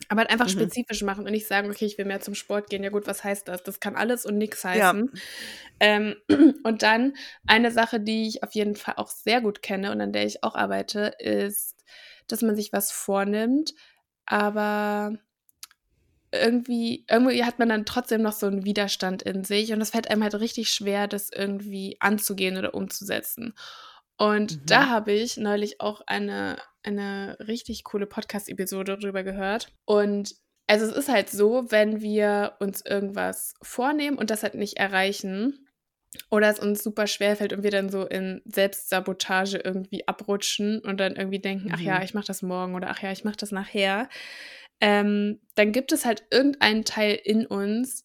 Aber 0.09 0.21
halt 0.21 0.29
einfach 0.31 0.49
Mhm. 0.49 0.49
spezifisch 0.49 1.01
machen 1.01 1.25
und 1.25 1.31
nicht 1.31 1.47
sagen, 1.47 1.69
okay, 1.69 1.85
ich 1.85 1.97
will 1.97 2.05
mehr 2.05 2.21
zum 2.21 2.35
Sport 2.35 2.69
gehen. 2.69 2.83
Ja 2.83 2.89
gut, 2.91 3.07
was 3.07 3.23
heißt 3.23 3.47
das? 3.47 3.63
Das 3.63 3.79
kann 3.79 3.95
alles 3.95 4.25
und 4.25 4.37
nichts 4.37 4.63
Ja. 4.71 4.93
heißen. 4.93 5.11
Ähm, 5.79 6.15
und 6.63 6.83
dann 6.83 7.15
eine 7.47 7.71
Sache, 7.71 7.99
die 7.99 8.27
ich 8.27 8.43
auf 8.43 8.53
jeden 8.53 8.75
Fall 8.75 8.95
auch 8.97 9.09
sehr 9.09 9.41
gut 9.41 9.61
kenne 9.61 9.91
und 9.91 10.01
an 10.01 10.13
der 10.13 10.25
ich 10.25 10.43
auch 10.43 10.55
arbeite, 10.55 11.13
ist, 11.19 11.83
dass 12.27 12.41
man 12.41 12.55
sich 12.55 12.73
was 12.73 12.91
vornimmt, 12.91 13.73
aber 14.25 15.17
irgendwie, 16.31 17.05
irgendwie 17.09 17.45
hat 17.45 17.59
man 17.59 17.69
dann 17.69 17.85
trotzdem 17.85 18.21
noch 18.21 18.33
so 18.33 18.47
einen 18.47 18.65
Widerstand 18.65 19.21
in 19.23 19.43
sich 19.43 19.71
und 19.71 19.81
es 19.81 19.91
fällt 19.91 20.09
einem 20.09 20.23
halt 20.23 20.35
richtig 20.35 20.69
schwer, 20.69 21.07
das 21.07 21.29
irgendwie 21.33 21.97
anzugehen 22.01 22.57
oder 22.57 22.73
umzusetzen. 22.73 23.53
Und 24.17 24.69
da 24.69 24.87
Mhm. 24.87 24.89
habe 24.89 25.11
ich 25.13 25.37
neulich 25.37 25.81
auch 25.81 26.01
eine, 26.07 26.57
eine 26.85 27.37
richtig 27.39 27.83
coole 27.83 28.05
Podcast-Episode 28.05 28.97
drüber 28.97 29.23
gehört. 29.23 29.71
Und 29.85 30.35
also 30.67 30.85
es 30.85 30.95
ist 30.95 31.09
halt 31.09 31.29
so, 31.29 31.65
wenn 31.69 32.01
wir 32.01 32.55
uns 32.59 32.83
irgendwas 32.85 33.53
vornehmen 33.61 34.17
und 34.17 34.29
das 34.29 34.43
halt 34.43 34.55
nicht 34.55 34.77
erreichen 34.77 35.67
oder 36.31 36.49
es 36.49 36.59
uns 36.59 36.81
super 36.83 37.07
schwer 37.07 37.35
fällt 37.35 37.53
und 37.53 37.63
wir 37.63 37.71
dann 37.71 37.89
so 37.89 38.05
in 38.05 38.41
Selbstsabotage 38.45 39.57
irgendwie 39.57 40.07
abrutschen 40.07 40.79
und 40.79 40.99
dann 40.99 41.15
irgendwie 41.15 41.39
denken, 41.39 41.71
ach 41.73 41.81
ja, 41.81 41.97
Mhm. 41.97 42.03
ich 42.03 42.13
mache 42.13 42.27
das 42.27 42.41
morgen 42.41 42.73
oder 42.73 42.89
ach 42.89 43.01
ja, 43.01 43.11
ich 43.11 43.23
mache 43.25 43.35
das 43.37 43.51
nachher, 43.51 44.09
ähm, 44.81 45.41
dann 45.55 45.71
gibt 45.71 45.91
es 45.91 46.05
halt 46.05 46.23
irgendeinen 46.31 46.83
Teil 46.85 47.19
in 47.23 47.45
uns, 47.45 48.04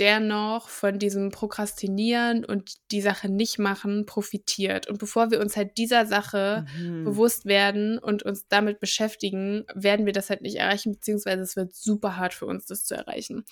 der 0.00 0.18
noch 0.18 0.68
von 0.68 0.98
diesem 0.98 1.30
Prokrastinieren 1.30 2.44
und 2.44 2.72
die 2.90 3.02
Sache 3.02 3.28
nicht 3.28 3.58
machen 3.58 4.06
profitiert. 4.06 4.88
Und 4.88 4.98
bevor 4.98 5.30
wir 5.30 5.40
uns 5.40 5.56
halt 5.56 5.76
dieser 5.76 6.06
Sache 6.06 6.64
Mhm. 6.78 7.04
bewusst 7.04 7.44
werden 7.44 7.98
und 7.98 8.22
uns 8.22 8.48
damit 8.48 8.80
beschäftigen, 8.80 9.64
werden 9.74 10.06
wir 10.06 10.12
das 10.12 10.30
halt 10.30 10.40
nicht 10.40 10.56
erreichen, 10.56 10.92
beziehungsweise 10.92 11.42
es 11.42 11.54
wird 11.54 11.74
super 11.74 12.16
hart 12.16 12.34
für 12.34 12.46
uns, 12.46 12.66
das 12.66 12.84
zu 12.84 12.94
erreichen. 12.94 13.44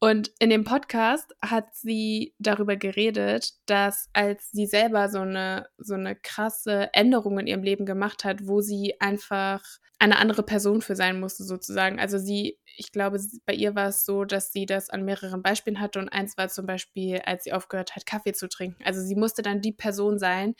Und 0.00 0.30
in 0.38 0.50
dem 0.50 0.62
Podcast 0.62 1.34
hat 1.42 1.74
sie 1.74 2.34
darüber 2.38 2.76
geredet, 2.76 3.54
dass 3.66 4.08
als 4.12 4.50
sie 4.52 4.66
selber 4.66 5.08
so 5.08 5.20
eine, 5.20 5.66
so 5.76 5.94
eine 5.94 6.14
krasse 6.14 6.90
Änderung 6.92 7.38
in 7.40 7.48
ihrem 7.48 7.64
Leben 7.64 7.84
gemacht 7.84 8.24
hat, 8.24 8.46
wo 8.46 8.60
sie 8.60 8.94
einfach 9.00 9.60
eine 9.98 10.18
andere 10.18 10.42
Person 10.44 10.80
für 10.80 10.94
sein 10.94 11.18
musste, 11.18 11.42
sozusagen. 11.42 11.98
Also 11.98 12.18
sie, 12.18 12.58
ich 12.76 12.92
glaube, 12.92 13.20
bei 13.46 13.52
ihr 13.52 13.74
war 13.74 13.88
es 13.88 14.04
so, 14.04 14.24
dass 14.24 14.52
sie 14.52 14.64
das 14.64 14.90
an 14.90 15.04
mehreren 15.04 15.42
Beispielen 15.42 15.80
hatte 15.80 15.98
und 15.98 16.08
eins 16.08 16.36
war 16.38 16.48
zum 16.48 16.66
Beispiel, 16.66 17.18
als 17.18 17.44
sie 17.44 17.52
aufgehört 17.52 17.96
hat, 17.96 18.06
Kaffee 18.06 18.32
zu 18.32 18.48
trinken. 18.48 18.82
Also 18.84 19.00
sie 19.00 19.16
musste 19.16 19.42
dann 19.42 19.60
die 19.60 19.72
Person 19.72 20.18
sein, 20.18 20.54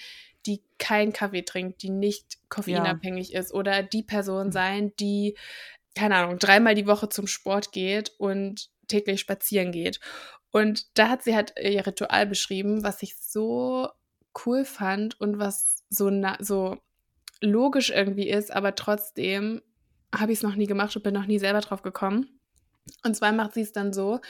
die 0.46 0.62
keinen 0.78 1.12
Kaffee 1.12 1.42
trinkt, 1.42 1.82
die 1.82 1.90
nicht 1.90 2.38
koffeinabhängig 2.48 3.32
ist 3.34 3.52
oder 3.54 3.82
die 3.82 4.02
Person 4.02 4.50
sein, 4.50 4.92
die, 4.98 5.36
keine 5.94 6.16
Ahnung, 6.16 6.38
dreimal 6.38 6.74
die 6.74 6.86
Woche 6.86 7.08
zum 7.08 7.28
Sport 7.28 7.70
geht 7.70 8.12
und 8.18 8.70
täglich 8.88 9.20
spazieren 9.20 9.70
geht. 9.70 10.00
Und 10.50 10.86
da 10.98 11.10
hat 11.10 11.22
sie 11.22 11.36
halt 11.36 11.54
ihr 11.60 11.86
Ritual 11.86 12.26
beschrieben, 12.26 12.82
was 12.82 13.02
ich 13.02 13.16
so 13.16 13.88
cool 14.46 14.64
fand 14.64 15.20
und 15.20 15.38
was 15.38 15.84
so, 15.90 16.10
na, 16.10 16.36
so 16.40 16.78
logisch 17.40 17.90
irgendwie 17.90 18.28
ist, 18.28 18.52
aber 18.52 18.74
trotzdem 18.74 19.62
habe 20.14 20.32
ich 20.32 20.38
es 20.38 20.42
noch 20.42 20.54
nie 20.56 20.66
gemacht 20.66 20.96
und 20.96 21.02
bin 21.02 21.14
noch 21.14 21.26
nie 21.26 21.38
selber 21.38 21.60
drauf 21.60 21.82
gekommen. 21.82 22.40
Und 23.04 23.14
zwar 23.14 23.32
macht 23.32 23.54
sie 23.54 23.60
es 23.60 23.72
dann 23.72 23.92
so, 23.92 24.20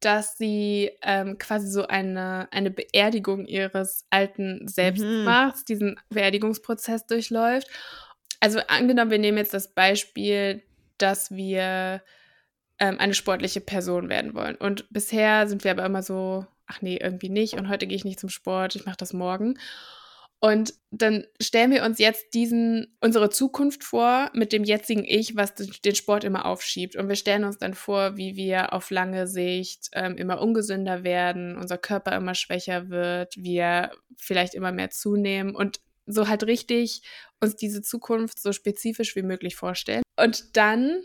dass 0.00 0.36
sie 0.36 0.90
ähm, 1.02 1.38
quasi 1.38 1.68
so 1.68 1.86
eine, 1.86 2.48
eine 2.52 2.70
Beerdigung 2.70 3.46
ihres 3.46 4.06
alten 4.10 4.68
Selbst 4.68 5.02
Mhm. 5.02 5.24
macht, 5.24 5.68
diesen 5.68 5.98
Beerdigungsprozess 6.10 7.06
durchläuft. 7.06 7.68
Also 8.40 8.60
angenommen, 8.68 9.10
wir 9.10 9.18
nehmen 9.18 9.38
jetzt 9.38 9.54
das 9.54 9.72
Beispiel, 9.72 10.62
dass 10.98 11.30
wir 11.30 12.02
ähm, 12.78 12.98
eine 12.98 13.14
sportliche 13.14 13.62
Person 13.62 14.10
werden 14.10 14.34
wollen. 14.34 14.56
Und 14.56 14.86
bisher 14.90 15.48
sind 15.48 15.64
wir 15.64 15.70
aber 15.70 15.86
immer 15.86 16.02
so, 16.02 16.46
ach 16.66 16.82
nee, 16.82 16.98
irgendwie 17.00 17.30
nicht. 17.30 17.54
Und 17.54 17.70
heute 17.70 17.86
gehe 17.86 17.96
ich 17.96 18.04
nicht 18.04 18.20
zum 18.20 18.28
Sport, 18.28 18.76
ich 18.76 18.84
mache 18.84 18.98
das 18.98 19.14
morgen. 19.14 19.58
Und 20.38 20.74
dann 20.90 21.24
stellen 21.40 21.70
wir 21.70 21.84
uns 21.84 21.98
jetzt 21.98 22.34
diesen, 22.34 22.96
unsere 23.00 23.30
Zukunft 23.30 23.84
vor 23.84 24.30
mit 24.34 24.52
dem 24.52 24.64
jetzigen 24.64 25.04
Ich, 25.04 25.34
was 25.34 25.54
den 25.54 25.94
Sport 25.94 26.24
immer 26.24 26.44
aufschiebt. 26.44 26.94
Und 26.94 27.08
wir 27.08 27.16
stellen 27.16 27.44
uns 27.44 27.58
dann 27.58 27.74
vor, 27.74 28.16
wie 28.16 28.36
wir 28.36 28.72
auf 28.72 28.90
lange 28.90 29.26
Sicht 29.26 29.88
ähm, 29.92 30.16
immer 30.16 30.40
ungesünder 30.40 31.04
werden, 31.04 31.56
unser 31.56 31.78
Körper 31.78 32.14
immer 32.14 32.34
schwächer 32.34 32.90
wird, 32.90 33.34
wir 33.36 33.90
vielleicht 34.16 34.54
immer 34.54 34.72
mehr 34.72 34.90
zunehmen 34.90 35.54
und 35.54 35.80
so 36.06 36.28
halt 36.28 36.44
richtig 36.44 37.02
uns 37.40 37.56
diese 37.56 37.82
Zukunft 37.82 38.38
so 38.38 38.52
spezifisch 38.52 39.16
wie 39.16 39.22
möglich 39.22 39.56
vorstellen. 39.56 40.02
Und 40.16 40.56
dann 40.56 41.02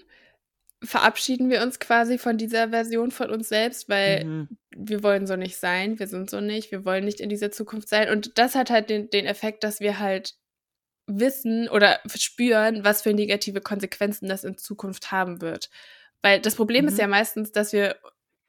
verabschieden 0.84 1.50
wir 1.50 1.62
uns 1.62 1.80
quasi 1.80 2.18
von 2.18 2.38
dieser 2.38 2.70
Version 2.70 3.12
von 3.12 3.30
uns 3.30 3.50
selbst, 3.50 3.88
weil 3.90 4.26
Mhm. 4.26 4.48
wir 4.76 5.04
wollen 5.04 5.28
so 5.28 5.36
nicht 5.36 5.58
sein, 5.58 6.00
wir 6.00 6.08
sind 6.08 6.30
so 6.30 6.42
nicht, 6.42 6.72
wir 6.72 6.86
wollen 6.86 7.06
nicht 7.06 7.20
in 7.20 7.30
dieser 7.30 7.52
Zukunft 7.52 7.88
sein. 7.90 8.10
Und 8.10 8.38
das 8.38 8.56
hat 8.56 8.70
halt 8.72 8.90
den, 8.90 9.10
den 9.10 9.26
Effekt, 9.26 9.64
dass 9.64 9.80
wir 9.80 10.00
halt 10.00 10.36
wissen 11.08 11.68
oder 11.70 12.00
spüren, 12.16 12.84
was 12.84 13.02
für 13.02 13.14
negative 13.14 13.62
Konsequenzen 13.62 14.28
das 14.30 14.44
in 14.44 14.58
Zukunft 14.58 15.12
haben 15.12 15.42
wird. 15.42 15.70
Weil 16.22 16.40
das 16.42 16.56
Problem 16.56 16.88
ist 16.88 16.96
Mhm. 16.96 17.00
ja 17.02 17.08
meistens, 17.08 17.52
dass 17.52 17.74
wir, 17.74 17.98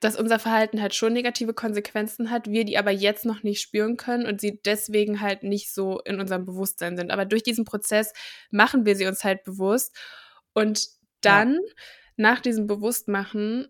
dass 0.01 0.17
unser 0.17 0.39
Verhalten 0.39 0.81
halt 0.83 0.95
schon 0.95 1.13
negative 1.13 1.55
Konsequenzen 1.55 2.31
hat, 2.31 2.49
wir 2.51 2.65
die 2.65 2.79
aber 2.79 2.91
jetzt 2.91 3.25
noch 3.25 3.43
nicht 3.43 3.61
spüren 3.63 3.97
können 3.97 4.27
und 4.27 4.41
sie 4.41 4.61
deswegen 4.65 5.21
halt 5.21 5.43
nicht 5.45 5.73
so 5.73 6.01
in 6.01 6.21
unserem 6.21 6.45
Bewusstsein 6.45 6.97
sind. 6.97 7.11
Aber 7.11 7.25
durch 7.25 7.43
diesen 7.43 7.65
Prozess 7.65 8.13
machen 8.51 8.85
wir 8.87 8.97
sie 8.97 9.07
uns 9.07 9.25
halt 9.25 9.45
bewusst 9.45 9.97
und 10.55 10.89
dann 11.23 11.59
nach 12.17 12.41
diesem 12.41 12.67
Bewusstmachen, 12.67 13.69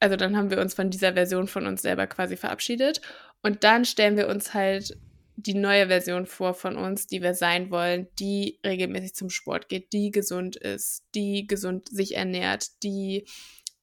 also 0.00 0.16
dann 0.16 0.36
haben 0.36 0.50
wir 0.50 0.60
uns 0.60 0.74
von 0.74 0.90
dieser 0.90 1.14
Version 1.14 1.48
von 1.48 1.66
uns 1.66 1.82
selber 1.82 2.06
quasi 2.06 2.36
verabschiedet 2.36 3.00
und 3.42 3.64
dann 3.64 3.84
stellen 3.84 4.16
wir 4.16 4.28
uns 4.28 4.54
halt 4.54 4.96
die 5.40 5.54
neue 5.54 5.86
Version 5.86 6.26
vor 6.26 6.52
von 6.52 6.76
uns, 6.76 7.06
die 7.06 7.22
wir 7.22 7.32
sein 7.32 7.70
wollen, 7.70 8.08
die 8.18 8.58
regelmäßig 8.66 9.14
zum 9.14 9.30
Sport 9.30 9.68
geht, 9.68 9.92
die 9.92 10.10
gesund 10.10 10.56
ist, 10.56 11.04
die 11.14 11.46
gesund 11.46 11.88
sich 11.88 12.16
ernährt, 12.16 12.82
die 12.82 13.24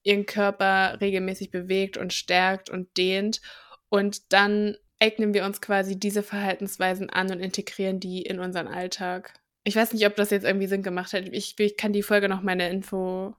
ihren 0.04 0.26
Körper 0.26 1.00
regelmäßig 1.00 1.52
bewegt 1.52 1.96
und 1.96 2.12
stärkt 2.12 2.70
und 2.70 2.98
dehnt. 2.98 3.40
Und 3.88 4.34
dann 4.34 4.76
eignen 5.00 5.34
wir 5.34 5.46
uns 5.46 5.62
quasi 5.62 5.98
diese 5.98 6.24
Verhaltensweisen 6.24 7.10
an 7.10 7.32
und 7.32 7.40
integrieren 7.40 8.02
die 8.02 8.22
in 8.22 8.40
unseren 8.40 8.68
Alltag. 8.68 9.34
Ich 9.64 9.78
weiß 9.78 9.94
nicht, 9.94 10.06
ob 10.06 10.16
das 10.18 10.32
jetzt 10.32 10.46
irgendwie 10.46 10.68
Sinn 10.68 10.84
gemacht 10.84 11.14
hat. 11.14 11.24
Ich, 11.32 11.58
ich 11.58 11.78
kann 11.78 11.94
die 11.94 12.04
Folge 12.04 12.28
noch 12.28 12.42
meine 12.42 12.70
Info 12.70 13.34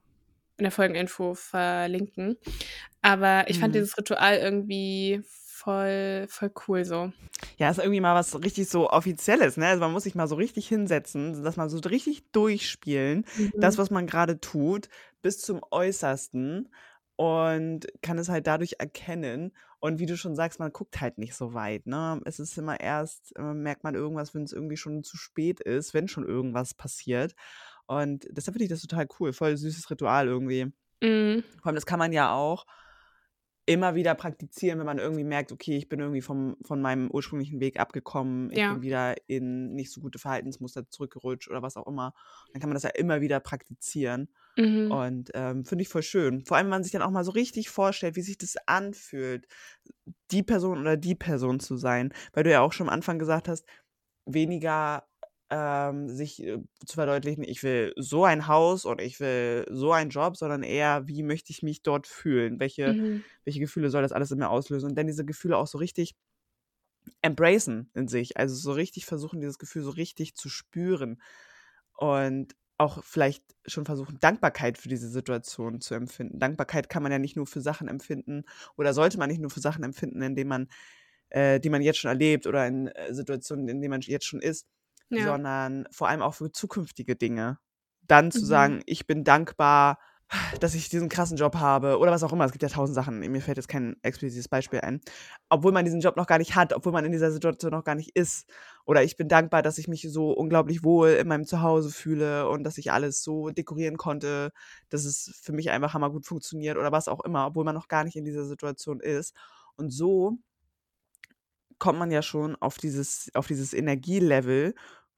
in 0.57 0.63
der 0.63 0.71
Folgeninfo 0.71 1.33
verlinken. 1.35 2.37
Aber 3.01 3.45
ich 3.49 3.59
fand 3.59 3.73
Mhm. 3.73 3.75
dieses 3.75 3.97
Ritual 3.97 4.37
irgendwie 4.37 5.21
voll, 5.27 6.27
voll 6.29 6.51
cool 6.67 6.85
so. 6.85 7.11
Ja, 7.57 7.69
ist 7.69 7.77
irgendwie 7.79 7.99
mal 8.01 8.15
was 8.15 8.35
richtig 8.41 8.69
so 8.69 8.89
Offizielles, 8.89 9.57
ne? 9.57 9.67
Also 9.67 9.81
man 9.81 9.91
muss 9.91 10.03
sich 10.03 10.15
mal 10.15 10.27
so 10.27 10.35
richtig 10.35 10.67
hinsetzen, 10.67 11.43
das 11.43 11.57
mal 11.57 11.69
so 11.69 11.77
richtig 11.79 12.31
durchspielen, 12.31 13.25
das, 13.59 13.77
was 13.77 13.89
man 13.91 14.07
gerade 14.07 14.39
tut, 14.39 14.89
bis 15.21 15.39
zum 15.41 15.61
Äußersten 15.71 16.69
und 17.15 17.87
kann 18.01 18.17
es 18.17 18.29
halt 18.29 18.47
dadurch 18.47 18.75
erkennen. 18.79 19.53
Und 19.79 19.99
wie 19.99 20.05
du 20.07 20.17
schon 20.17 20.35
sagst, 20.35 20.59
man 20.59 20.71
guckt 20.73 20.99
halt 21.01 21.17
nicht 21.19 21.35
so 21.35 21.53
weit, 21.53 21.85
ne? 21.85 22.19
Es 22.25 22.39
ist 22.39 22.57
immer 22.57 22.79
erst, 22.79 23.35
äh, 23.37 23.41
merkt 23.53 23.83
man 23.83 23.93
irgendwas, 23.95 24.33
wenn 24.33 24.43
es 24.43 24.53
irgendwie 24.53 24.77
schon 24.77 25.03
zu 25.03 25.17
spät 25.17 25.59
ist, 25.59 25.93
wenn 25.93 26.07
schon 26.07 26.25
irgendwas 26.25 26.73
passiert. 26.73 27.35
Und 27.87 28.27
deshalb 28.29 28.53
finde 28.53 28.65
ich 28.65 28.69
das 28.69 28.81
total 28.81 29.07
cool, 29.19 29.33
voll 29.33 29.57
süßes 29.57 29.89
Ritual 29.89 30.27
irgendwie. 30.27 30.65
Mhm. 31.01 31.43
Vor 31.61 31.67
allem, 31.67 31.75
das 31.75 31.85
kann 31.85 31.99
man 31.99 32.11
ja 32.13 32.33
auch 32.33 32.65
immer 33.69 33.95
wieder 33.95 34.15
praktizieren, 34.15 34.79
wenn 34.79 34.85
man 34.85 34.97
irgendwie 34.97 35.25
merkt, 35.25 35.51
okay, 35.51 35.75
ich 35.75 35.89
bin 35.89 35.99
irgendwie 35.99 36.21
vom, 36.21 36.55
von 36.63 36.81
meinem 36.81 37.11
ursprünglichen 37.11 37.59
Weg 37.59 37.79
abgekommen, 37.79 38.49
ich 38.51 38.59
Ja. 38.59 38.71
bin 38.73 38.81
wieder 38.81 39.15
in 39.27 39.73
nicht 39.73 39.91
so 39.91 39.99
gute 39.99 40.19
Verhaltensmuster 40.19 40.89
zurückgerutscht 40.89 41.49
oder 41.49 41.61
was 41.61 41.75
auch 41.75 41.85
immer. 41.85 42.13
Dann 42.53 42.61
kann 42.61 42.69
man 42.69 42.75
das 42.75 42.83
ja 42.83 42.91
immer 42.91 43.19
wieder 43.19 43.41
praktizieren. 43.41 44.29
Mhm. 44.57 44.89
Und 44.89 45.31
ähm, 45.33 45.65
finde 45.65 45.81
ich 45.81 45.89
voll 45.89 46.01
schön. 46.01 46.45
Vor 46.45 46.55
allem, 46.55 46.67
wenn 46.67 46.71
man 46.71 46.83
sich 46.83 46.93
dann 46.93 47.01
auch 47.01 47.11
mal 47.11 47.25
so 47.25 47.31
richtig 47.31 47.69
vorstellt, 47.69 48.15
wie 48.15 48.21
sich 48.21 48.37
das 48.37 48.55
anfühlt, 48.67 49.47
die 50.31 50.43
Person 50.43 50.79
oder 50.79 50.95
die 50.95 51.15
Person 51.15 51.59
zu 51.59 51.75
sein. 51.75 52.13
Weil 52.31 52.43
du 52.45 52.51
ja 52.51 52.61
auch 52.61 52.71
schon 52.71 52.87
am 52.87 52.93
Anfang 52.93 53.19
gesagt 53.19 53.49
hast, 53.49 53.65
weniger 54.25 55.05
ähm, 55.49 56.09
sich 56.09 56.43
äh, 56.43 56.59
zu 56.85 56.95
verdeutlichen, 56.95 57.43
ich 57.43 57.63
will 57.63 57.93
so 57.97 58.25
ein 58.25 58.47
Haus 58.47 58.85
und 58.85 59.01
ich 59.01 59.19
will 59.19 59.65
so 59.71 59.91
einen 59.93 60.09
Job, 60.09 60.37
sondern 60.37 60.63
eher, 60.63 61.07
wie 61.07 61.23
möchte 61.23 61.51
ich 61.51 61.63
mich 61.63 61.83
dort 61.83 62.07
fühlen? 62.07 62.59
Welche, 62.59 62.97
Mhm. 62.97 63.23
welche 63.45 63.59
Gefühle 63.59 63.89
soll 63.89 64.01
das 64.03 64.11
alles 64.11 64.31
in 64.31 64.39
mir 64.39 64.49
auslösen? 64.49 64.89
Und 64.89 64.95
dann 64.97 65.07
diese 65.07 65.25
Gefühle 65.25 65.57
auch 65.57 65.67
so 65.67 65.77
richtig 65.77 66.15
embracen 67.21 67.89
in 67.93 68.07
sich. 68.07 68.37
Also 68.37 68.55
so 68.55 68.71
richtig 68.71 69.05
versuchen, 69.05 69.41
dieses 69.41 69.57
Gefühl 69.59 69.83
so 69.83 69.89
richtig 69.91 70.35
zu 70.35 70.49
spüren. 70.49 71.21
Und 71.93 72.55
auch 72.77 73.03
vielleicht 73.03 73.43
schon 73.65 73.85
versuchen, 73.85 74.19
Dankbarkeit 74.19 74.77
für 74.77 74.87
diese 74.89 75.09
Situation 75.09 75.81
zu 75.81 75.95
empfinden. 75.95 76.37
Dankbarkeit 76.39 76.89
kann 76.89 77.01
man 77.01 77.11
ja 77.11 77.17
nicht 77.19 77.35
nur 77.35 77.47
für 77.47 77.61
Sachen 77.61 77.87
empfinden 77.87 78.43
oder 78.77 78.93
sollte 78.93 79.17
man 79.17 79.29
nicht 79.29 79.41
nur 79.41 79.49
für 79.49 79.61
Sachen 79.61 79.83
empfinden, 79.83 80.21
indem 80.21 80.47
man, 80.49 80.67
äh, 81.29 81.59
die 81.59 81.69
man 81.71 81.81
jetzt 81.81 81.97
schon 81.99 82.09
erlebt 82.09 82.45
oder 82.47 82.67
in 82.67 82.87
äh, 82.87 83.13
Situationen, 83.15 83.67
in 83.69 83.81
denen 83.81 83.91
man 83.91 84.01
jetzt 84.01 84.25
schon 84.27 84.41
ist, 84.41 84.67
Ja. 85.09 85.23
sondern 85.23 85.87
vor 85.91 86.07
allem 86.09 86.21
auch 86.21 86.33
für 86.35 86.51
zukünftige 86.51 87.15
Dinge. 87.15 87.59
Dann 88.01 88.31
zu 88.31 88.45
Mhm. 88.45 88.45
sagen, 88.45 88.81
ich 88.85 89.07
bin 89.07 89.23
dankbar 89.23 89.99
dass 90.59 90.75
ich 90.75 90.89
diesen 90.89 91.07
krassen 91.09 91.37
Job 91.37 91.55
habe 91.55 91.99
oder 91.99 92.11
was 92.11 92.23
auch 92.23 92.33
immer. 92.33 92.43
Es 92.45 92.51
gibt 92.51 92.63
ja 92.63 92.69
tausend 92.69 92.95
Sachen. 92.95 93.19
Mir 93.19 93.41
fällt 93.41 93.57
jetzt 93.57 93.69
kein 93.69 93.95
explizites 94.01 94.49
Beispiel 94.49 94.81
ein. 94.81 94.99
Obwohl 95.49 95.71
man 95.71 95.85
diesen 95.85 96.01
Job 96.01 96.17
noch 96.17 96.27
gar 96.27 96.37
nicht 96.37 96.55
hat, 96.55 96.73
obwohl 96.73 96.91
man 96.91 97.05
in 97.05 97.11
dieser 97.13 97.31
Situation 97.31 97.71
noch 97.71 97.83
gar 97.85 97.95
nicht 97.95 98.11
ist. 98.15 98.49
Oder 98.85 99.03
ich 99.03 99.15
bin 99.15 99.29
dankbar, 99.29 99.61
dass 99.61 99.77
ich 99.77 99.87
mich 99.87 100.05
so 100.09 100.31
unglaublich 100.31 100.83
wohl 100.83 101.09
in 101.11 101.27
meinem 101.27 101.45
Zuhause 101.45 101.91
fühle 101.91 102.49
und 102.49 102.63
dass 102.65 102.77
ich 102.77 102.91
alles 102.91 103.23
so 103.23 103.49
dekorieren 103.49 103.97
konnte, 103.97 104.51
dass 104.89 105.05
es 105.05 105.39
für 105.41 105.53
mich 105.53 105.69
einfach 105.71 105.93
hammergut 105.93 106.25
funktioniert 106.25 106.77
oder 106.77 106.91
was 106.91 107.07
auch 107.07 107.23
immer, 107.23 107.47
obwohl 107.47 107.63
man 107.63 107.75
noch 107.75 107.87
gar 107.87 108.03
nicht 108.03 108.15
in 108.17 108.25
dieser 108.25 108.45
Situation 108.45 108.99
ist. 108.99 109.33
Und 109.77 109.91
so 109.91 110.37
kommt 111.79 111.99
man 111.99 112.11
ja 112.11 112.21
schon 112.21 112.55
auf 112.55 112.77
dieses, 112.77 113.29
auf 113.35 113.47
dieses 113.47 113.73
Energielevel, 113.73 114.73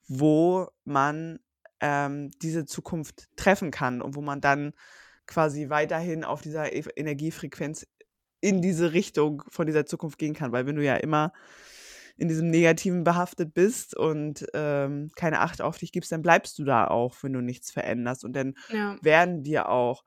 wo 0.09 0.67
man 0.83 1.39
ähm, 1.79 2.31
diese 2.41 2.65
Zukunft 2.65 3.29
treffen 3.37 3.71
kann 3.71 4.01
und 4.01 4.15
wo 4.15 4.21
man 4.21 4.41
dann 4.41 4.73
quasi 5.27 5.69
weiterhin 5.69 6.23
auf 6.23 6.41
dieser 6.41 6.73
e 6.73 6.83
Energiefrequenz 6.95 7.87
in 8.41 8.61
diese 8.61 8.93
Richtung 8.93 9.43
von 9.49 9.67
dieser 9.67 9.85
Zukunft 9.85 10.17
gehen 10.17 10.33
kann. 10.33 10.51
Weil 10.51 10.65
wenn 10.65 10.75
du 10.75 10.83
ja 10.83 10.95
immer 10.95 11.31
in 12.17 12.27
diesem 12.27 12.49
Negativen 12.49 13.03
behaftet 13.03 13.53
bist 13.53 13.95
und 13.95 14.45
ähm, 14.53 15.11
keine 15.15 15.39
Acht 15.39 15.61
auf 15.61 15.77
dich 15.77 15.91
gibst, 15.91 16.11
dann 16.11 16.21
bleibst 16.21 16.59
du 16.59 16.65
da 16.65 16.87
auch, 16.87 17.15
wenn 17.21 17.31
du 17.31 17.41
nichts 17.41 17.71
veränderst. 17.71 18.25
Und 18.25 18.33
dann 18.33 18.55
ja. 18.69 18.97
werden 19.01 19.43
dir 19.43 19.69
auch 19.69 20.03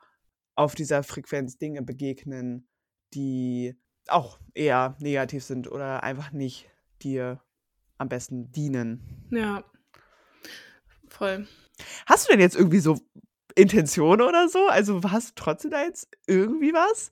auf 0.55 0.75
dieser 0.75 1.03
Frequenz 1.03 1.57
Dinge 1.57 1.83
begegnen, 1.83 2.69
die 3.15 3.77
auch 4.09 4.39
eher 4.55 4.97
negativ 4.99 5.45
sind 5.45 5.71
oder 5.71 6.03
einfach 6.03 6.33
nicht 6.33 6.69
dir 7.03 7.41
am 7.97 8.09
besten 8.09 8.51
dienen. 8.53 9.29
Ja, 9.31 9.65
voll. 11.13 11.47
Hast 12.07 12.29
du 12.29 12.33
denn 12.33 12.41
jetzt 12.41 12.57
irgendwie 12.57 12.81
so 12.81 12.99
Intention 13.55 14.21
oder 14.21 14.49
so? 14.49 14.67
Also 14.69 15.01
hast 15.09 15.31
du 15.31 15.33
trotzdem 15.37 15.71
da 15.71 15.83
jetzt 15.85 16.09
irgendwie 16.27 16.73
was? 16.73 17.11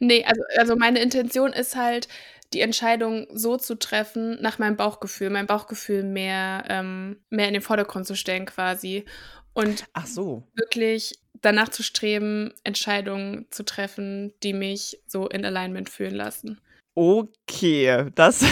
Nee, 0.00 0.24
also, 0.24 0.42
also 0.56 0.76
meine 0.76 1.00
Intention 1.00 1.52
ist 1.52 1.76
halt, 1.76 2.08
die 2.52 2.60
Entscheidung 2.60 3.26
so 3.32 3.56
zu 3.56 3.78
treffen 3.78 4.40
nach 4.40 4.58
meinem 4.58 4.76
Bauchgefühl, 4.76 5.30
mein 5.30 5.46
Bauchgefühl 5.46 6.02
mehr, 6.02 6.64
ähm, 6.68 7.20
mehr 7.30 7.46
in 7.48 7.52
den 7.52 7.62
Vordergrund 7.62 8.06
zu 8.06 8.16
stellen 8.16 8.46
quasi. 8.46 9.04
Und 9.52 9.84
Ach 9.92 10.06
so. 10.06 10.44
wirklich 10.54 11.18
danach 11.40 11.68
zu 11.68 11.82
streben, 11.82 12.52
Entscheidungen 12.64 13.46
zu 13.50 13.64
treffen, 13.64 14.32
die 14.42 14.52
mich 14.52 14.98
so 15.06 15.28
in 15.28 15.44
Alignment 15.44 15.90
fühlen 15.90 16.14
lassen. 16.14 16.60
Okay, 16.94 18.06
das 18.14 18.42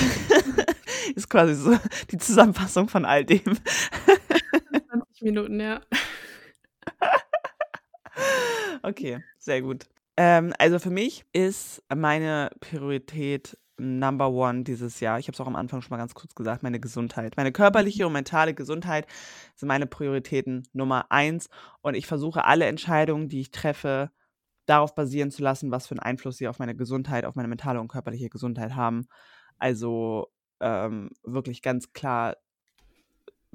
ist 1.15 1.29
quasi 1.29 1.55
so 1.55 1.77
die 2.11 2.19
Zusammenfassung 2.19 2.89
von 2.89 3.05
all 3.05 3.25
dem. 3.25 3.59
20 5.27 5.35
Minuten, 5.35 5.61
ja. 5.61 5.81
Okay, 8.83 9.23
sehr 9.39 9.63
gut. 9.63 9.87
Ähm, 10.17 10.55
also 10.59 10.79
für 10.79 10.91
mich 10.91 11.25
ist 11.33 11.83
meine 11.93 12.51
Priorität 12.61 13.59
Number 13.79 14.31
One 14.31 14.63
dieses 14.63 15.01
Jahr. 15.01 15.19
Ich 15.19 15.27
habe 15.27 15.35
es 15.35 15.41
auch 15.41 15.47
am 15.47 15.57
Anfang 15.57 15.83
schon 15.83 15.91
mal 15.91 15.99
ganz 15.99 16.15
kurz 16.15 16.35
gesagt, 16.35 16.63
meine 16.63 16.79
Gesundheit. 16.79 17.37
Meine 17.37 17.53
körperliche 17.53 18.07
und 18.07 18.13
mentale 18.13 18.55
Gesundheit 18.55 19.07
sind 19.57 19.67
meine 19.69 19.87
Prioritäten 19.87 20.69
Nummer 20.73 21.11
eins. 21.11 21.49
Und 21.83 21.95
ich 21.95 22.07
versuche 22.07 22.45
alle 22.45 22.67
Entscheidungen, 22.67 23.29
die 23.29 23.41
ich 23.41 23.51
treffe, 23.51 24.13
darauf 24.67 24.95
basieren 24.95 25.31
zu 25.33 25.43
lassen, 25.43 25.73
was 25.73 25.89
für 25.89 25.93
einen 25.93 26.01
Einfluss 26.01 26.37
sie 26.37 26.49
auf 26.49 26.61
meine 26.61 26.77
Gesundheit, 26.77 27.25
auf 27.25 27.35
meine 27.35 27.49
mentale 27.49 27.81
und 27.81 27.89
körperliche 27.89 28.31
Gesundheit 28.31 28.77
haben. 28.77 29.09
Also 29.59 30.29
ähm, 30.61 31.11
wirklich 31.25 31.61
ganz 31.61 31.93
klar, 31.93 32.37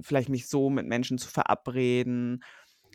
vielleicht 0.01 0.29
mich 0.29 0.47
so 0.47 0.69
mit 0.69 0.87
Menschen 0.87 1.17
zu 1.17 1.29
verabreden, 1.29 2.43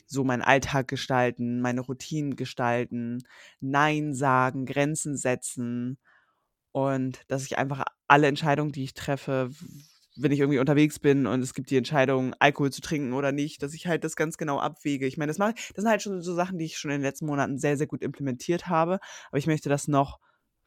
so 0.06 0.24
meinen 0.24 0.42
Alltag 0.42 0.88
gestalten, 0.88 1.60
meine 1.60 1.80
Routinen 1.80 2.36
gestalten, 2.36 3.24
Nein 3.60 4.14
sagen, 4.14 4.66
Grenzen 4.66 5.16
setzen 5.16 5.98
und 6.72 7.20
dass 7.28 7.44
ich 7.44 7.58
einfach 7.58 7.84
alle 8.08 8.26
Entscheidungen, 8.28 8.72
die 8.72 8.84
ich 8.84 8.94
treffe, 8.94 9.50
wenn 10.16 10.32
ich 10.32 10.40
irgendwie 10.40 10.58
unterwegs 10.58 10.98
bin 10.98 11.26
und 11.26 11.40
es 11.42 11.54
gibt 11.54 11.70
die 11.70 11.76
Entscheidung, 11.76 12.34
Alkohol 12.38 12.72
zu 12.72 12.80
trinken 12.80 13.12
oder 13.12 13.32
nicht, 13.32 13.62
dass 13.62 13.74
ich 13.74 13.86
halt 13.86 14.04
das 14.04 14.16
ganz 14.16 14.38
genau 14.38 14.58
abwäge. 14.58 15.06
Ich 15.06 15.16
meine, 15.16 15.30
das, 15.30 15.38
das 15.38 15.56
sind 15.74 15.88
halt 15.88 16.02
schon 16.02 16.22
so 16.22 16.34
Sachen, 16.34 16.58
die 16.58 16.66
ich 16.66 16.78
schon 16.78 16.90
in 16.90 16.98
den 16.98 17.04
letzten 17.04 17.26
Monaten 17.26 17.58
sehr, 17.58 17.76
sehr 17.76 17.86
gut 17.86 18.02
implementiert 18.02 18.68
habe, 18.68 18.98
aber 19.28 19.38
ich 19.38 19.46
möchte 19.46 19.68
das 19.68 19.88
noch 19.88 20.20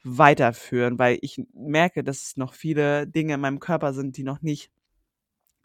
weiterführen, 0.03 0.97
weil 0.97 1.17
ich 1.21 1.41
merke, 1.53 2.03
dass 2.03 2.23
es 2.23 2.37
noch 2.37 2.53
viele 2.53 3.07
Dinge 3.07 3.33
in 3.35 3.41
meinem 3.41 3.59
Körper 3.59 3.93
sind, 3.93 4.17
die 4.17 4.23
noch 4.23 4.41
nicht 4.41 4.71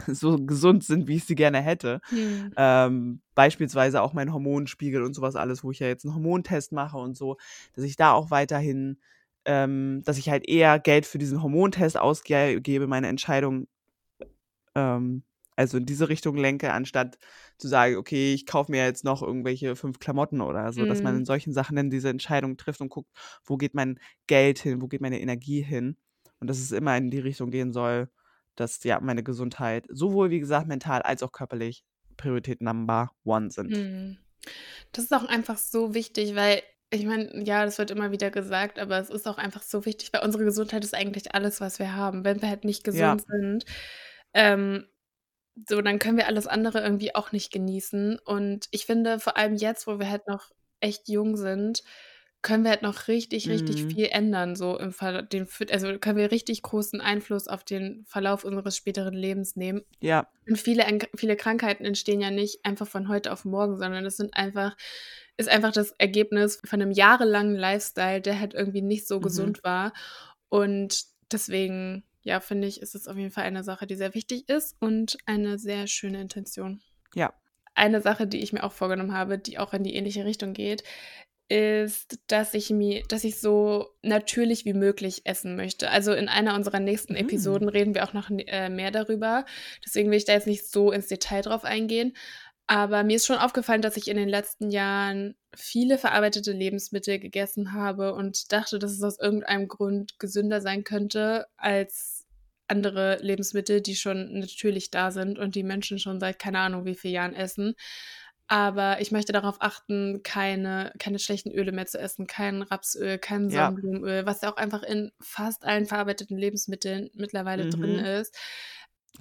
so 0.06 0.36
gesund 0.44 0.84
sind, 0.84 1.06
wie 1.08 1.16
ich 1.16 1.24
sie 1.24 1.34
gerne 1.34 1.60
hätte. 1.60 2.00
Hm. 2.08 2.52
Ähm, 2.56 3.20
beispielsweise 3.34 4.02
auch 4.02 4.12
mein 4.12 4.32
Hormonspiegel 4.32 5.02
und 5.02 5.14
sowas 5.14 5.36
alles, 5.36 5.64
wo 5.64 5.70
ich 5.70 5.78
ja 5.78 5.86
jetzt 5.86 6.04
einen 6.04 6.14
Hormontest 6.14 6.72
mache 6.72 6.98
und 6.98 7.16
so, 7.16 7.36
dass 7.74 7.84
ich 7.84 7.96
da 7.96 8.12
auch 8.12 8.30
weiterhin, 8.30 8.98
ähm, 9.44 10.02
dass 10.04 10.18
ich 10.18 10.28
halt 10.28 10.48
eher 10.48 10.78
Geld 10.78 11.06
für 11.06 11.18
diesen 11.18 11.42
Hormontest 11.42 11.98
ausgebe, 11.98 12.86
meine 12.86 13.08
Entscheidung 13.08 13.68
ähm, 14.74 15.22
also 15.56 15.78
in 15.78 15.86
diese 15.86 16.08
Richtung 16.08 16.36
lenke, 16.36 16.72
anstatt 16.72 17.18
zu 17.58 17.68
sagen, 17.68 17.96
okay, 17.96 18.34
ich 18.34 18.46
kaufe 18.46 18.72
mir 18.72 18.84
jetzt 18.84 19.04
noch 19.04 19.22
irgendwelche 19.22 19.76
fünf 19.76 19.98
Klamotten 19.98 20.40
oder 20.40 20.72
so, 20.72 20.82
mhm. 20.82 20.88
dass 20.88 21.02
man 21.02 21.14
in 21.14 21.20
mhm. 21.20 21.26
solchen 21.26 21.52
Sachen 21.52 21.76
dann 21.76 21.90
diese 21.90 22.08
Entscheidung 22.08 22.56
trifft 22.56 22.80
und 22.80 22.88
guckt, 22.88 23.10
wo 23.44 23.56
geht 23.56 23.74
mein 23.74 24.00
Geld 24.26 24.58
hin, 24.58 24.82
wo 24.82 24.88
geht 24.88 25.00
meine 25.00 25.20
Energie 25.20 25.62
hin 25.62 25.96
und 26.40 26.48
dass 26.48 26.58
es 26.58 26.72
immer 26.72 26.96
in 26.96 27.10
die 27.10 27.20
Richtung 27.20 27.50
gehen 27.50 27.72
soll, 27.72 28.08
dass 28.56 28.82
ja 28.84 29.00
meine 29.00 29.22
Gesundheit 29.22 29.86
sowohl 29.88 30.30
wie 30.30 30.40
gesagt 30.40 30.68
mental 30.68 31.02
als 31.02 31.22
auch 31.22 31.32
körperlich 31.32 31.84
Priorität 32.16 32.60
Number 32.60 33.10
One 33.24 33.50
sind. 33.50 33.70
Mhm. 33.70 34.18
Das 34.92 35.04
ist 35.04 35.12
auch 35.12 35.24
einfach 35.24 35.58
so 35.58 35.94
wichtig, 35.94 36.34
weil 36.34 36.62
ich 36.90 37.06
meine, 37.06 37.42
ja, 37.44 37.64
das 37.64 37.78
wird 37.78 37.90
immer 37.90 38.12
wieder 38.12 38.30
gesagt, 38.30 38.78
aber 38.78 38.98
es 38.98 39.10
ist 39.10 39.26
auch 39.26 39.38
einfach 39.38 39.62
so 39.62 39.84
wichtig, 39.84 40.12
weil 40.12 40.22
unsere 40.22 40.44
Gesundheit 40.44 40.84
ist 40.84 40.94
eigentlich 40.94 41.34
alles, 41.34 41.60
was 41.60 41.78
wir 41.78 41.94
haben. 41.94 42.24
Wenn 42.24 42.40
wir 42.40 42.48
halt 42.48 42.64
nicht 42.64 42.84
gesund 42.84 43.00
ja. 43.00 43.16
sind, 43.26 43.64
ähm, 44.32 44.86
so, 45.68 45.80
dann 45.80 45.98
können 45.98 46.16
wir 46.16 46.26
alles 46.26 46.46
andere 46.46 46.80
irgendwie 46.80 47.14
auch 47.14 47.32
nicht 47.32 47.52
genießen. 47.52 48.18
Und 48.18 48.66
ich 48.70 48.86
finde, 48.86 49.18
vor 49.18 49.36
allem 49.36 49.54
jetzt, 49.54 49.86
wo 49.86 49.98
wir 49.98 50.10
halt 50.10 50.26
noch 50.28 50.50
echt 50.80 51.08
jung 51.08 51.36
sind, 51.36 51.82
können 52.44 52.62
wir 52.62 52.70
halt 52.70 52.82
noch 52.82 53.08
richtig, 53.08 53.48
richtig 53.48 53.84
mhm. 53.84 53.90
viel 53.90 54.08
ändern, 54.10 54.54
so 54.54 54.78
im 54.78 54.92
Fall, 54.92 55.24
den, 55.24 55.48
also 55.70 55.98
können 55.98 56.18
wir 56.18 56.30
richtig 56.30 56.60
großen 56.60 57.00
Einfluss 57.00 57.48
auf 57.48 57.64
den 57.64 58.04
Verlauf 58.06 58.44
unseres 58.44 58.76
späteren 58.76 59.14
Lebens 59.14 59.56
nehmen. 59.56 59.80
Ja. 60.00 60.28
Und 60.46 60.58
viele, 60.58 60.84
viele 61.16 61.36
Krankheiten 61.36 61.86
entstehen 61.86 62.20
ja 62.20 62.30
nicht 62.30 62.62
einfach 62.62 62.86
von 62.86 63.08
heute 63.08 63.32
auf 63.32 63.46
morgen, 63.46 63.78
sondern 63.78 64.04
es 64.04 64.18
sind 64.18 64.36
einfach, 64.36 64.76
ist 65.38 65.48
einfach 65.48 65.72
das 65.72 65.92
Ergebnis 65.92 66.60
von 66.62 66.82
einem 66.82 66.92
jahrelangen 66.92 67.56
Lifestyle, 67.56 68.20
der 68.20 68.38
halt 68.38 68.52
irgendwie 68.52 68.82
nicht 68.82 69.08
so 69.08 69.20
mhm. 69.20 69.22
gesund 69.22 69.64
war. 69.64 69.94
Und 70.50 71.06
deswegen, 71.32 72.04
ja, 72.24 72.40
finde 72.40 72.68
ich, 72.68 72.82
ist 72.82 72.94
es 72.94 73.08
auf 73.08 73.16
jeden 73.16 73.30
Fall 73.30 73.44
eine 73.44 73.64
Sache, 73.64 73.86
die 73.86 73.96
sehr 73.96 74.12
wichtig 74.12 74.50
ist 74.50 74.76
und 74.80 75.16
eine 75.24 75.58
sehr 75.58 75.86
schöne 75.86 76.20
Intention. 76.20 76.82
Ja. 77.14 77.32
Eine 77.74 78.02
Sache, 78.02 78.26
die 78.26 78.42
ich 78.42 78.52
mir 78.52 78.64
auch 78.64 78.72
vorgenommen 78.72 79.14
habe, 79.14 79.38
die 79.38 79.58
auch 79.58 79.72
in 79.72 79.82
die 79.82 79.94
ähnliche 79.94 80.26
Richtung 80.26 80.52
geht, 80.52 80.84
ist, 81.48 82.18
dass 82.26 82.54
ich 82.54 82.70
mir, 82.70 83.02
dass 83.08 83.24
ich 83.24 83.38
so 83.38 83.90
natürlich 84.02 84.64
wie 84.64 84.72
möglich 84.72 85.22
essen 85.24 85.56
möchte. 85.56 85.90
Also 85.90 86.12
in 86.12 86.28
einer 86.28 86.54
unserer 86.54 86.80
nächsten 86.80 87.14
Episoden 87.14 87.66
mm. 87.66 87.70
reden 87.70 87.94
wir 87.94 88.04
auch 88.04 88.14
noch 88.14 88.30
äh, 88.30 88.70
mehr 88.70 88.90
darüber. 88.90 89.44
Deswegen 89.84 90.10
will 90.10 90.16
ich 90.16 90.24
da 90.24 90.32
jetzt 90.32 90.46
nicht 90.46 90.66
so 90.66 90.90
ins 90.90 91.08
Detail 91.08 91.42
drauf 91.42 91.64
eingehen. 91.64 92.14
Aber 92.66 93.02
mir 93.04 93.16
ist 93.16 93.26
schon 93.26 93.36
aufgefallen, 93.36 93.82
dass 93.82 93.98
ich 93.98 94.08
in 94.08 94.16
den 94.16 94.28
letzten 94.28 94.70
Jahren 94.70 95.34
viele 95.54 95.98
verarbeitete 95.98 96.52
Lebensmittel 96.52 97.18
gegessen 97.18 97.74
habe 97.74 98.14
und 98.14 98.52
dachte, 98.52 98.78
dass 98.78 98.92
es 98.92 99.02
aus 99.02 99.18
irgendeinem 99.18 99.68
Grund 99.68 100.18
gesünder 100.18 100.62
sein 100.62 100.82
könnte 100.82 101.46
als 101.58 102.26
andere 102.66 103.18
Lebensmittel, 103.20 103.82
die 103.82 103.96
schon 103.96 104.38
natürlich 104.38 104.90
da 104.90 105.10
sind 105.10 105.38
und 105.38 105.54
die 105.54 105.62
Menschen 105.62 105.98
schon 105.98 106.20
seit 106.20 106.38
keine 106.38 106.60
Ahnung 106.60 106.86
wie 106.86 106.94
vielen 106.94 107.14
Jahren 107.14 107.34
essen. 107.34 107.74
Aber 108.46 109.00
ich 109.00 109.10
möchte 109.10 109.32
darauf 109.32 109.56
achten, 109.60 110.22
keine, 110.22 110.92
keine 110.98 111.18
schlechten 111.18 111.50
Öle 111.50 111.72
mehr 111.72 111.86
zu 111.86 111.98
essen, 111.98 112.26
kein 112.26 112.62
Rapsöl, 112.62 113.18
kein 113.18 113.48
ja. 113.48 113.66
Sonnenblumenöl, 113.66 114.26
was 114.26 114.42
ja 114.42 114.52
auch 114.52 114.56
einfach 114.56 114.82
in 114.82 115.12
fast 115.20 115.64
allen 115.64 115.86
verarbeiteten 115.86 116.36
Lebensmitteln 116.36 117.10
mittlerweile 117.14 117.64
mhm. 117.64 117.70
drin 117.70 117.98
ist. 117.98 118.36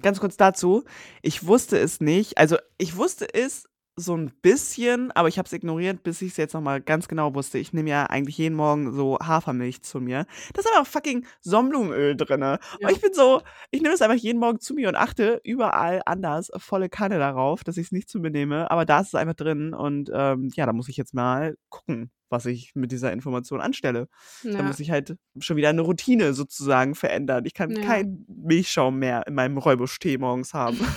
Ganz 0.02 0.20
kurz 0.20 0.36
dazu, 0.36 0.84
ich 1.22 1.46
wusste 1.46 1.78
es 1.78 2.00
nicht, 2.00 2.36
also 2.36 2.58
ich 2.78 2.96
wusste 2.96 3.32
es, 3.32 3.68
so 3.96 4.16
ein 4.16 4.32
bisschen, 4.42 5.12
aber 5.12 5.28
ich 5.28 5.38
habe 5.38 5.46
es 5.46 5.52
ignoriert, 5.52 6.02
bis 6.02 6.20
ich 6.20 6.32
es 6.32 6.36
jetzt 6.36 6.52
nochmal 6.52 6.80
ganz 6.80 7.06
genau 7.06 7.34
wusste. 7.34 7.58
Ich 7.58 7.72
nehme 7.72 7.90
ja 7.90 8.06
eigentlich 8.06 8.38
jeden 8.38 8.56
Morgen 8.56 8.92
so 8.92 9.18
Hafermilch 9.20 9.82
zu 9.82 10.00
mir. 10.00 10.26
Da 10.52 10.60
ist 10.60 10.68
aber 10.74 10.84
fucking 10.84 11.26
Sonnenblumenöl 11.42 12.16
drin. 12.16 12.40
Ja. 12.40 12.58
Und 12.82 12.90
ich 12.90 13.00
bin 13.00 13.14
so, 13.14 13.42
ich 13.70 13.82
nehme 13.82 13.94
es 13.94 14.02
einfach 14.02 14.16
jeden 14.16 14.40
Morgen 14.40 14.58
zu 14.58 14.74
mir 14.74 14.88
und 14.88 14.96
achte 14.96 15.40
überall 15.44 16.02
anders 16.06 16.50
volle 16.56 16.88
Kanne 16.88 17.18
darauf, 17.18 17.62
dass 17.62 17.76
ich 17.76 17.86
es 17.86 17.92
nicht 17.92 18.08
zu 18.08 18.18
mir 18.18 18.30
nehme. 18.30 18.68
Aber 18.70 18.84
da 18.84 19.00
ist 19.00 19.08
es 19.08 19.14
einfach 19.14 19.34
drin 19.34 19.74
und 19.74 20.10
ähm, 20.12 20.50
ja, 20.54 20.66
da 20.66 20.72
muss 20.72 20.88
ich 20.88 20.96
jetzt 20.96 21.14
mal 21.14 21.56
gucken, 21.68 22.10
was 22.30 22.46
ich 22.46 22.74
mit 22.74 22.90
dieser 22.90 23.12
Information 23.12 23.60
anstelle. 23.60 24.08
Ja. 24.42 24.58
Da 24.58 24.62
muss 24.64 24.80
ich 24.80 24.90
halt 24.90 25.16
schon 25.38 25.56
wieder 25.56 25.68
eine 25.68 25.82
Routine 25.82 26.34
sozusagen 26.34 26.96
verändern. 26.96 27.44
Ich 27.44 27.54
kann 27.54 27.70
ja. 27.70 27.82
keinen 27.82 28.26
Milchschaum 28.28 28.98
mehr 28.98 29.24
in 29.28 29.34
meinem 29.34 29.56
Räubusch-Tee 29.56 30.18
morgens 30.18 30.52
haben. 30.52 30.78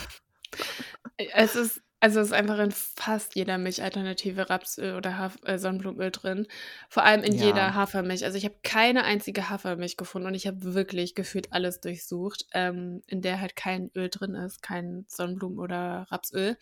Es 1.34 1.56
ist 1.56 1.82
Also 2.00 2.20
es 2.20 2.28
ist 2.28 2.34
einfach 2.34 2.60
in 2.60 2.70
fast 2.72 3.36
jeder 3.36 3.58
Milchalternative 3.58 4.50
Rapsöl 4.52 4.96
oder 4.96 5.18
Haf 5.18 5.38
äh, 5.46 5.58
Sonnenblumenöl 5.58 6.12
drin. 6.12 6.48
Vor 6.90 7.04
allem 7.04 7.24
in 7.24 7.34
jeder 7.34 7.58
Ja. 7.58 7.74
Hafermilch. 7.74 8.24
Also 8.24 8.38
ich 8.38 8.46
habe 8.46 8.56
keine 8.64 9.04
einzige 9.04 9.50
Hafermilch 9.50 9.98
gefunden 9.98 10.28
und 10.28 10.36
ich 10.36 10.46
habe 10.46 10.76
wirklich 10.76 11.16
gefühlt 11.16 11.52
alles 11.54 11.82
durchsucht, 11.82 12.46
ähm, 12.54 13.02
in 13.08 13.22
der 13.24 13.42
halt 13.42 13.56
kein 13.56 13.90
Öl 13.96 14.10
drin 14.10 14.36
ist, 14.36 14.62
kein 14.62 15.06
Sonnenblumen- 15.10 15.58
oder 15.60 16.06
Rapsöl. 16.12 16.56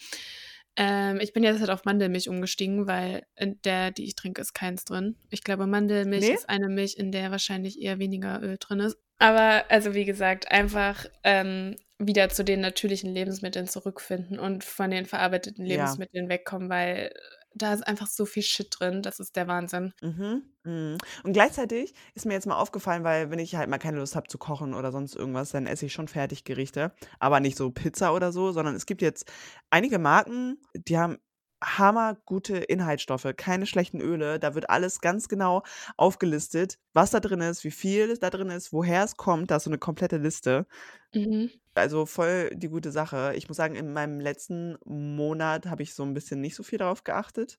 Ähm, 0.77 1.19
ich 1.21 1.33
bin 1.33 1.43
jetzt 1.43 1.59
halt 1.59 1.69
auf 1.69 1.85
Mandelmilch 1.85 2.27
umgestiegen, 2.29 2.87
weil 2.87 3.25
in 3.35 3.61
der, 3.63 3.91
die 3.91 4.05
ich 4.05 4.15
trinke, 4.15 4.41
ist 4.41 4.53
keins 4.53 4.83
drin. 4.85 5.15
Ich 5.29 5.43
glaube, 5.43 5.67
Mandelmilch 5.67 6.27
Nee? 6.27 6.33
ist 6.33 6.49
eine 6.49 6.69
Milch, 6.69 6.97
in 6.97 7.11
der 7.11 7.31
wahrscheinlich 7.31 7.81
eher 7.81 7.99
weniger 7.99 8.41
Öl 8.41 8.57
drin 8.59 8.79
ist. 8.81 8.97
Aber 9.19 9.65
also 9.69 9.93
wie 9.93 10.05
gesagt, 10.05 10.51
einfach 10.51 11.05
ähm, 11.23 11.75
wieder 11.97 12.29
zu 12.29 12.43
den 12.43 12.61
natürlichen 12.61 13.13
Lebensmitteln 13.13 13.67
zurückfinden 13.67 14.39
und 14.39 14.63
von 14.63 14.91
den 14.91 15.05
verarbeiteten 15.05 15.65
Ja. 15.65 15.75
Lebensmitteln 15.75 16.29
wegkommen, 16.29 16.69
weil 16.69 17.13
da 17.57 17.73
ist 17.73 17.87
einfach 17.87 18.07
so 18.07 18.25
viel 18.25 18.43
Shit 18.43 18.67
drin. 18.77 19.01
Das 19.01 19.19
ist 19.21 19.37
der 19.37 19.47
Wahnsinn. 19.47 19.93
Mhm, 20.01 20.43
mhm. 20.65 20.97
Und 21.23 21.33
gleichzeitig 21.33 21.93
ist 22.13 22.25
mir 22.25 22.33
jetzt 22.33 22.47
mal 22.47 22.57
aufgefallen, 22.59 23.05
weil 23.05 23.31
wenn 23.31 23.39
ich 23.39 23.55
halt 23.55 23.69
mal 23.69 23.77
keine 23.77 23.99
Lust 23.99 24.17
habe 24.17 24.27
zu 24.27 24.37
kochen 24.37 24.73
oder 24.73 24.91
sonst 24.91 25.15
irgendwas, 25.15 25.51
dann 25.51 25.65
esse 25.65 25.85
ich 25.85 25.93
schon 25.93 26.09
Fertiggerichte, 26.09 26.93
aber 27.19 27.39
nicht 27.39 27.55
so 27.57 27.71
Pizza 27.71 28.13
oder 28.13 28.33
so, 28.33 28.51
sondern 28.51 28.75
es 28.75 28.85
gibt 28.85 29.01
jetzt 29.01 29.31
einige 29.69 29.99
Marken, 29.99 30.59
die 30.73 30.97
haben 30.97 31.17
hammergute 31.63 32.57
Inhaltsstoffe, 32.57 33.27
keine 33.37 33.65
schlechten 33.65 34.01
Öle. 34.01 34.39
Da 34.39 34.55
wird 34.55 34.69
alles 34.69 35.01
ganz 35.01 35.27
genau 35.29 35.63
aufgelistet, 35.97 36.79
was 36.93 37.11
da 37.11 37.19
drin 37.19 37.41
ist, 37.41 37.63
wie 37.63 37.71
viel 37.71 38.17
da 38.17 38.29
drin 38.29 38.49
ist, 38.49 38.73
woher 38.73 39.03
es 39.03 39.17
kommt. 39.17 39.51
Da 39.51 39.57
ist 39.57 39.63
so 39.65 39.69
eine 39.69 39.79
komplette 39.79 40.17
Liste. 40.17 40.67
Mhm. 41.13 41.47
Also 41.77 42.05
voll 42.05 42.51
die 42.55 42.69
gute 42.69 42.91
Sache. 42.91 43.33
Ich 43.35 43.47
muss 43.49 43.57
sagen, 43.57 43.75
in 43.75 43.91
meinem 43.91 44.19
letzten 44.21 44.77
Monat 44.85 45.65
habe 45.65 45.83
ich 45.83 45.93
so 45.93 46.03
ein 46.03 46.13
bisschen 46.13 46.39
nicht 46.39 46.55
so 46.55 46.63
viel 46.63 46.77
darauf 46.79 47.03
geachtet. 47.03 47.57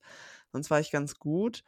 Sonst 0.51 0.71
war 0.71 0.79
ich 0.79 0.91
ganz 0.91 1.15
gut. 1.19 1.63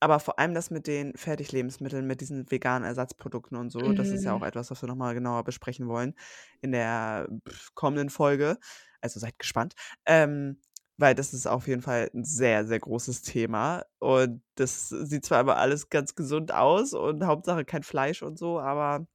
Aber 0.00 0.20
vor 0.20 0.38
allem 0.38 0.54
das 0.54 0.70
mit 0.70 0.86
den 0.86 1.16
Fertiglebensmitteln, 1.16 2.06
mit 2.06 2.20
diesen 2.20 2.50
veganen 2.50 2.86
Ersatzprodukten 2.86 3.56
und 3.58 3.70
so, 3.70 3.92
das 3.94 4.12
ist 4.12 4.24
ja 4.24 4.34
auch 4.34 4.42
Mhm. 4.42 4.44
etwas, 4.44 4.70
was 4.70 4.82
wir 4.82 4.88
nochmal 4.88 5.14
genauer 5.14 5.44
besprechen 5.44 5.88
wollen 5.88 6.14
in 6.62 6.72
der 6.72 7.28
kommenden 7.74 8.10
Folge. 8.10 8.58
Also 9.00 9.20
seid 9.20 9.38
gespannt. 9.38 9.74
Ähm, 10.06 10.60
weil 10.98 11.14
das 11.14 11.34
ist 11.34 11.46
auf 11.46 11.68
jeden 11.68 11.82
Fall 11.82 12.10
ein 12.14 12.24
sehr, 12.24 12.66
sehr 12.66 12.80
großes 12.80 13.22
Thema. 13.22 13.84
Und 13.98 14.42
das 14.56 14.88
sieht 14.90 15.24
zwar 15.24 15.40
immer 15.40 15.56
alles 15.56 15.88
ganz 15.90 16.14
gesund 16.14 16.52
aus 16.52 16.92
und 16.94 17.24
Hauptsache 17.24 17.64
kein 17.64 17.82
Fleisch 17.82 18.22
und 18.22 18.38
so, 18.38 18.60
aber 18.60 19.06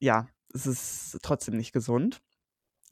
ja, 0.00 0.28
es 0.54 0.66
ist 0.66 1.18
trotzdem 1.22 1.56
nicht 1.56 1.72
gesund. 1.72 2.20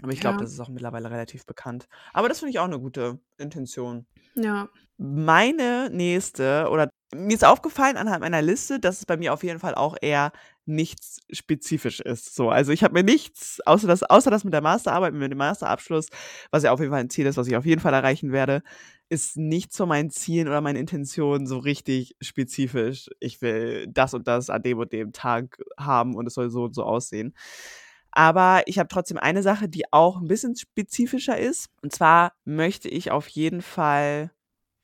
Aber 0.02 0.12
ich 0.12 0.20
glaube, 0.20 0.38
Ja, 0.38 0.44
das 0.44 0.52
ist 0.52 0.60
auch 0.60 0.68
mittlerweile 0.70 1.10
relativ 1.10 1.46
bekannt. 1.46 1.88
Aber 2.12 2.28
das 2.28 2.40
finde 2.40 2.50
ich 2.52 2.58
auch 2.58 2.64
eine 2.64 2.80
gute 2.80 3.20
Intention. 3.38 4.06
ja. 4.34 4.68
Meine 4.98 5.88
nächste 5.90 6.68
oder 6.70 6.90
mir 7.14 7.34
ist 7.34 7.44
aufgefallen 7.44 7.96
anhand 7.96 8.20
meiner 8.20 8.42
Liste, 8.42 8.78
dass 8.78 8.98
es 8.98 9.06
bei 9.06 9.16
mir 9.16 9.32
auf 9.32 9.42
jeden 9.42 9.58
Fall 9.58 9.74
auch 9.74 9.96
eher 10.00 10.32
nichts 10.64 11.18
spezifisch 11.32 12.00
ist. 12.00 12.34
So, 12.34 12.50
also 12.50 12.72
ich 12.72 12.84
habe 12.84 12.94
mir 12.94 13.02
nichts, 13.02 13.60
außer 13.66 13.88
das, 13.88 14.02
außer 14.04 14.30
das 14.30 14.44
mit 14.44 14.54
der 14.54 14.60
Masterarbeit, 14.60 15.14
mit 15.14 15.30
dem 15.30 15.38
Masterabschluss, 15.38 16.06
was 16.50 16.62
ja 16.62 16.72
auf 16.72 16.80
jeden 16.80 16.92
Fall 16.92 17.00
ein 17.00 17.10
Ziel 17.10 17.26
ist, 17.26 17.36
was 17.36 17.48
ich 17.48 17.56
auf 17.56 17.66
jeden 17.66 17.80
Fall 17.80 17.94
erreichen 17.94 18.30
werde, 18.32 18.62
ist 19.08 19.36
nicht 19.36 19.72
so 19.72 19.86
mein 19.86 20.10
Ziel 20.10 20.46
oder 20.46 20.60
meine 20.60 20.78
Intention 20.78 21.46
so 21.46 21.58
richtig 21.58 22.14
spezifisch. 22.20 23.08
Ich 23.18 23.42
will 23.42 23.88
das 23.88 24.14
und 24.14 24.28
das 24.28 24.48
an 24.48 24.62
dem 24.62 24.78
und 24.78 24.92
dem 24.92 25.12
Tag 25.12 25.58
haben 25.76 26.14
und 26.14 26.26
es 26.26 26.34
soll 26.34 26.50
so 26.50 26.64
und 26.64 26.74
so 26.74 26.84
aussehen. 26.84 27.34
Aber 28.12 28.62
ich 28.66 28.78
habe 28.78 28.88
trotzdem 28.88 29.18
eine 29.18 29.42
Sache, 29.42 29.68
die 29.68 29.92
auch 29.92 30.20
ein 30.20 30.28
bisschen 30.28 30.56
spezifischer 30.56 31.38
ist. 31.38 31.68
Und 31.82 31.92
zwar 31.92 32.32
möchte 32.44 32.88
ich 32.88 33.10
auf 33.10 33.28
jeden 33.28 33.62
Fall 33.62 34.30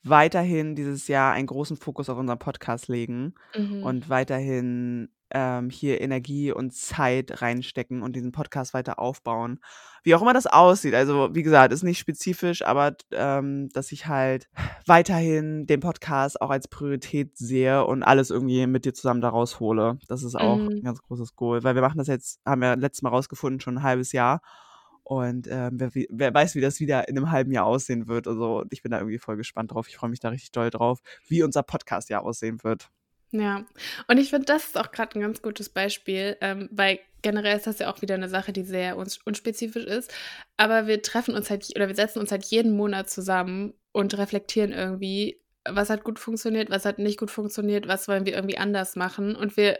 weiterhin 0.08 0.74
dieses 0.74 1.08
Jahr 1.08 1.32
einen 1.32 1.46
großen 1.46 1.76
Fokus 1.76 2.08
auf 2.08 2.18
unseren 2.18 2.38
Podcast 2.38 2.88
legen 2.88 3.34
Mhm. 3.56 3.82
und 3.82 4.08
weiterhin 4.08 5.08
ähm, 5.32 5.70
hier 5.70 6.00
Energie 6.00 6.52
und 6.52 6.72
Zeit 6.72 7.42
reinstecken 7.42 8.02
und 8.02 8.14
diesen 8.14 8.30
Podcast 8.30 8.74
weiter 8.74 9.00
aufbauen. 9.00 9.58
Wie 10.04 10.14
auch 10.14 10.22
immer 10.22 10.32
das 10.32 10.46
aussieht. 10.46 10.94
Also, 10.94 11.30
wie 11.34 11.42
gesagt, 11.42 11.72
ist 11.72 11.82
nicht 11.82 11.98
spezifisch, 11.98 12.64
aber 12.64 12.94
ähm, 13.10 13.68
dass 13.70 13.90
ich 13.90 14.06
halt 14.06 14.48
weiterhin 14.86 15.66
den 15.66 15.80
Podcast 15.80 16.40
auch 16.40 16.50
als 16.50 16.68
Priorität 16.68 17.36
sehe 17.36 17.84
und 17.84 18.04
alles 18.04 18.30
irgendwie 18.30 18.68
mit 18.68 18.84
dir 18.84 18.94
zusammen 18.94 19.20
da 19.20 19.30
raushole. 19.30 19.98
Das 20.06 20.22
ist 20.22 20.36
auch 20.36 20.60
ein 20.60 20.76
Mhm. 20.76 20.82
ganz 20.84 21.02
großes 21.02 21.34
Goal, 21.34 21.64
weil 21.64 21.74
wir 21.74 21.82
machen 21.82 21.98
das 21.98 22.06
jetzt, 22.06 22.40
haben 22.46 22.60
wir 22.60 22.76
letztes 22.76 23.02
Mal 23.02 23.08
rausgefunden, 23.10 23.58
schon 23.60 23.78
ein 23.78 23.82
halbes 23.82 24.12
Jahr. 24.12 24.40
Und 25.08 25.46
ähm, 25.48 25.78
wer, 25.78 25.92
wer 25.94 26.34
weiß, 26.34 26.56
wie 26.56 26.60
das 26.60 26.80
wieder 26.80 27.08
in 27.08 27.16
einem 27.16 27.30
halben 27.30 27.52
Jahr 27.52 27.64
aussehen 27.64 28.08
wird. 28.08 28.26
Also 28.26 28.64
ich 28.70 28.82
bin 28.82 28.90
da 28.90 28.98
irgendwie 28.98 29.20
voll 29.20 29.36
gespannt 29.36 29.72
drauf. 29.72 29.86
Ich 29.86 29.96
freue 29.96 30.10
mich 30.10 30.18
da 30.18 30.30
richtig 30.30 30.50
doll 30.50 30.68
drauf, 30.68 30.98
wie 31.28 31.44
unser 31.44 31.62
Podcast 31.62 32.10
ja 32.10 32.18
aussehen 32.18 32.64
wird. 32.64 32.90
Ja, 33.30 33.64
und 34.08 34.18
ich 34.18 34.30
finde, 34.30 34.46
das 34.46 34.64
ist 34.64 34.76
auch 34.76 34.90
gerade 34.90 35.16
ein 35.16 35.22
ganz 35.22 35.42
gutes 35.42 35.68
Beispiel, 35.68 36.36
ähm, 36.40 36.68
weil 36.72 36.98
generell 37.22 37.56
ist 37.56 37.68
das 37.68 37.78
ja 37.78 37.88
auch 37.88 38.02
wieder 38.02 38.16
eine 38.16 38.28
Sache, 38.28 38.52
die 38.52 38.64
sehr 38.64 38.96
uns 38.96 39.18
unspezifisch 39.18 39.84
ist. 39.84 40.12
Aber 40.56 40.88
wir 40.88 41.00
treffen 41.02 41.36
uns 41.36 41.50
halt 41.50 41.70
oder 41.76 41.86
wir 41.86 41.94
setzen 41.94 42.18
uns 42.18 42.32
halt 42.32 42.44
jeden 42.46 42.76
Monat 42.76 43.08
zusammen 43.08 43.74
und 43.92 44.18
reflektieren 44.18 44.72
irgendwie, 44.72 45.40
was 45.64 45.88
hat 45.88 46.02
gut 46.02 46.18
funktioniert, 46.18 46.68
was 46.68 46.84
hat 46.84 46.98
nicht 46.98 47.20
gut 47.20 47.30
funktioniert, 47.30 47.86
was 47.86 48.08
wollen 48.08 48.26
wir 48.26 48.34
irgendwie 48.34 48.58
anders 48.58 48.96
machen. 48.96 49.36
Und 49.36 49.56
wir, 49.56 49.78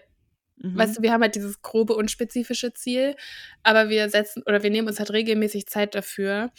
weißt 0.62 0.92
Mhm. 0.92 0.96
du, 0.96 1.02
wir 1.02 1.12
haben 1.12 1.22
halt 1.22 1.34
dieses 1.34 1.62
grobe, 1.62 1.94
unspezifische 1.94 2.72
Ziel, 2.72 3.16
aber 3.62 3.88
wir 3.88 4.08
setzen 4.10 4.42
oder 4.46 4.62
wir 4.62 4.70
nehmen 4.70 4.88
uns 4.88 4.98
halt 4.98 5.12
regelmäßig 5.12 5.66
Zeit 5.66 5.94
dafür, 5.94 6.50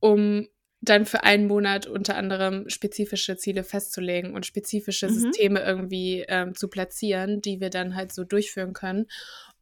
um 0.00 0.48
dann 0.84 1.06
für 1.06 1.22
einen 1.22 1.46
Monat 1.46 1.86
unter 1.86 2.16
anderem 2.16 2.68
spezifische 2.68 3.36
Ziele 3.36 3.62
festzulegen 3.62 4.34
und 4.34 4.46
spezifische 4.46 5.08
Mhm. 5.08 5.12
Systeme 5.12 5.60
irgendwie 5.62 6.24
ähm, 6.28 6.56
zu 6.56 6.68
platzieren, 6.68 7.40
die 7.40 7.60
wir 7.60 7.70
dann 7.70 7.94
halt 7.94 8.12
so 8.12 8.24
durchführen 8.24 8.72
können. 8.72 9.06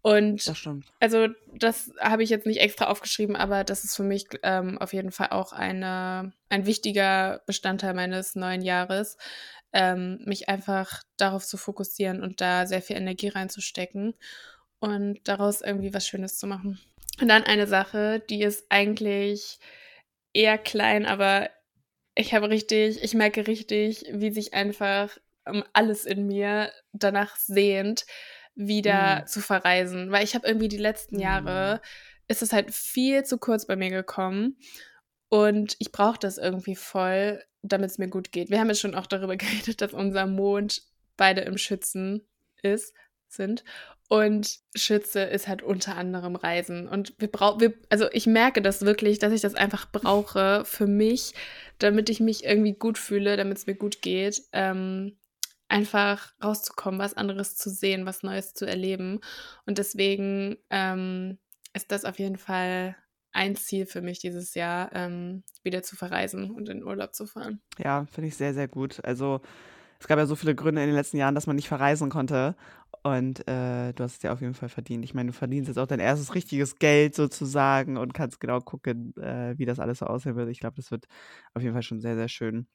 Und 0.03 0.49
Das 0.49 0.57
stimmt. 0.57 0.87
also 0.99 1.29
das 1.55 1.93
habe 2.01 2.23
ich 2.23 2.31
jetzt 2.31 2.47
nicht 2.47 2.61
extra 2.61 2.87
aufgeschrieben, 2.87 3.37
aber 3.37 3.65
das 3.65 3.85
ist 3.85 3.97
für 3.97 4.03
mich 4.03 4.29
ähm, 4.43 4.79
auf 4.79 4.95
jeden 4.95 5.13
Fall 5.13 5.29
auch 5.31 5.53
eine, 5.53 6.33
ein 6.49 6.65
wichtiger 6.65 7.43
Bestandteil 7.47 7.93
meines 7.93 8.35
neuen 8.35 8.63
Jahres, 8.63 9.19
ähm, 9.73 10.21
mich 10.25 10.49
einfach 10.49 11.03
darauf 11.17 11.47
zu 11.47 11.57
fokussieren 11.57 12.23
und 12.23 12.41
da 12.41 12.67
sehr 12.67 12.83
viel 12.83 12.97
Energie 12.97 13.29
reinzustecken 13.29 14.15
und 14.79 15.21
daraus 15.25 15.61
irgendwie 15.61 15.95
was 15.95 16.07
Schönes 16.07 16.39
zu 16.39 16.47
machen. 16.47 16.81
Und 17.21 17.29
dann 17.29 17.45
eine 17.45 17.67
Sache, 17.67 18.21
die 18.31 18.43
ist 18.43 18.67
eigentlich 18.71 19.59
eher 20.33 20.59
klein, 20.59 21.07
aber 21.07 21.51
ich 22.15 22.35
habe 22.35 22.51
richtig, 22.51 23.03
ich 23.03 23.15
merke 23.15 23.47
richtig, 23.47 24.05
wie 24.13 24.31
sich 24.31 24.55
einfach 24.55 25.17
ähm, 25.47 25.65
alles 25.73 26.07
in 26.07 26.27
mir 26.27 26.73
danach 26.93 27.37
sehnt, 27.37 28.07
wieder 28.55 29.21
Mhm. 29.23 29.27
zu 29.27 29.41
verreisen. 29.41 30.11
Weil 30.11 30.25
ich 30.25 30.35
habe 30.35 30.47
irgendwie 30.47 30.69
die 30.69 30.77
letzten 30.77 31.17
Mhm. 31.17 31.23
Jahre, 31.23 31.81
ist 32.29 32.43
es 32.43 32.53
halt 32.53 32.73
viel 32.73 33.25
zu 33.25 33.39
kurz 33.39 33.67
bei 33.67 33.77
mir 33.77 33.91
gekommen. 33.91 34.57
Und 35.29 35.77
ich 35.79 35.93
brauche 35.93 36.19
das 36.19 36.39
irgendwie 36.39 36.77
voll, 36.77 37.43
damit 37.63 37.91
es 37.91 37.99
mir 37.99 38.09
gut 38.09 38.33
geht. 38.33 38.51
Wir 38.51 38.61
haben 38.61 38.69
ja 38.69 38.75
schon 38.75 38.95
auch 38.95 39.07
darüber 39.07 39.37
geredet, 39.39 39.81
dass 39.81 39.93
unser 39.93 40.27
Mond 40.27 40.83
beide 41.17 41.43
im 41.43 41.59
Schützen 41.59 42.23
ist, 42.63 42.95
sind. 43.29 43.65
Und 44.09 44.59
Schütze 44.75 45.21
ist 45.21 45.47
halt 45.47 45.63
unter 45.63 45.97
anderem 45.97 46.35
Reisen. 46.35 46.89
Und 46.89 47.15
wir 47.19 47.29
brauchen, 47.29 47.61
wir, 47.61 47.75
also 47.91 48.09
ich 48.11 48.27
merke 48.27 48.61
das 48.61 48.83
wirklich, 48.83 49.21
dass 49.21 49.33
ich 49.33 49.41
das 49.41 49.55
einfach 49.55 49.93
brauche 49.93 50.65
für 50.65 50.89
mich, 50.89 51.33
damit 51.79 52.11
ich 52.11 52.19
mich 52.19 52.45
irgendwie 52.45 52.73
gut 52.73 52.99
fühle, 52.99 53.37
damit 53.37 53.59
es 53.59 53.67
mir 53.67 53.77
gut 53.77 54.03
geht. 54.03 54.43
Ähm, 54.53 55.17
einfach 55.69 56.33
rauszukommen, 56.43 56.99
was 56.99 57.15
anderes 57.15 57.57
zu 57.57 57.71
sehen, 57.71 58.05
was 58.05 58.25
Neues 58.25 58.53
zu 58.53 58.67
erleben. 58.67 59.21
Und 59.65 59.79
deswegen 59.79 60.59
ähm, 60.71 61.39
ist 61.73 61.93
das 61.93 62.05
auf 62.05 62.19
jeden 62.19 62.37
Fall 62.37 62.97
ein 63.33 63.57
Ziel 63.57 63.87
für 63.87 64.03
mich 64.03 64.19
dieses 64.19 64.55
Jahr, 64.55 64.91
ähm, 64.95 65.43
wieder 65.63 65.83
zu 65.83 65.97
verreisen 65.97 66.51
und 66.51 66.69
in 66.69 66.85
Urlaub 66.85 67.15
zu 67.15 67.27
fahren. 67.27 67.61
Ja, 67.79 68.07
finde 68.07 68.29
ich 68.29 68.37
sehr, 68.37 68.55
sehr 68.55 68.69
gut. 68.69 69.05
Also 69.05 69.41
es 70.01 70.07
gab 70.07 70.19
ja 70.19 70.27
so 70.27 70.35
viele 70.35 70.55
Gründe 70.55 70.83
in 70.83 70.89
den 70.89 70.97
letzten 70.97 71.19
Jahren, 71.19 71.35
dass 71.35 71.47
man 71.47 71.57
nicht 71.57 71.69
verreisen 71.69 72.11
konnte. 72.11 72.57
Und 73.03 73.47
äh, 73.49 73.93
du 73.93 74.03
hast 74.03 74.15
es 74.15 74.19
dir 74.19 74.33
auf 74.33 74.41
jeden 74.41 74.55
Fall 74.55 74.69
verdient. 74.69 75.05
Ich 75.05 75.15
meine, 75.15 75.29
du 75.29 75.33
verdienst 75.33 75.69
jetzt 75.69 75.79
auch 75.79 75.87
dein 75.87 76.01
erstes 76.01 76.35
richtiges 76.35 76.79
Geld 76.79 77.15
sozusagen 77.15 77.97
und 77.97 78.15
kannst 78.15 78.41
genau 78.41 78.61
gucken, 78.61 79.15
äh, 79.17 79.55
wie 79.59 79.65
das 79.65 79.79
alles 79.79 79.99
so 79.99 80.07
aussehen 80.07 80.37
wird. 80.37 80.49
Ich 80.49 80.61
glaube, 80.61 80.77
das 80.77 80.91
wird 80.91 81.07
auf 81.55 81.63
jeden 81.63 81.75
Fall 81.75 81.83
schon 81.83 82.01
sehr, 82.01 82.17
sehr 82.17 82.29
schön. 82.29 82.67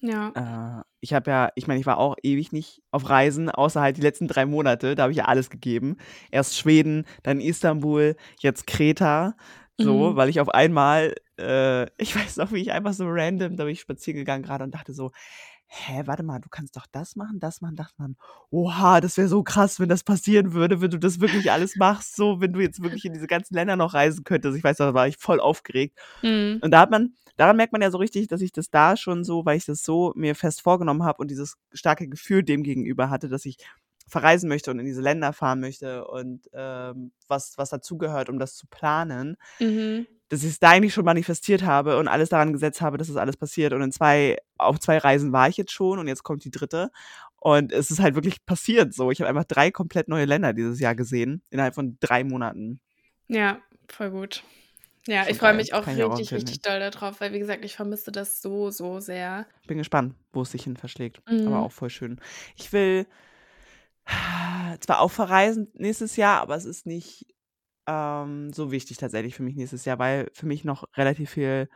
Ja. 0.00 0.80
Äh, 0.80 0.84
ich 1.00 1.12
habe 1.12 1.30
ja, 1.30 1.50
ich 1.54 1.66
meine, 1.66 1.80
ich 1.80 1.86
war 1.86 1.98
auch 1.98 2.16
ewig 2.22 2.52
nicht 2.52 2.82
auf 2.90 3.08
Reisen, 3.08 3.50
außer 3.50 3.80
halt 3.80 3.96
die 3.96 4.02
letzten 4.02 4.28
drei 4.28 4.46
Monate. 4.46 4.94
Da 4.94 5.02
habe 5.02 5.12
ich 5.12 5.18
ja 5.18 5.24
alles 5.24 5.50
gegeben. 5.50 5.96
Erst 6.30 6.56
Schweden, 6.56 7.04
dann 7.22 7.40
Istanbul, 7.40 8.16
jetzt 8.40 8.66
Kreta. 8.66 9.36
So, 9.80 10.10
Mhm. 10.10 10.16
weil 10.16 10.28
ich 10.28 10.40
auf 10.40 10.48
einmal, 10.48 11.14
äh, 11.38 11.84
ich 12.02 12.14
weiß 12.34 12.36
noch, 12.38 12.52
wie 12.52 12.60
ich 12.62 12.72
einfach 12.72 12.92
so 12.94 13.04
random, 13.08 13.56
da 13.56 13.64
bin 13.64 13.72
ich 13.72 13.80
spazieren 13.80 14.18
gegangen 14.18 14.42
gerade 14.42 14.64
und 14.64 14.74
dachte 14.74 14.92
so, 14.92 15.12
hä, 15.66 16.02
warte 16.06 16.22
mal, 16.22 16.40
du 16.40 16.48
kannst 16.48 16.76
doch 16.76 16.86
das 16.90 17.14
machen, 17.14 17.40
das 17.40 17.60
machen, 17.60 17.76
das 17.76 17.92
machen. 17.98 18.16
Oha, 18.50 19.00
das 19.00 19.16
wäre 19.18 19.28
so 19.28 19.42
krass, 19.42 19.78
wenn 19.80 19.88
das 19.88 20.02
passieren 20.02 20.52
würde, 20.54 20.80
wenn 20.80 20.90
du 20.90 20.98
das 20.98 21.20
wirklich 21.20 21.52
alles 21.52 21.76
machst, 21.76 22.16
so, 22.16 22.40
wenn 22.40 22.52
du 22.54 22.60
jetzt 22.60 22.82
wirklich 22.82 23.04
in 23.04 23.12
diese 23.12 23.26
ganzen 23.26 23.54
Länder 23.54 23.76
noch 23.76 23.92
reisen 23.94 24.24
könntest. 24.24 24.56
Ich 24.56 24.64
weiß, 24.64 24.78
da 24.78 24.94
war 24.94 25.06
ich 25.08 25.18
voll 25.18 25.40
aufgeregt. 25.40 25.98
Mhm. 26.22 26.58
Und 26.62 26.70
da 26.70 26.80
hat 26.80 26.90
man 26.90 27.14
daran 27.36 27.56
merkt 27.56 27.72
man 27.72 27.82
ja 27.82 27.90
so 27.90 27.98
richtig, 27.98 28.26
dass 28.28 28.40
ich 28.40 28.50
das 28.52 28.70
da 28.70 28.96
schon 28.96 29.22
so, 29.24 29.44
weil 29.44 29.56
ich 29.58 29.66
das 29.66 29.82
so 29.84 30.12
mir 30.16 30.34
fest 30.34 30.60
vorgenommen 30.62 31.04
habe 31.04 31.18
und 31.22 31.30
dieses 31.30 31.56
starke 31.72 32.08
Gefühl 32.08 32.42
dem 32.42 32.62
gegenüber 32.64 33.10
hatte, 33.10 33.28
dass 33.28 33.44
ich 33.44 33.58
verreisen 34.08 34.48
möchte 34.48 34.70
und 34.70 34.78
in 34.78 34.86
diese 34.86 35.00
Länder 35.02 35.32
fahren 35.32 35.60
möchte 35.60 36.06
und 36.06 36.48
ähm, 36.52 37.12
was, 37.28 37.56
was 37.58 37.70
dazugehört, 37.70 38.28
um 38.28 38.38
das 38.38 38.54
zu 38.56 38.66
planen, 38.66 39.36
Mhm. 39.60 40.06
dass 40.28 40.42
ich 40.42 40.50
es 40.50 40.58
da 40.60 40.70
eigentlich 40.70 40.94
schon 40.94 41.04
manifestiert 41.04 41.62
habe 41.62 41.98
und 41.98 42.08
alles 42.08 42.28
daran 42.28 42.52
gesetzt 42.52 42.80
habe, 42.80 42.98
dass 42.98 43.08
das 43.08 43.16
alles 43.16 43.36
passiert. 43.36 43.72
Und 43.72 43.82
in 43.82 43.92
zwei, 43.92 44.36
auf 44.58 44.78
zwei 44.78 44.98
Reisen 44.98 45.32
war 45.32 45.48
ich 45.48 45.56
jetzt 45.56 45.72
schon 45.72 45.98
und 45.98 46.08
jetzt 46.08 46.22
kommt 46.22 46.44
die 46.44 46.50
dritte. 46.50 46.90
Und 47.40 47.72
es 47.72 47.90
ist 47.90 48.00
halt 48.00 48.14
wirklich 48.14 48.44
passiert 48.44 48.92
so. 48.92 49.10
Ich 49.10 49.20
habe 49.20 49.28
einfach 49.28 49.44
drei 49.44 49.70
komplett 49.70 50.08
neue 50.08 50.24
Länder 50.24 50.52
dieses 50.52 50.80
Jahr 50.80 50.94
gesehen, 50.94 51.42
innerhalb 51.50 51.74
von 51.74 51.96
drei 52.00 52.24
Monaten. 52.24 52.80
Ja, 53.28 53.58
voll 53.88 54.10
gut. 54.10 54.42
Ja, 55.06 55.22
Schon 55.22 55.32
ich 55.32 55.38
freue 55.38 55.54
mich 55.54 55.72
auch 55.72 55.86
richtig, 55.86 56.32
richtig 56.34 56.60
doll 56.60 56.80
darauf, 56.80 57.20
weil 57.20 57.32
wie 57.32 57.38
gesagt, 57.38 57.64
ich 57.64 57.76
vermisse 57.76 58.12
das 58.12 58.42
so, 58.42 58.70
so 58.70 59.00
sehr. 59.00 59.46
Bin 59.66 59.78
gespannt, 59.78 60.14
wo 60.32 60.42
es 60.42 60.50
sich 60.50 60.64
hin 60.64 60.76
verschlägt. 60.76 61.22
Mhm. 61.30 61.46
Aber 61.46 61.60
auch 61.60 61.72
voll 61.72 61.88
schön. 61.88 62.20
Ich 62.56 62.72
will 62.74 63.06
zwar 64.80 65.00
auch 65.00 65.10
verreisen 65.10 65.68
nächstes 65.74 66.16
Jahr, 66.16 66.40
aber 66.40 66.56
es 66.56 66.64
ist 66.64 66.86
nicht 66.86 67.26
ähm, 67.86 68.52
so 68.52 68.70
wichtig 68.70 68.98
tatsächlich 68.98 69.34
für 69.34 69.42
mich 69.42 69.56
nächstes 69.56 69.84
Jahr, 69.84 69.98
weil 69.98 70.30
für 70.34 70.46
mich 70.46 70.64
noch 70.64 70.84
relativ 70.96 71.30
viel 71.30 71.68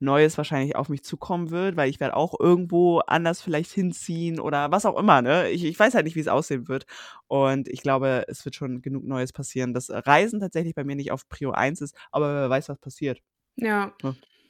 Neues 0.00 0.38
wahrscheinlich 0.38 0.76
auf 0.76 0.88
mich 0.88 1.02
zukommen 1.02 1.50
wird, 1.50 1.76
weil 1.76 1.90
ich 1.90 1.98
werde 1.98 2.14
auch 2.16 2.38
irgendwo 2.38 3.00
anders 3.00 3.42
vielleicht 3.42 3.72
hinziehen 3.72 4.38
oder 4.38 4.70
was 4.70 4.86
auch 4.86 4.96
immer, 4.96 5.22
ne? 5.22 5.50
Ich, 5.50 5.64
ich 5.64 5.78
weiß 5.78 5.94
halt 5.94 6.04
nicht, 6.04 6.14
wie 6.14 6.20
es 6.20 6.28
aussehen 6.28 6.68
wird. 6.68 6.86
Und 7.26 7.66
ich 7.66 7.82
glaube, 7.82 8.24
es 8.28 8.44
wird 8.44 8.54
schon 8.54 8.80
genug 8.80 9.04
Neues 9.04 9.32
passieren, 9.32 9.74
dass 9.74 9.90
Reisen 9.90 10.38
tatsächlich 10.38 10.76
bei 10.76 10.84
mir 10.84 10.94
nicht 10.94 11.10
auf 11.10 11.28
Prio 11.28 11.50
1 11.50 11.80
ist, 11.80 11.96
aber 12.12 12.32
wer 12.32 12.50
weiß, 12.50 12.68
was 12.68 12.78
passiert. 12.78 13.20
Ja, 13.56 13.92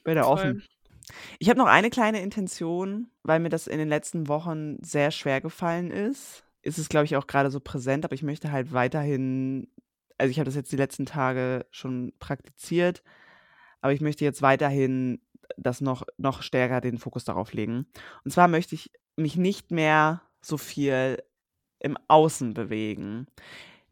Bin 0.03 0.15
da 0.15 0.23
voll. 0.23 0.33
offen. 0.33 0.63
Ich 1.39 1.49
habe 1.49 1.57
noch 1.57 1.65
eine 1.65 1.89
kleine 1.89 2.21
Intention, 2.21 3.09
weil 3.23 3.39
mir 3.39 3.49
das 3.49 3.65
in 3.65 3.79
den 3.79 3.89
letzten 3.89 4.27
Wochen 4.27 4.77
sehr 4.83 5.09
schwer 5.09 5.41
gefallen 5.41 5.89
ist. 5.89 6.43
Ist 6.61 6.77
es, 6.77 6.89
glaube 6.89 7.05
ich, 7.05 7.15
auch 7.15 7.27
gerade 7.27 7.51
so 7.51 7.59
präsent, 7.59 8.05
aber 8.05 8.15
ich 8.15 8.23
möchte 8.23 8.51
halt 8.51 8.73
weiterhin, 8.73 9.67
also 10.17 10.29
ich 10.29 10.39
habe 10.39 10.45
das 10.45 10.55
jetzt 10.55 10.71
die 10.71 10.77
letzten 10.77 11.05
Tage 11.05 11.65
schon 11.71 12.13
praktiziert, 12.19 13.03
aber 13.81 13.93
ich 13.93 14.01
möchte 14.01 14.25
jetzt 14.25 14.41
weiterhin 14.41 15.21
das 15.57 15.81
noch, 15.81 16.03
noch 16.17 16.41
stärker 16.41 16.81
den 16.81 16.97
Fokus 16.97 17.23
darauf 17.23 17.53
legen. 17.53 17.87
Und 18.23 18.31
zwar 18.31 18.47
möchte 18.47 18.75
ich 18.75 18.91
mich 19.15 19.35
nicht 19.35 19.71
mehr 19.71 20.21
so 20.41 20.57
viel 20.57 21.21
im 21.79 21.97
Außen 22.07 22.53
bewegen. 22.53 23.27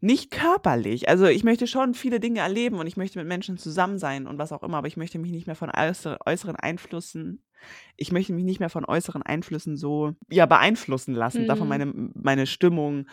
Nicht 0.00 0.30
körperlich. 0.30 1.08
Also 1.08 1.26
ich 1.26 1.42
möchte 1.42 1.66
schon 1.66 1.94
viele 1.94 2.20
Dinge 2.20 2.40
erleben 2.40 2.78
und 2.78 2.86
ich 2.86 2.96
möchte 2.96 3.18
mit 3.18 3.26
Menschen 3.26 3.58
zusammen 3.58 3.98
sein 3.98 4.26
und 4.26 4.38
was 4.38 4.52
auch 4.52 4.62
immer, 4.62 4.78
aber 4.78 4.86
ich 4.86 4.96
möchte 4.96 5.18
mich 5.18 5.32
nicht 5.32 5.46
mehr 5.46 5.56
von 5.56 5.70
äußere- 5.70 6.18
äußeren 6.24 6.56
Einflüssen, 6.56 7.42
ich 7.96 8.12
möchte 8.12 8.32
mich 8.32 8.44
nicht 8.44 8.60
mehr 8.60 8.70
von 8.70 8.84
äußeren 8.84 9.22
Einflüssen 9.22 9.76
so 9.76 10.14
ja 10.30 10.46
beeinflussen 10.46 11.14
lassen, 11.14 11.46
davon 11.46 11.66
Mhm. 11.66 11.68
meine, 11.68 11.92
meine 12.14 12.46
Stimmung, 12.46 13.06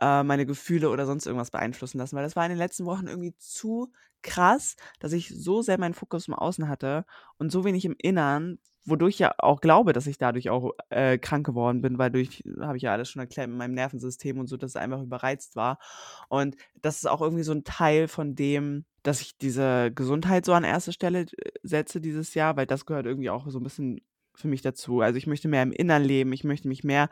äh, 0.00 0.22
meine 0.22 0.46
Gefühle 0.46 0.90
oder 0.90 1.06
sonst 1.06 1.26
irgendwas 1.26 1.50
beeinflussen 1.50 1.98
lassen, 1.98 2.16
weil 2.16 2.24
das 2.24 2.36
war 2.36 2.44
in 2.44 2.50
den 2.50 2.58
letzten 2.58 2.86
Wochen 2.86 3.06
irgendwie 3.06 3.34
zu 3.38 3.92
krass, 4.22 4.76
dass 4.98 5.12
ich 5.12 5.28
so 5.30 5.62
sehr 5.62 5.78
meinen 5.78 5.94
Fokus 5.94 6.28
im 6.28 6.34
Außen 6.34 6.68
hatte 6.68 7.04
und 7.38 7.50
so 7.52 7.64
wenig 7.64 7.84
im 7.84 7.94
Innern, 7.98 8.58
wodurch 8.84 9.14
ich 9.14 9.18
ja 9.20 9.34
auch 9.38 9.60
glaube, 9.60 9.92
dass 9.92 10.06
ich 10.06 10.18
dadurch 10.18 10.50
auch 10.50 10.72
äh, 10.88 11.18
krank 11.18 11.46
geworden 11.46 11.80
bin, 11.82 11.98
weil 11.98 12.10
durch, 12.10 12.42
habe 12.60 12.76
ich 12.76 12.84
ja 12.84 12.92
alles 12.92 13.10
schon 13.10 13.20
erklärt, 13.20 13.48
mit 13.48 13.58
meinem 13.58 13.74
Nervensystem 13.74 14.38
und 14.38 14.46
so, 14.46 14.56
dass 14.56 14.72
es 14.72 14.76
einfach 14.76 15.02
überreizt 15.02 15.56
war. 15.56 15.78
Und 16.28 16.56
das 16.80 16.96
ist 16.96 17.06
auch 17.06 17.20
irgendwie 17.20 17.42
so 17.42 17.52
ein 17.52 17.64
Teil 17.64 18.08
von 18.08 18.34
dem, 18.34 18.84
dass 19.02 19.20
ich 19.20 19.38
diese 19.38 19.90
Gesundheit 19.92 20.44
so 20.44 20.52
an 20.52 20.64
erste 20.64 20.92
Stelle 20.92 21.20
äh, 21.20 21.26
setze 21.62 22.00
dieses 22.00 22.34
Jahr, 22.34 22.56
weil 22.56 22.66
das 22.66 22.86
gehört 22.86 23.06
irgendwie 23.06 23.30
auch 23.30 23.48
so 23.48 23.58
ein 23.58 23.64
bisschen 23.64 24.00
für 24.34 24.48
mich 24.48 24.62
dazu. 24.62 25.00
Also 25.00 25.16
ich 25.18 25.26
möchte 25.26 25.48
mehr 25.48 25.62
im 25.62 25.72
Innern 25.72 26.02
leben, 26.02 26.32
ich 26.32 26.44
möchte 26.44 26.68
mich 26.68 26.82
mehr 26.82 27.08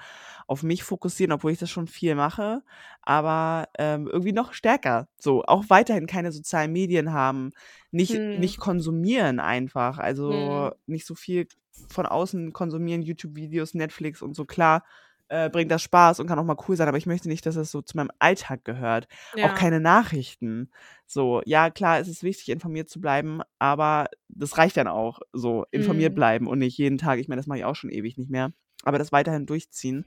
auf 0.47 0.63
mich 0.63 0.83
fokussieren, 0.83 1.33
obwohl 1.33 1.53
ich 1.53 1.59
das 1.59 1.71
schon 1.71 1.87
viel 1.87 2.15
mache, 2.15 2.63
aber 3.03 3.69
ähm, 3.79 4.07
irgendwie 4.07 4.33
noch 4.33 4.53
stärker. 4.53 5.09
So, 5.19 5.45
auch 5.45 5.65
weiterhin 5.69 6.07
keine 6.07 6.33
sozialen 6.33 6.73
Medien 6.73 7.13
haben, 7.13 7.51
nicht, 7.91 8.13
Hm. 8.13 8.25
nicht 8.33 8.59
konsumieren 8.59 9.41
einfach. 9.41 9.99
Also 9.99 10.71
Hm. 10.71 10.73
nicht 10.87 11.07
so 11.07 11.15
viel 11.15 11.47
von 11.91 12.07
außen 12.07 12.53
konsumieren, 12.53 13.03
YouTube-Videos, 13.03 13.75
Netflix 13.75 14.23
und 14.23 14.35
so. 14.35 14.45
Klar, 14.45 14.85
äh, 15.29 15.51
bringt 15.51 15.71
das 15.71 15.83
Spaß 15.83 16.21
und 16.21 16.27
kann 16.27 16.39
auch 16.39 16.45
mal 16.45 16.57
cool 16.69 16.77
sein, 16.77 16.89
aber 16.89 16.99
ich 16.99 17.07
möchte 17.07 17.29
nicht, 17.29 17.45
dass 17.47 17.55
das 17.55 17.71
so 17.71 17.83
zu 17.83 17.97
meinem 17.97 18.11
Alltag 18.19 18.65
gehört. 18.65 19.09
Auch 19.41 19.53
Ja. 19.53 19.55
keine 19.55 19.81
Nachrichten. 19.81 20.71
So, 21.07 21.43
ja, 21.45 21.71
klar, 21.71 21.99
es 22.01 22.09
ist 22.09 22.23
wichtig, 22.23 22.49
informiert 22.51 22.89
zu 22.89 23.01
bleiben, 23.01 23.41
aber 23.59 24.09
das 24.29 24.57
reicht 24.59 24.77
dann 24.77 24.89
auch. 24.89 25.21
So, 25.33 25.67
informiert 25.71 26.15
Mhm. 26.15 26.15
bleiben 26.15 26.47
und 26.47 26.59
nicht 26.61 26.79
jeden 26.79 26.99
Tag. 26.99 27.19
Ich 27.19 27.29
meine, 27.29 27.41
das 27.41 27.47
mache 27.47 27.59
ich 27.59 27.65
auch 27.65 27.77
schon 27.77 27.91
ewig 27.91 28.17
nicht 28.19 28.31
mehr. 28.31 28.53
Aber 28.85 28.99
das 28.99 29.13
weiterhin 29.13 29.45
durchziehen 29.47 30.07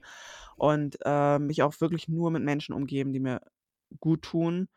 und 0.56 0.98
äh, 1.04 1.38
mich 1.38 1.62
auch 1.62 1.80
wirklich 1.80 2.08
nur 2.08 2.30
mit 2.30 2.42
Menschen 2.42 2.74
umgeben, 2.74 3.12
die 3.12 3.20
mir 3.20 3.40
gut 4.00 4.22
tun 4.22 4.68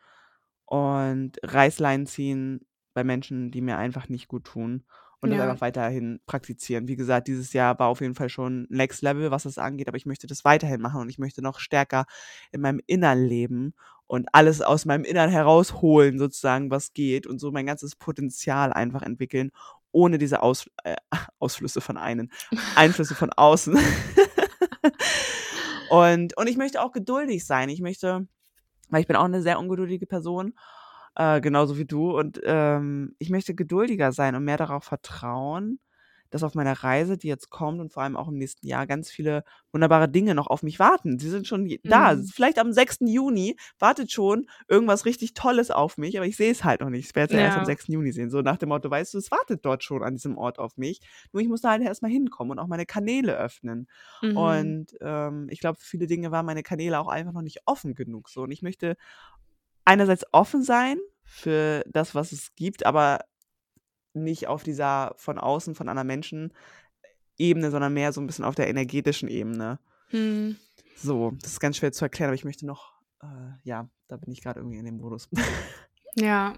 und 0.66 1.34
Reißleinen 1.44 2.08
ziehen 2.08 2.66
bei 2.96 3.04
Menschen, 3.04 3.52
die 3.52 3.62
mir 3.62 3.78
einfach 3.78 4.10
nicht 4.10 4.28
gut 4.28 4.46
tun 4.46 4.84
und 5.22 5.30
das 5.30 5.38
Ja. 5.38 5.44
einfach 5.44 5.62
weiterhin 5.62 6.20
praktizieren. 6.26 6.88
Wie 6.88 6.96
gesagt, 6.96 7.28
dieses 7.28 7.54
Jahr 7.54 7.78
war 7.78 7.88
auf 7.88 8.02
jeden 8.02 8.16
Fall 8.16 8.30
schon 8.30 8.66
Next 8.70 9.02
Level, 9.04 9.30
was 9.32 9.44
das 9.44 9.58
angeht, 9.60 9.88
aber 9.88 9.98
ich 9.98 10.06
möchte 10.06 10.28
das 10.28 10.44
weiterhin 10.46 10.82
machen 10.82 11.02
und 11.02 11.10
ich 11.10 11.20
möchte 11.20 11.42
noch 11.44 11.60
stärker 11.60 12.06
in 12.52 12.62
meinem 12.62 12.82
Innern 12.88 13.24
leben 13.24 13.74
und 14.08 14.28
alles 14.34 14.62
aus 14.62 14.86
meinem 14.86 15.04
Innern 15.04 15.30
herausholen, 15.30 16.20
sozusagen, 16.20 16.72
was 16.72 16.94
geht 16.94 17.28
und 17.28 17.40
so 17.40 17.52
mein 17.52 17.66
ganzes 17.66 17.96
Potenzial 17.96 18.72
einfach 18.72 19.02
entwickeln, 19.02 19.52
ohne 19.92 20.18
diese 20.18 20.42
Aus 20.42 20.70
äh, 20.84 20.96
Ausflüsse 21.40 21.82
von 21.82 21.98
einen, 21.98 22.32
Einflüsse 22.76 23.16
von 23.16 23.32
außen. 23.32 23.78
und, 25.90 26.38
und 26.38 26.48
ich 26.48 26.58
möchte 26.58 26.82
auch 26.82 26.92
geduldig 26.92 27.46
sein. 27.46 27.70
Ich 27.70 27.82
möchte, 27.82 28.28
weil 28.90 29.02
ich 29.02 29.08
bin 29.08 29.16
auch 29.16 29.26
eine 29.26 29.42
sehr 29.42 29.60
ungeduldige 29.60 30.06
Person, 30.06 30.54
äh, 31.16 31.42
genauso 31.42 31.78
wie 31.78 31.86
du. 31.86 32.18
Und 32.18 32.42
ähm, 32.44 33.16
ich 33.20 33.30
möchte 33.30 33.56
geduldiger 33.56 34.12
sein 34.12 34.36
und 34.36 34.44
mehr 34.44 34.58
darauf 34.58 34.84
vertrauen, 34.84 35.80
dass 36.32 36.44
auf 36.44 36.56
meiner 36.56 36.74
Reise, 36.84 37.18
die 37.18 37.28
jetzt 37.30 37.50
kommt 37.50 37.80
und 37.80 37.94
vor 37.94 38.04
allem 38.04 38.18
auch 38.18 38.28
im 38.28 38.36
nächsten 38.38 38.68
Jahr, 38.68 38.88
ganz 38.88 39.10
viele 39.10 39.44
wunderbare 39.72 40.10
Dinge 40.10 40.36
noch 40.36 40.48
auf 40.48 40.64
mich 40.64 40.80
warten. 40.80 41.18
Sie 41.20 41.30
sind 41.30 41.48
schon 41.48 41.66
je- 41.66 41.80
da. 41.84 42.16
Mhm. 42.16 42.26
Vielleicht 42.26 42.60
am 42.60 42.74
6. 42.74 43.08
Juni 43.08 43.56
wartet 43.80 44.12
schon 44.12 44.48
irgendwas 44.68 45.06
richtig 45.06 45.34
Tolles 45.34 45.72
auf 45.72 45.98
mich, 45.98 46.18
aber 46.18 46.26
ich 46.26 46.36
sehe 46.36 46.52
es 46.52 46.64
halt 46.66 46.82
noch 46.82 46.90
nicht. 46.90 47.06
Ich 47.10 47.16
werde 47.16 47.34
es 47.36 47.40
ja 47.40 47.46
erst 47.46 47.58
am 47.58 47.62
Ja. 47.62 47.66
6. 47.68 47.94
Juni 47.94 48.12
sehen. 48.12 48.30
So 48.32 48.42
nach 48.42 48.58
dem 48.58 48.70
Motto, 48.70 48.90
weißt 48.90 49.14
du, 49.14 49.18
es 49.20 49.32
wartet 49.32 49.64
dort 49.64 49.84
schon 49.84 50.04
an 50.04 50.16
diesem 50.16 50.38
Ort 50.38 50.60
auf 50.60 50.76
mich. 50.78 51.00
Nur 51.32 51.42
ich 51.42 51.48
muss 51.48 51.62
da 51.62 51.70
halt 51.70 51.84
erstmal 51.84 52.12
hinkommen 52.12 52.52
und 52.52 52.60
auch 52.60 52.68
meine 52.68 52.88
Kanäle 52.88 53.38
öffnen. 53.38 53.88
Mhm. 54.22 54.36
Und 54.36 54.88
ähm, 55.02 55.48
ich 55.52 55.60
glaube, 55.60 55.80
für 55.80 55.86
viele 55.86 56.08
Dinge 56.08 56.32
waren 56.32 56.46
meine 56.46 56.64
Kanäle 56.64 57.00
auch 57.00 57.08
einfach 57.08 57.34
noch 57.34 57.44
nicht 57.44 57.62
offen 57.66 57.94
genug. 57.96 58.30
So. 58.30 58.42
Und 58.42 58.52
ich 58.52 58.62
möchte 58.64 58.98
einerseits 59.86 60.26
offen 60.32 60.64
sein 60.64 60.98
für 61.24 61.84
das, 61.88 62.16
was 62.16 62.32
es 62.32 62.56
gibt, 62.56 62.86
aber 62.86 63.26
nicht 64.14 64.48
auf 64.48 64.64
dieser 64.64 65.14
von 65.18 65.38
außen, 65.38 65.76
von 65.76 65.90
anderen 65.90 66.08
Menschen 66.08 66.54
Ebene, 67.38 67.70
sondern 67.70 67.94
mehr 67.94 68.14
so 68.14 68.22
ein 68.22 68.28
bisschen 68.28 68.46
auf 68.46 68.56
der 68.56 68.70
energetischen 68.70 69.28
Ebene. 69.28 69.80
Hm. 70.10 70.56
So, 70.96 71.32
das 71.42 71.54
ist 71.54 71.60
ganz 71.60 71.78
schwer 71.78 71.92
zu 71.92 72.06
erklären, 72.06 72.30
aber 72.30 72.36
ich 72.36 72.46
möchte 72.46 72.66
noch, 72.66 72.94
äh, 73.22 73.28
ja, 73.64 73.90
da 74.08 74.18
bin 74.18 74.32
ich 74.32 74.42
gerade 74.42 74.60
irgendwie 74.60 74.78
in 74.78 74.86
dem 74.86 74.98
Modus. 74.98 75.30
Ja. 76.18 76.56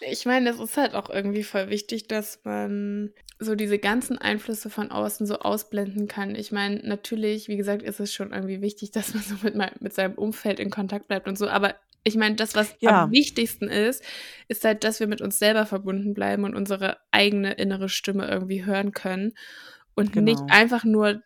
Ich 0.00 0.26
meine, 0.26 0.50
es 0.50 0.60
ist 0.60 0.76
halt 0.76 0.94
auch 0.94 1.08
irgendwie 1.08 1.42
voll 1.42 1.70
wichtig, 1.70 2.06
dass 2.06 2.40
man 2.44 3.14
so 3.38 3.54
diese 3.54 3.78
ganzen 3.78 4.18
Einflüsse 4.18 4.68
von 4.68 4.90
außen 4.90 5.26
so 5.26 5.38
ausblenden 5.38 6.06
kann. 6.06 6.34
Ich 6.34 6.52
meine, 6.52 6.86
natürlich, 6.86 7.48
wie 7.48 7.56
gesagt, 7.56 7.82
ist 7.82 7.98
es 7.98 8.12
schon 8.12 8.32
irgendwie 8.32 8.60
wichtig, 8.60 8.90
dass 8.90 9.14
man 9.14 9.22
so 9.22 9.36
mit, 9.42 9.54
mit 9.80 9.94
seinem 9.94 10.14
Umfeld 10.14 10.60
in 10.60 10.70
Kontakt 10.70 11.08
bleibt 11.08 11.26
und 11.26 11.38
so. 11.38 11.48
Aber 11.48 11.74
ich 12.04 12.16
meine, 12.16 12.36
das, 12.36 12.54
was 12.54 12.74
Ja. 12.80 13.04
am 13.04 13.10
wichtigsten 13.10 13.68
ist, 13.68 14.02
ist 14.48 14.64
halt, 14.64 14.84
dass 14.84 15.00
wir 15.00 15.06
mit 15.06 15.20
uns 15.22 15.38
selber 15.38 15.66
verbunden 15.66 16.14
bleiben 16.14 16.44
und 16.44 16.54
unsere 16.54 16.98
eigene 17.10 17.52
innere 17.54 17.88
Stimme 17.88 18.26
irgendwie 18.28 18.64
hören 18.64 18.92
können 18.92 19.32
und 19.94 20.14
nicht 20.16 20.40
Genau. 20.40 20.46
einfach 20.48 20.84
nur 20.84 21.22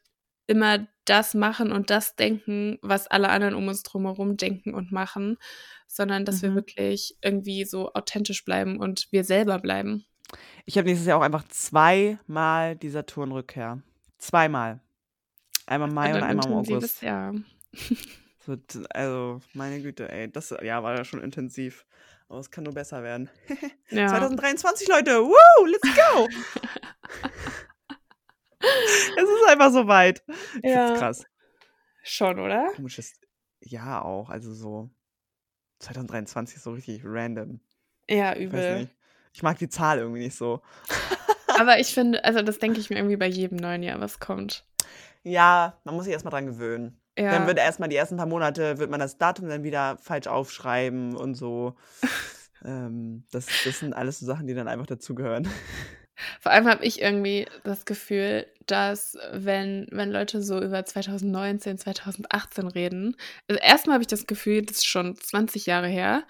immer 0.47 0.87
das 1.05 1.35
machen 1.35 1.73
und 1.73 1.91
das 1.91 2.17
denken, 2.17 2.79
was 2.83 3.07
alle 3.07 3.29
anderen 3.31 3.55
um 3.55 3.69
uns 3.69 3.83
drumherum 3.83 4.37
denken 4.37 4.75
und 4.75 4.93
machen, 4.93 5.37
sondern 5.87 6.25
dass 6.25 6.43
wir 6.43 6.51
Mhm. 6.51 6.55
wirklich 6.55 7.17
irgendwie 7.23 7.65
so 7.65 7.93
authentisch 7.95 8.45
bleiben 8.45 8.79
und 8.79 9.09
wir 9.11 9.25
selber 9.25 9.59
bleiben. 9.59 10.05
Ich 10.67 10.77
habe 10.77 10.87
nächstes 10.87 11.07
Jahr 11.07 11.19
auch 11.19 11.23
einfach 11.23 11.49
zweimal 11.49 12.77
die 12.77 12.91
Saturn-Rückkehr. 12.91 13.83
Zweimal. 14.19 14.81
Einmal 15.67 15.89
im 15.89 15.95
Mai 15.95 16.15
und 16.15 16.23
Ein 16.23 16.31
einmal 16.31 16.47
im 16.47 16.53
August. 16.55 17.03
Jahr. 17.03 17.35
So, 18.49 18.57
d- 18.57 18.87
also, 18.95 19.43
meine 19.53 19.83
Güte, 19.83 20.11
ey, 20.11 20.33
das 20.33 20.49
Jahr 20.63 20.83
war 20.83 20.97
ja 20.97 21.05
schon 21.05 21.23
intensiv. 21.23 21.85
Aber 22.31 22.39
es 22.41 22.51
kann 22.51 22.65
nur 22.65 22.73
besser 22.73 23.03
werden. 23.03 23.29
Ja. 23.91 24.09
2023, 24.09 24.89
Leute, 24.89 25.23
woo, 25.23 25.67
let's 25.67 25.83
go! 25.95 26.29
es 28.61 29.23
ist 29.23 29.49
einfach 29.49 29.71
so 29.71 29.87
weit. 29.87 30.23
Ich 30.27 30.35
find's 30.63 30.65
Ja. 30.75 30.95
krass. 30.99 31.25
Schon, 32.03 32.39
oder? 32.41 32.69
Komisches 32.75 33.21
Jahr 33.61 34.05
auch, 34.07 34.31
also 34.31 34.53
so 34.55 34.89
2023 35.81 36.57
ist 36.57 36.65
so 36.65 36.73
richtig 36.73 37.03
random. 37.05 37.61
Ja, 38.09 38.35
übel. 38.35 38.89
Ich 39.35 39.43
mag 39.43 39.59
die 39.59 39.69
Zahl 39.69 39.99
irgendwie 39.99 40.21
nicht 40.21 40.37
so. 40.37 40.63
Aber 41.59 41.79
ich 41.81 41.93
finde, 41.93 42.25
also 42.25 42.41
das 42.43 42.59
denke 42.59 42.81
ich 42.81 42.89
mir 42.89 42.97
irgendwie 42.97 43.17
bei 43.17 43.27
jedem 43.27 43.59
neuen 43.59 43.83
Jahr, 43.83 44.01
was 44.01 44.21
kommt. 44.21 44.65
Ja, 45.23 45.79
man 45.85 45.95
muss 45.97 46.05
sich 46.05 46.13
erstmal 46.15 46.31
dran 46.33 46.47
gewöhnen. 46.47 46.98
Ja. 47.19 47.33
Dann 47.33 47.49
wird 47.49 47.59
erstmal 47.59 47.89
die 47.89 47.97
ersten 47.97 48.17
paar 48.17 48.27
Monate, 48.27 48.79
wird 48.79 48.91
man 48.91 49.01
das 49.01 49.19
Datum 49.19 49.49
dann 49.49 49.65
wieder 49.65 49.99
falsch 50.01 50.29
aufschreiben 50.29 51.17
und 51.17 51.35
so. 51.35 51.75
ähm, 52.65 53.25
das, 53.33 53.47
das 53.65 53.81
sind 53.81 53.93
alles 53.93 54.21
so 54.21 54.27
Sachen, 54.27 54.47
die 54.47 54.55
dann 54.55 54.69
einfach 54.69 54.87
dazugehören. 54.87 55.49
Vor 56.41 56.53
allem 56.53 56.69
habe 56.69 56.85
ich 56.85 57.01
irgendwie 57.03 57.47
das 57.65 57.85
Gefühl, 57.85 58.47
dass 58.67 59.17
wenn, 59.33 59.87
wenn 59.91 60.11
Leute 60.11 60.43
so 60.43 60.61
über 60.61 60.85
2019, 60.85 61.79
2018 61.79 62.69
reden, 62.69 63.17
also 63.49 63.61
erstmal 63.61 63.95
habe 63.95 64.03
ich 64.03 64.09
das 64.09 64.27
Gefühl, 64.27 64.63
das 64.63 64.79
ist 64.79 64.87
schon 64.87 65.17
20 65.17 65.67
Jahre 65.67 65.89
her. 65.89 66.25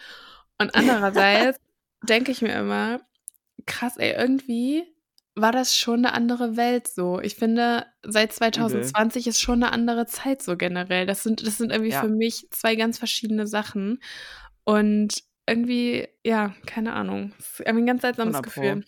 Und 0.59 0.75
andererseits 0.75 1.59
denke 2.03 2.33
ich 2.33 2.41
mir 2.43 2.55
immer, 2.55 3.01
krass, 3.67 3.97
ey, 3.99 4.13
irgendwie 4.13 4.87
war 5.41 5.53
das 5.53 5.77
schon 5.77 6.05
eine 6.05 6.15
andere 6.15 6.57
Welt 6.57 6.89
so. 6.89 7.21
Ich 7.21 7.35
finde, 7.37 7.87
seit 8.03 8.33
2020 8.33 9.27
ist 9.27 9.41
schon 9.41 9.63
eine 9.63 9.73
andere 9.73 10.07
Zeit 10.07 10.43
so 10.43 10.57
generell. 10.57 11.07
Das 11.07 11.23
sind, 11.23 11.47
das 11.47 11.59
sind 11.59 11.71
irgendwie 11.73 11.93
Ja. 11.93 12.01
für 12.01 12.09
mich 12.09 12.49
zwei 12.51 12.75
ganz 12.77 12.99
verschiedene 12.99 13.47
Sachen. 13.47 14.01
Und 14.65 15.23
irgendwie, 15.47 16.09
ja, 16.25 16.55
keine 16.67 16.93
Ahnung. 16.93 17.33
Es 17.39 17.47
ist 17.53 17.61
irgendwie 17.61 17.85
ein 17.85 17.87
ganz 17.87 18.03
seltsames 18.03 18.35
100 18.35 18.53
Pro. 18.55 18.61
Gefühl. 18.61 18.85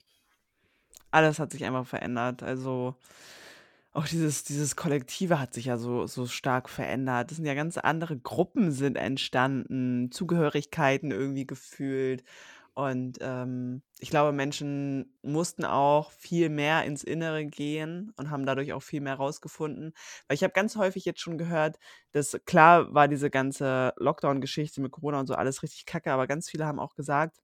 Alles 1.10 1.38
hat 1.38 1.50
sich 1.52 1.64
einfach 1.64 1.86
verändert. 1.86 2.42
Also 2.42 2.96
auch 3.92 4.06
dieses, 4.06 4.44
dieses 4.44 4.76
Kollektive 4.76 5.40
hat 5.40 5.54
sich 5.54 5.64
ja 5.64 5.76
so, 5.76 6.06
so 6.06 6.26
stark 6.26 6.68
verändert. 6.68 7.30
Es 7.30 7.38
sind 7.38 7.46
ja 7.46 7.54
ganz 7.54 7.76
andere 7.76 8.16
Gruppen 8.18 8.70
sind 8.70 8.96
entstanden, 8.96 10.12
Zugehörigkeiten 10.12 11.10
irgendwie 11.10 11.46
gefühlt. 11.46 12.22
Und 12.74 13.18
ähm, 13.20 13.82
ich 13.98 14.10
glaube, 14.10 14.32
Menschen 14.32 15.18
mussten 15.22 15.64
auch 15.64 16.12
viel 16.12 16.48
mehr 16.48 16.84
ins 16.84 17.02
Innere 17.04 17.44
gehen 17.44 18.12
und 18.16 18.30
haben 18.30 18.46
dadurch 18.46 18.72
auch 18.72 18.82
viel 18.82 19.00
mehr 19.00 19.16
rausgefunden. 19.16 19.92
Weil 20.28 20.36
ich 20.36 20.44
habe 20.44 20.52
ganz 20.52 20.76
häufig 20.76 21.04
jetzt 21.04 21.20
schon 21.20 21.36
gehört, 21.36 21.78
dass 22.12 22.40
klar 22.46 22.94
war 22.94 23.08
diese 23.08 23.28
ganze 23.28 23.92
Lockdown-Geschichte 23.96 24.80
mit 24.80 24.92
Corona 24.92 25.20
und 25.20 25.26
so 25.26 25.34
alles 25.34 25.62
richtig 25.62 25.84
kacke, 25.84 26.12
aber 26.12 26.26
ganz 26.26 26.48
viele 26.48 26.66
haben 26.66 26.78
auch 26.78 26.94
gesagt, 26.94 27.38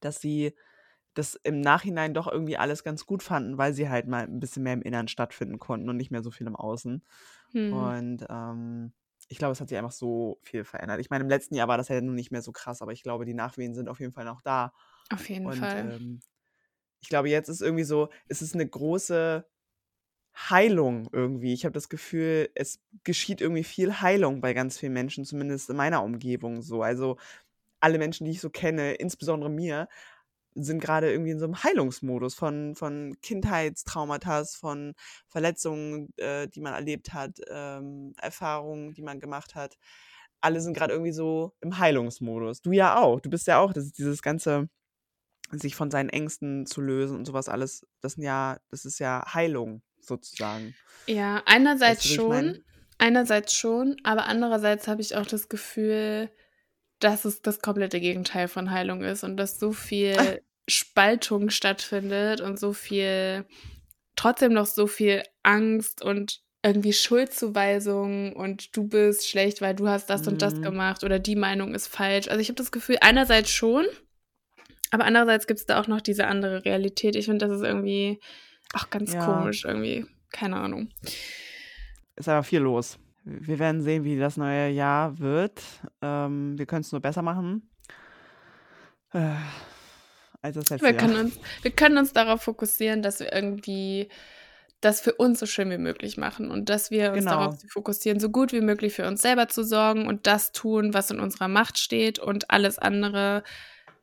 dass 0.00 0.20
sie 0.20 0.54
das 1.14 1.34
im 1.44 1.60
Nachhinein 1.60 2.12
doch 2.12 2.26
irgendwie 2.30 2.58
alles 2.58 2.84
ganz 2.84 3.06
gut 3.06 3.22
fanden, 3.22 3.56
weil 3.56 3.72
sie 3.72 3.88
halt 3.88 4.06
mal 4.06 4.24
ein 4.24 4.40
bisschen 4.40 4.62
mehr 4.62 4.74
im 4.74 4.82
Inneren 4.82 5.08
stattfinden 5.08 5.58
konnten 5.58 5.88
und 5.88 5.96
nicht 5.96 6.10
mehr 6.10 6.22
so 6.22 6.30
viel 6.30 6.46
im 6.46 6.56
Außen. 6.56 7.02
Hm. 7.52 7.72
Und 7.72 8.26
ähm, 8.28 8.92
ich 9.28 9.38
glaube, 9.38 9.52
es 9.52 9.60
hat 9.60 9.68
sich 9.68 9.78
einfach 9.78 9.92
so 9.92 10.38
viel 10.42 10.64
verändert. 10.64 11.00
Ich 11.00 11.10
meine, 11.10 11.24
im 11.24 11.30
letzten 11.30 11.54
Jahr 11.54 11.68
war 11.68 11.78
das 11.78 11.88
ja 11.88 12.00
nun 12.00 12.14
nicht 12.14 12.30
mehr 12.30 12.42
so 12.42 12.52
krass, 12.52 12.82
aber 12.82 12.92
ich 12.92 13.02
glaube, 13.02 13.24
die 13.24 13.34
Nachwehen 13.34 13.74
sind 13.74 13.88
auf 13.88 14.00
jeden 14.00 14.12
Fall 14.12 14.24
noch 14.24 14.40
da. 14.42 14.72
Auf 15.12 15.28
jeden 15.28 15.44
Und 15.44 15.52
Fall. 15.52 15.94
ähm, 15.96 16.20
ich 17.00 17.08
glaube, 17.08 17.28
jetzt 17.30 17.48
ist 17.48 17.62
irgendwie 17.62 17.84
so, 17.84 18.10
es 18.28 18.42
ist 18.42 18.54
eine 18.54 18.68
große 18.68 19.46
Heilung 20.36 21.08
irgendwie. 21.12 21.52
Ich 21.54 21.64
habe 21.64 21.72
das 21.72 21.88
Gefühl, 21.88 22.50
es 22.54 22.80
geschieht 23.04 23.40
irgendwie 23.40 23.64
viel 23.64 24.00
Heilung 24.00 24.40
bei 24.40 24.52
ganz 24.54 24.78
vielen 24.78 24.92
Menschen, 24.92 25.24
zumindest 25.24 25.70
in 25.70 25.76
meiner 25.76 26.02
Umgebung 26.02 26.62
so. 26.62 26.82
Also 26.82 27.16
alle 27.80 27.98
Menschen, 27.98 28.24
die 28.26 28.32
ich 28.32 28.40
so 28.40 28.50
kenne, 28.50 28.94
insbesondere 28.94 29.50
mir, 29.50 29.88
sind 30.64 30.80
gerade 30.80 31.10
irgendwie 31.10 31.30
in 31.30 31.38
so 31.38 31.44
einem 31.44 31.62
Heilungsmodus 31.62 32.34
von, 32.34 32.74
von 32.74 33.16
Kindheitstraumata, 33.20 34.44
von 34.44 34.94
Verletzungen, 35.28 36.08
äh, 36.16 36.48
die 36.48 36.60
man 36.60 36.72
erlebt 36.72 37.12
hat, 37.12 37.38
ähm, 37.50 38.14
Erfahrungen, 38.20 38.94
die 38.94 39.02
man 39.02 39.20
gemacht 39.20 39.54
hat. 39.54 39.76
Alle 40.40 40.60
sind 40.60 40.74
gerade 40.76 40.92
irgendwie 40.92 41.12
so 41.12 41.54
im 41.60 41.78
Heilungsmodus. 41.78 42.62
Du 42.62 42.72
ja 42.72 42.96
auch. 42.96 43.20
Du 43.20 43.30
bist 43.30 43.46
ja 43.46 43.58
auch. 43.58 43.72
Das 43.72 43.84
ist 43.84 43.98
dieses 43.98 44.22
ganze, 44.22 44.68
sich 45.50 45.74
von 45.74 45.90
seinen 45.90 46.08
Ängsten 46.08 46.66
zu 46.66 46.80
lösen 46.80 47.16
und 47.16 47.26
sowas 47.26 47.48
alles. 47.48 47.86
Das 48.00 48.14
sind 48.14 48.24
ja, 48.24 48.58
das 48.70 48.84
ist 48.84 48.98
ja 48.98 49.24
Heilung 49.32 49.82
sozusagen. 50.00 50.74
Ja, 51.06 51.36
Weißt 51.36 51.44
einerseits 51.46 52.02
du, 52.02 52.08
wie 52.08 52.12
ich 52.12 52.16
schon, 52.16 52.64
einerseits 52.98 53.54
schon, 53.54 53.96
aber 54.04 54.26
andererseits 54.26 54.88
habe 54.88 55.02
ich 55.02 55.16
auch 55.16 55.26
das 55.26 55.48
Gefühl, 55.48 56.30
dass 57.00 57.24
es 57.24 57.42
das 57.42 57.60
komplette 57.60 58.00
Gegenteil 58.00 58.48
von 58.48 58.70
Heilung 58.70 59.02
ist 59.02 59.24
und 59.24 59.36
dass 59.36 59.58
so 59.58 59.70
Ah, 59.70 59.72
viel 59.72 60.42
Spaltung 60.68 61.50
stattfindet 61.50 62.40
und 62.40 62.58
so 62.58 62.72
viel, 62.72 63.46
trotzdem 64.16 64.52
noch 64.52 64.66
so 64.66 64.86
viel 64.86 65.22
Angst 65.42 66.02
und 66.02 66.40
irgendwie 66.64 66.92
Schuldzuweisung 66.92 68.32
und 68.32 68.76
du 68.76 68.88
bist 68.88 69.28
schlecht, 69.28 69.60
weil 69.60 69.74
du 69.74 69.88
hast 69.88 70.10
das 70.10 70.26
und 70.26 70.42
das 70.42 70.56
mm, 70.56 70.62
gemacht 70.62 71.04
oder 71.04 71.20
die 71.20 71.36
Meinung 71.36 71.74
ist 71.74 71.86
falsch. 71.86 72.26
Also 72.26 72.40
ich 72.40 72.48
habe 72.48 72.56
das 72.56 72.72
Gefühl, 72.72 72.96
einerseits 73.02 73.50
schon, 73.50 73.86
aber 74.90 75.04
andererseits 75.04 75.46
gibt 75.46 75.60
es 75.60 75.66
da 75.66 75.80
auch 75.80 75.86
noch 75.86 76.00
diese 76.00 76.26
andere 76.26 76.64
Realität. 76.64 77.14
Ich 77.14 77.26
finde, 77.26 77.46
das 77.46 77.56
ist 77.56 77.64
irgendwie 77.64 78.18
auch 78.72 78.90
ganz 78.90 79.12
ja, 79.12 79.24
komisch 79.24 79.64
irgendwie. 79.64 80.06
Keine 80.32 80.56
Ahnung. 80.56 80.90
ist 82.16 82.28
einfach 82.28 82.48
viel 82.48 82.60
los. 82.60 82.98
Wir 83.28 83.58
werden 83.58 83.82
sehen, 83.82 84.04
wie 84.04 84.16
das 84.18 84.36
neue 84.36 84.68
Jahr 84.70 85.18
wird. 85.18 85.60
Ähm, 86.00 86.56
wir 86.56 86.64
können 86.66 86.82
es 86.82 86.92
nur 86.92 87.00
besser 87.00 87.22
machen 87.22 87.68
äh, 89.12 89.34
als 90.42 90.54
das 90.54 90.70
letzte 90.70 90.86
Wir 90.86 90.94
Jahr. 90.94 91.08
können 91.08 91.16
uns, 91.26 91.40
wir 91.62 91.70
können 91.72 91.98
uns 91.98 92.12
darauf 92.12 92.42
fokussieren, 92.42 93.02
dass 93.02 93.18
wir 93.18 93.32
irgendwie 93.32 94.08
das 94.80 95.00
für 95.00 95.14
uns 95.14 95.40
so 95.40 95.46
schön 95.46 95.70
wie 95.70 95.78
möglich 95.78 96.18
machen 96.18 96.50
und 96.52 96.68
dass 96.68 96.90
wir 96.92 97.12
uns 97.12 97.26
darauf 97.26 97.58
Genau. 97.58 97.70
fokussieren, 97.72 98.20
so 98.20 98.28
gut 98.30 98.52
wie 98.52 98.60
möglich 98.60 98.92
für 98.94 99.08
uns 99.08 99.22
selber 99.22 99.48
zu 99.48 99.64
sorgen 99.64 100.06
und 100.06 100.26
das 100.28 100.52
tun, 100.52 100.94
was 100.94 101.10
in 101.10 101.18
unserer 101.18 101.48
Macht 101.48 101.78
steht 101.78 102.18
und 102.20 102.50
alles 102.50 102.78
andere, 102.78 103.42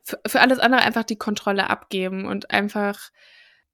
für, 0.01 0.19
für 0.27 0.41
alles 0.41 0.59
andere 0.59 0.81
einfach 0.81 1.03
die 1.03 1.15
Kontrolle 1.17 1.69
abgeben 1.69 2.25
und 2.25 2.51
einfach 2.51 3.11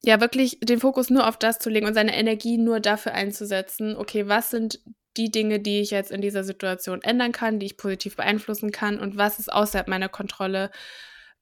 ja 0.03 0.21
wirklich 0.21 0.59
den 0.61 0.79
Fokus 0.79 1.09
nur 1.09 1.27
auf 1.27 1.37
das 1.37 1.57
zu 1.57 1.69
legen 1.69 1.87
und 1.87 1.93
seine 1.95 2.15
Energie 2.15 2.57
nur 2.57 2.79
dafür 2.81 3.13
einzusetzen, 3.13 3.95
okay, 3.97 4.27
was 4.27 4.51
sind 4.51 4.79
die 5.17 5.31
Dinge, 5.31 5.59
die 5.59 5.81
ich 5.81 5.91
jetzt 5.91 6.11
in 6.11 6.21
dieser 6.21 6.43
Situation 6.43 7.01
ändern 7.01 7.31
kann, 7.31 7.59
die 7.59 7.65
ich 7.65 7.77
positiv 7.77 8.15
beeinflussen 8.15 8.71
kann 8.71 8.99
und 8.99 9.17
was 9.17 9.39
ist 9.39 9.51
außerhalb 9.51 9.87
meiner 9.87 10.09
Kontrolle, 10.09 10.71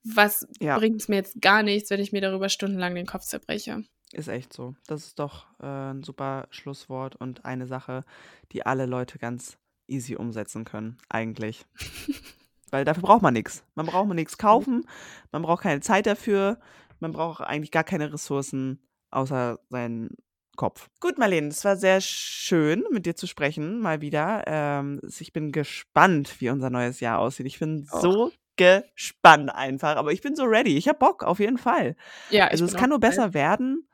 was 0.03 0.47
Ja, 0.59 0.77
bringt 0.77 1.01
es 1.01 1.07
mir 1.07 1.17
jetzt 1.17 1.41
gar 1.41 1.63
nichts, 1.63 1.89
wenn 1.89 1.99
ich 1.99 2.11
mir 2.11 2.21
darüber 2.21 2.49
stundenlang 2.49 2.95
den 2.95 3.05
Kopf 3.05 3.23
zerbreche. 3.23 3.83
ist 4.13 4.29
echt 4.29 4.53
so. 4.53 4.75
Das 4.87 5.05
ist 5.05 5.19
doch 5.19 5.47
äh, 5.59 5.91
ein 5.91 6.03
super 6.03 6.47
Schlusswort 6.49 7.15
und 7.15 7.45
eine 7.45 7.67
Sache, 7.67 8.05
die 8.51 8.65
alle 8.65 8.85
Leute 8.85 9.19
ganz 9.19 9.57
easy 9.87 10.15
umsetzen 10.15 10.65
können, 10.65 10.97
eigentlich. 11.09 11.65
Weil 12.69 12.83
dafür 12.83 13.03
braucht 13.03 13.21
man 13.21 13.33
nichts. 13.33 13.63
Man 13.75 13.85
braucht 13.85 14.09
nichts 14.09 14.37
kaufen, 14.37 14.85
man 15.31 15.41
braucht 15.41 15.63
keine 15.63 15.81
Zeit 15.81 16.05
dafür, 16.05 16.59
man 16.99 17.11
braucht 17.11 17.41
eigentlich 17.41 17.71
gar 17.71 17.85
keine 17.85 18.11
Ressourcen 18.11 18.81
außer 19.09 19.59
seinen 19.69 20.17
Kopf. 20.57 20.89
Gut, 20.99 21.17
Marlene, 21.17 21.47
es 21.47 21.63
war 21.63 21.77
sehr 21.77 22.01
schön, 22.01 22.83
mit 22.91 23.05
dir 23.05 23.15
zu 23.15 23.27
sprechen, 23.27 23.79
mal 23.79 24.01
wieder. 24.01 24.43
Ähm, 24.45 24.99
ich 25.19 25.31
bin 25.31 25.53
gespannt, 25.53 26.41
wie 26.41 26.49
unser 26.49 26.69
neues 26.69 26.99
Jahr 26.99 27.19
aussieht. 27.19 27.45
Ich 27.45 27.59
bin 27.59 27.87
Auch. 27.89 28.01
so 28.01 28.31
gespannt 28.57 29.51
einfach, 29.53 29.95
aber 29.95 30.11
ich 30.11 30.21
bin 30.21 30.35
so 30.35 30.43
ready. 30.43 30.75
Ich 30.75 30.87
habe 30.89 30.97
Bock, 30.99 31.23
auf 31.23 31.39
jeden 31.39 31.57
Fall. 31.59 31.95
Ja, 32.31 32.47
ich 32.47 32.51
Also 32.53 32.65
es 32.65 32.73
kann 32.73 32.89
nur 32.89 32.99
besser 32.99 33.33
werden. 33.33 33.87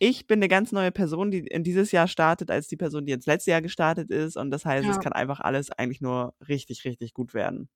Ich 0.00 0.26
bin 0.26 0.38
eine 0.40 0.48
ganz 0.48 0.72
neue 0.72 0.90
Person, 0.90 1.30
die 1.30 1.40
in 1.46 1.62
dieses 1.62 1.92
Jahr 1.92 2.08
startet, 2.08 2.50
als 2.50 2.68
die 2.68 2.76
Person, 2.76 3.06
die 3.06 3.12
ins 3.12 3.26
letzte 3.26 3.52
Jahr 3.52 3.62
gestartet 3.62 4.10
ist. 4.10 4.36
Und 4.36 4.50
das 4.50 4.64
heißt, 4.64 4.88
es 4.88 4.96
Ja. 4.96 5.02
kann 5.02 5.12
einfach 5.12 5.40
alles 5.40 5.70
eigentlich 5.70 6.00
nur 6.00 6.34
richtig, 6.48 6.84
richtig 6.84 7.14
gut 7.14 7.34
werden. 7.34 7.68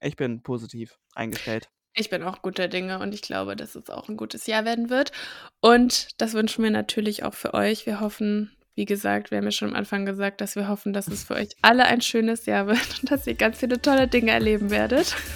Ich 0.00 0.16
bin 0.16 0.42
positiv 0.42 0.98
eingestellt. 1.14 1.70
Ich 1.98 2.10
bin 2.10 2.22
auch 2.22 2.42
guter 2.42 2.68
Dinge 2.68 3.00
und 3.00 3.12
ich 3.12 3.22
glaube, 3.22 3.56
dass 3.56 3.74
es 3.74 3.90
auch 3.90 4.08
ein 4.08 4.16
gutes 4.16 4.46
Jahr 4.46 4.64
werden 4.64 4.88
wird. 4.88 5.10
Und 5.60 6.08
das 6.18 6.32
wünschen 6.32 6.62
wir 6.62 6.70
natürlich 6.70 7.24
auch 7.24 7.34
für 7.34 7.54
euch. 7.54 7.86
Wir 7.86 7.98
hoffen, 7.98 8.52
wie 8.76 8.84
gesagt, 8.84 9.32
wir 9.32 9.38
haben 9.38 9.46
ja 9.46 9.50
schon 9.50 9.70
am 9.70 9.74
Anfang 9.74 10.06
gesagt, 10.06 10.40
dass 10.40 10.54
wir 10.54 10.68
hoffen, 10.68 10.92
dass 10.92 11.08
es 11.08 11.24
für 11.24 11.34
euch 11.34 11.48
alle 11.60 11.86
ein 11.86 12.00
schönes 12.00 12.46
Jahr 12.46 12.68
wird 12.68 13.00
und 13.00 13.10
dass 13.10 13.26
ihr 13.26 13.34
ganz 13.34 13.58
viele 13.58 13.82
tolle 13.82 14.06
Dinge 14.06 14.30
erleben 14.30 14.70
werdet. 14.70 15.16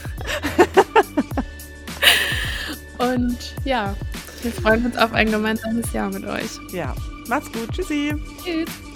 Und 2.99 3.57
ja, 3.65 3.97
wir 4.43 4.53
freuen 4.53 4.87
uns 4.87 4.97
auf 4.97 5.13
ein 5.13 5.29
gemeinsames 5.29 5.93
Jahr 5.93 6.09
mit 6.13 6.25
euch. 6.25 6.51
Ja, 6.73 6.95
macht's 7.27 7.51
gut. 7.51 7.73
Tschüssi. 7.73 8.15
Tschüss. 8.45 8.91